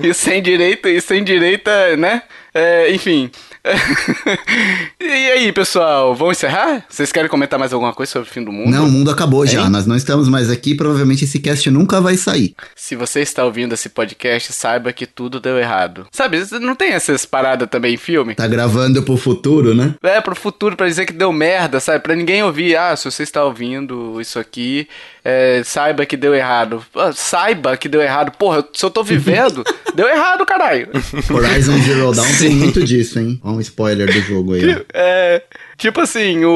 E 0.00 0.12
sem 0.14 0.42
direita, 0.42 0.88
e 0.88 1.00
sem 1.00 1.24
direita, 1.24 1.96
né? 1.96 2.22
É, 2.54 2.92
enfim. 2.92 3.30
e 5.00 5.30
aí, 5.30 5.52
pessoal, 5.52 6.16
vamos 6.16 6.36
encerrar? 6.36 6.84
Vocês 6.88 7.12
querem 7.12 7.30
comentar 7.30 7.58
mais 7.60 7.72
alguma 7.72 7.94
coisa 7.94 8.10
sobre 8.10 8.28
o 8.28 8.32
fim 8.32 8.42
do 8.42 8.50
mundo? 8.50 8.70
Não, 8.70 8.86
o 8.86 8.90
mundo 8.90 9.10
acabou 9.10 9.46
já. 9.46 9.62
Hein? 9.62 9.70
Nós 9.70 9.86
não 9.86 9.94
estamos 9.94 10.28
mais 10.28 10.50
aqui. 10.50 10.74
Provavelmente 10.74 11.24
esse 11.24 11.38
cast 11.38 11.70
nunca 11.70 12.00
vai 12.00 12.16
sair. 12.16 12.56
Se 12.74 12.96
você 12.96 13.20
está 13.20 13.44
ouvindo 13.44 13.72
esse 13.72 13.88
podcast, 13.88 14.52
saiba 14.52 14.92
que 14.92 15.06
tudo 15.06 15.38
deu 15.38 15.58
errado. 15.58 16.06
Sabe, 16.10 16.42
não 16.60 16.74
tem 16.74 16.90
essas 16.90 17.24
paradas 17.24 17.68
também 17.70 17.94
em 17.94 17.98
filme? 17.98 18.34
Tá 18.34 18.48
gravando 18.48 19.02
pro 19.04 19.16
futuro, 19.16 19.74
né? 19.74 19.94
É, 20.02 20.20
pro 20.20 20.34
futuro, 20.34 20.76
pra 20.76 20.88
dizer 20.88 21.06
que 21.06 21.12
deu 21.12 21.32
merda, 21.32 21.78
sabe? 21.78 22.00
Pra 22.00 22.16
ninguém 22.16 22.42
ouvir, 22.42 22.76
ah, 22.76 22.96
se 22.96 23.04
você 23.04 23.22
está 23.22 23.44
ouvindo 23.44 24.20
isso 24.20 24.40
aqui, 24.40 24.88
é, 25.24 25.62
saiba 25.64 26.04
que 26.04 26.16
deu 26.16 26.34
errado. 26.34 26.84
Ah, 26.96 27.12
saiba 27.14 27.76
que 27.76 27.88
deu 27.88 28.02
errado. 28.02 28.32
Porra, 28.36 28.64
se 28.72 28.84
eu 28.84 28.90
tô 28.90 29.04
vivendo, 29.04 29.62
deu 29.94 30.08
errado, 30.08 30.44
caralho. 30.44 30.88
Horizon 31.30 31.78
Zero 31.78 32.12
Dawn 32.12 32.26
tem 32.38 32.50
muito 32.50 32.82
disso, 32.82 33.20
hein? 33.20 33.40
Um 33.52 33.60
spoiler 33.60 34.06
do 34.06 34.20
jogo 34.20 34.54
aí. 34.54 34.84
É. 34.94 35.42
Tipo 35.76 36.00
assim, 36.00 36.44
o, 36.44 36.48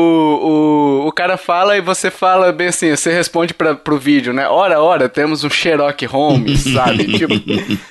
o, 1.02 1.08
o 1.08 1.12
cara 1.12 1.36
fala 1.36 1.76
e 1.76 1.80
você 1.80 2.10
fala 2.10 2.52
bem 2.52 2.68
assim, 2.68 2.90
você 2.90 3.12
responde 3.12 3.52
pra, 3.52 3.74
pro 3.74 3.98
vídeo, 3.98 4.32
né? 4.32 4.46
Ora, 4.48 4.80
ora, 4.80 5.08
temos 5.08 5.42
um 5.42 5.50
Sherlock 5.50 6.04
Holmes, 6.06 6.60
sabe? 6.72 7.06
tipo, 7.18 7.34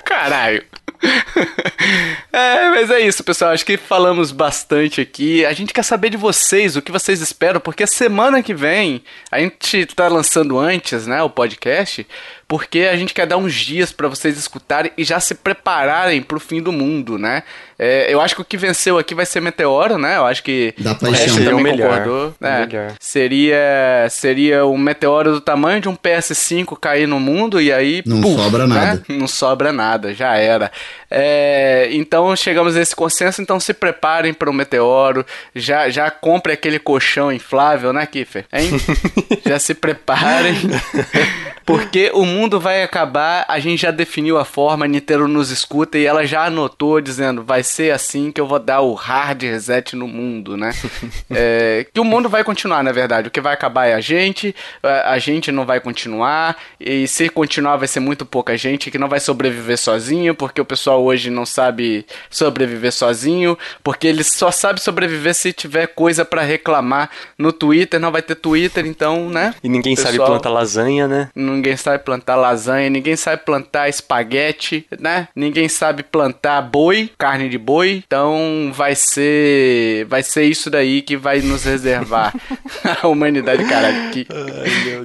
caralho. 0.05 0.63
é, 2.31 2.69
mas 2.69 2.89
é 2.89 3.01
isso, 3.01 3.23
pessoal. 3.23 3.51
Acho 3.51 3.65
que 3.65 3.77
falamos 3.77 4.31
bastante 4.31 5.01
aqui. 5.01 5.45
A 5.45 5.53
gente 5.53 5.73
quer 5.73 5.83
saber 5.83 6.09
de 6.09 6.17
vocês, 6.17 6.75
o 6.75 6.81
que 6.81 6.91
vocês 6.91 7.21
esperam, 7.21 7.59
porque 7.59 7.85
semana 7.85 8.41
que 8.41 8.53
vem 8.53 9.03
a 9.31 9.39
gente 9.39 9.85
tá 9.87 10.07
lançando 10.07 10.57
antes, 10.57 11.05
né, 11.05 11.21
o 11.21 11.29
podcast, 11.29 12.05
porque 12.47 12.81
a 12.81 12.95
gente 12.95 13.13
quer 13.13 13.25
dar 13.25 13.37
uns 13.37 13.53
dias 13.55 13.91
pra 13.91 14.07
vocês 14.07 14.37
escutarem 14.37 14.91
e 14.97 15.03
já 15.03 15.19
se 15.19 15.33
prepararem 15.35 16.21
pro 16.21 16.39
fim 16.39 16.61
do 16.61 16.71
mundo, 16.71 17.17
né? 17.17 17.41
É, 17.77 18.11
eu 18.13 18.21
acho 18.21 18.35
que 18.35 18.41
o 18.41 18.45
que 18.45 18.55
venceu 18.55 18.97
aqui 18.97 19.13
vai 19.13 19.25
ser 19.25 19.41
Meteoro, 19.41 19.97
né? 19.97 20.15
Eu 20.15 20.25
acho 20.25 20.41
que 20.43 20.73
Da 20.77 20.91
o 20.93 20.95
paixão. 20.95 21.35
O 21.35 21.43
também 21.43 21.63
melhor. 21.63 21.89
concordou. 21.89 22.33
O 22.39 22.45
É, 22.45 22.65
melhor. 22.65 22.93
seria, 22.99 24.07
seria 24.09 24.65
um 24.65 24.77
meteoro 24.77 25.31
do 25.33 25.41
tamanho 25.41 25.81
de 25.81 25.89
um 25.89 25.95
PS5 25.95 26.77
cair 26.79 27.07
no 27.07 27.19
mundo 27.19 27.59
e 27.59 27.73
aí. 27.73 28.01
Não 28.05 28.21
puf, 28.21 28.35
sobra 28.41 28.67
né? 28.67 28.75
nada. 28.75 29.03
Não 29.09 29.27
sobra 29.27 29.73
nada, 29.73 30.13
já 30.13 30.37
era. 30.37 30.71
É, 31.11 31.89
então 31.91 32.33
chegamos 32.35 32.77
a 32.77 32.81
esse 32.81 32.95
consenso, 32.95 33.41
então 33.41 33.59
se 33.59 33.73
preparem 33.73 34.33
para 34.33 34.49
o 34.49 34.53
meteoro. 34.53 35.25
Já, 35.53 35.89
já 35.89 36.09
compre 36.11 36.53
aquele 36.53 36.79
colchão 36.79 37.31
inflável, 37.31 37.91
né, 37.91 38.05
Kiffer? 38.05 38.45
Hein? 38.53 38.69
já 39.45 39.59
se 39.59 39.73
preparem. 39.73 40.55
Porque 41.65 42.11
o 42.13 42.23
mundo 42.35 42.59
vai 42.59 42.83
acabar, 42.83 43.45
a 43.47 43.59
gente 43.59 43.81
já 43.81 43.91
definiu 43.91 44.37
a 44.37 44.45
forma, 44.45 44.85
a 44.85 44.87
Nintendo 44.87 45.27
nos 45.27 45.51
escuta 45.51 45.97
e 45.97 46.05
ela 46.05 46.25
já 46.25 46.45
anotou 46.45 46.99
dizendo, 46.99 47.43
vai 47.43 47.63
ser 47.63 47.91
assim 47.93 48.31
que 48.31 48.41
eu 48.41 48.47
vou 48.47 48.59
dar 48.59 48.81
o 48.81 48.93
hard 48.93 49.41
reset 49.43 49.95
no 49.95 50.07
mundo, 50.07 50.57
né? 50.57 50.71
É, 51.31 51.85
que 51.93 51.99
o 51.99 52.03
mundo 52.03 52.29
vai 52.29 52.43
continuar, 52.43 52.83
na 52.83 52.91
verdade. 52.91 53.27
O 53.27 53.31
que 53.31 53.41
vai 53.41 53.53
acabar 53.53 53.87
é 53.87 53.93
a 53.93 53.99
gente, 53.99 54.55
a 54.83 55.17
gente 55.17 55.51
não 55.51 55.65
vai 55.65 55.79
continuar, 55.79 56.55
e 56.79 57.07
se 57.07 57.29
continuar 57.29 57.77
vai 57.77 57.87
ser 57.87 57.99
muito 57.99 58.25
pouca 58.25 58.55
gente 58.57 58.89
que 58.91 58.97
não 58.97 59.07
vai 59.09 59.19
sobreviver 59.19 59.77
sozinho, 59.77 60.33
porque 60.35 60.61
o 60.61 60.65
pessoal 60.65 61.03
hoje 61.03 61.29
não 61.29 61.45
sabe 61.45 62.05
sobreviver 62.29 62.91
sozinho, 62.91 63.57
porque 63.83 64.07
ele 64.07 64.23
só 64.23 64.51
sabe 64.51 64.81
sobreviver 64.81 65.33
se 65.33 65.51
tiver 65.53 65.87
coisa 65.87 66.23
pra 66.25 66.41
reclamar 66.41 67.09
no 67.37 67.51
Twitter, 67.51 67.99
não 67.99 68.11
vai 68.11 68.21
ter 68.21 68.35
Twitter, 68.35 68.85
então, 68.85 69.29
né? 69.29 69.53
E 69.63 69.69
ninguém 69.69 69.95
sabe 69.95 70.11
Pessoal- 70.11 70.29
plantar 70.29 70.49
lasanha, 70.49 71.07
né? 71.07 71.29
Ninguém 71.35 71.75
sabe 71.77 72.03
plantar 72.03 72.24
lasanha, 72.33 72.89
ninguém 72.89 73.17
sabe 73.17 73.43
plantar 73.43 73.89
espaguete, 73.89 74.87
né? 74.97 75.27
Ninguém 75.35 75.67
sabe 75.67 76.01
plantar 76.01 76.61
boi, 76.61 77.11
carne 77.17 77.49
de 77.49 77.57
boi. 77.57 78.03
Então 78.07 78.71
vai 78.73 78.95
ser, 78.95 80.05
vai 80.05 80.23
ser 80.23 80.45
isso 80.45 80.69
daí 80.69 81.01
que 81.01 81.17
vai 81.17 81.41
nos 81.41 81.65
reservar 81.65 82.33
a 83.03 83.07
humanidade, 83.07 83.65
caralho. 83.65 84.11
Que, 84.11 84.25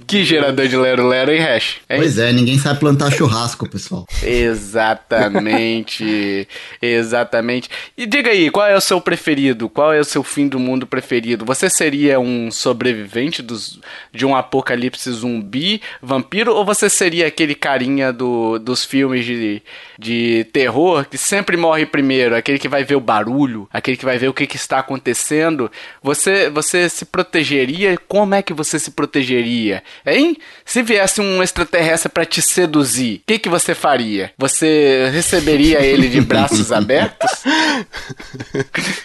que 0.06 0.24
gerador 0.24 0.68
de 0.68 0.76
lero 0.76 1.08
lero, 1.08 1.32
hein, 1.32 1.40
Hash? 1.40 1.78
Hein? 1.88 1.98
Pois 1.98 2.18
é, 2.18 2.32
ninguém 2.32 2.58
sabe 2.58 2.78
plantar 2.78 3.10
churrasco, 3.10 3.68
pessoal. 3.68 4.06
Exatamente. 4.22 6.46
Exatamente. 6.80 7.68
E 7.96 8.06
diga 8.06 8.30
aí, 8.30 8.50
qual 8.50 8.66
é 8.66 8.76
o 8.76 8.80
seu 8.80 9.00
preferido? 9.00 9.68
Qual 9.68 9.92
é 9.92 10.00
o 10.00 10.04
seu 10.04 10.22
fim 10.22 10.46
do 10.46 10.58
mundo 10.58 10.86
preferido? 10.86 11.44
Você 11.44 11.68
seria 11.68 12.20
um 12.20 12.50
sobrevivente 12.50 13.42
dos, 13.42 13.80
de 14.12 14.24
um 14.24 14.36
apocalipse 14.36 15.10
zumbi, 15.10 15.80
vampiro, 16.00 16.54
ou 16.54 16.64
você 16.64 16.88
seria 16.88 17.09
aquele 17.24 17.54
carinha 17.54 18.12
do, 18.12 18.58
dos 18.58 18.84
filmes 18.84 19.24
de, 19.24 19.62
de 19.98 20.46
terror 20.52 21.04
que 21.04 21.18
sempre 21.18 21.56
morre 21.56 21.86
primeiro? 21.86 22.36
Aquele 22.36 22.58
que 22.58 22.68
vai 22.68 22.84
ver 22.84 22.94
o 22.94 23.00
barulho, 23.00 23.68
aquele 23.72 23.96
que 23.96 24.04
vai 24.04 24.18
ver 24.18 24.28
o 24.28 24.34
que, 24.34 24.46
que 24.46 24.56
está 24.56 24.78
acontecendo? 24.78 25.70
Você, 26.02 26.48
você 26.50 26.88
se 26.88 27.04
protegeria? 27.04 27.98
Como 28.08 28.34
é 28.34 28.42
que 28.42 28.52
você 28.52 28.78
se 28.78 28.90
protegeria? 28.92 29.82
Hein? 30.06 30.36
Se 30.64 30.82
viesse 30.82 31.20
um 31.20 31.42
extraterrestre 31.42 32.10
para 32.10 32.24
te 32.24 32.40
seduzir, 32.40 33.16
o 33.16 33.22
que, 33.26 33.38
que 33.38 33.48
você 33.48 33.74
faria? 33.74 34.32
Você 34.38 35.10
receberia 35.12 35.80
ele 35.80 36.08
de 36.08 36.20
braços 36.20 36.70
abertos? 36.72 37.30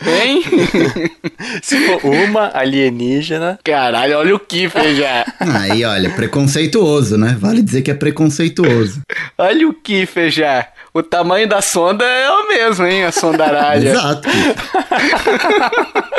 Hein? 0.05 0.43
Se 1.61 1.77
for 1.85 2.05
uma 2.05 2.51
alienígena, 2.53 3.59
Caralho, 3.63 4.17
olha 4.17 4.35
o 4.35 4.39
Kiffer 4.39 4.95
já. 4.95 5.25
Aí, 5.39 5.83
olha, 5.83 6.09
preconceituoso, 6.11 7.17
né? 7.17 7.35
Vale 7.39 7.61
dizer 7.61 7.81
que 7.81 7.91
é 7.91 7.94
preconceituoso. 7.95 9.01
Olha 9.37 9.67
o 9.67 9.73
Kiffer 9.73 10.29
já. 10.29 10.67
O 10.93 11.03
tamanho 11.03 11.47
da 11.47 11.61
sonda 11.61 12.05
é 12.05 12.29
o 12.29 12.47
mesmo, 12.47 12.85
hein? 12.85 13.03
A 13.03 13.11
sonda 13.11 13.45
aralha. 13.45 13.89
Exato. 13.91 14.29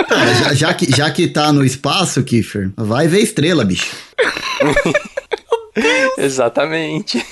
Cara, 0.06 0.34
já, 0.34 0.54
já 0.54 0.74
que, 0.74 0.90
já 0.94 1.10
que 1.10 1.28
tá 1.28 1.52
no 1.52 1.64
espaço, 1.64 2.22
Kiefer, 2.22 2.70
vai 2.76 3.08
ver 3.08 3.20
estrela, 3.20 3.64
bicho. 3.64 3.96
exatamente. 6.18 7.24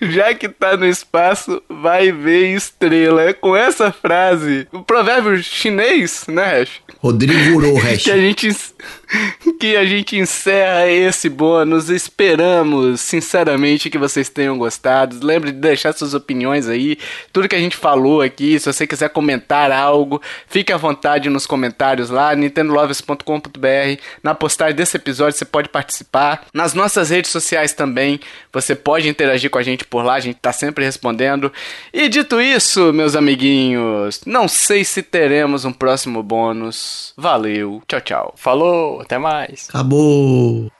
já 0.00 0.34
que 0.34 0.48
tá 0.48 0.76
no 0.76 0.86
espaço, 0.86 1.62
vai 1.68 2.12
ver 2.12 2.54
estrela. 2.54 3.22
É 3.22 3.32
com 3.32 3.56
essa 3.56 3.90
frase, 3.90 4.66
o 4.72 4.82
provérbio 4.82 5.42
chinês, 5.42 6.24
né, 6.28 6.60
Hash? 6.60 6.80
Rodrigo 6.98 7.60
Rojas. 7.60 8.02
que 8.02 8.10
a 8.10 8.16
gente 8.16 8.56
que 9.58 9.76
a 9.76 9.84
gente 9.84 10.16
encerra 10.16 10.88
esse 10.88 11.28
bônus. 11.28 11.88
Esperamos, 11.88 13.00
sinceramente, 13.00 13.90
que 13.90 13.98
vocês 13.98 14.28
tenham 14.28 14.58
gostado. 14.58 15.24
Lembre 15.24 15.52
de 15.52 15.58
deixar 15.58 15.92
suas 15.92 16.14
opiniões 16.14 16.68
aí, 16.68 16.98
tudo 17.32 17.48
que 17.48 17.56
a 17.56 17.60
gente 17.60 17.76
falou 17.76 18.20
aqui. 18.20 18.58
Se 18.58 18.72
você 18.72 18.86
quiser 18.86 19.10
comentar 19.10 19.70
algo, 19.70 20.20
fique 20.46 20.72
à 20.72 20.76
vontade 20.76 21.28
nos 21.28 21.46
comentários 21.46 22.10
lá, 22.10 22.34
nintendolovers.com.br. 22.34 24.00
Na 24.22 24.34
postagem 24.34 24.74
desse 24.74 24.96
episódio 24.96 25.38
você 25.38 25.44
pode 25.44 25.68
participar. 25.68 26.46
Nas 26.52 26.74
nossas 26.74 27.10
redes 27.10 27.30
sociais 27.30 27.72
também, 27.72 28.20
você 28.52 28.74
pode 28.74 29.08
interagir 29.08 29.50
com 29.50 29.58
a 29.58 29.62
gente 29.62 29.84
por 29.84 30.04
lá, 30.04 30.14
a 30.14 30.20
gente 30.20 30.36
tá 30.36 30.52
sempre 30.52 30.84
respondendo. 30.84 31.52
E 31.92 32.08
dito 32.08 32.40
isso, 32.40 32.92
meus 32.92 33.16
amiguinhos, 33.16 34.20
não 34.26 34.48
sei 34.48 34.84
se 34.84 35.02
teremos 35.02 35.64
um 35.64 35.72
próximo 35.72 36.22
bônus. 36.22 37.12
Valeu, 37.16 37.82
tchau, 37.86 38.00
tchau. 38.00 38.34
Até 39.00 39.18
mais. 39.18 39.66
Acabou. 39.68 40.70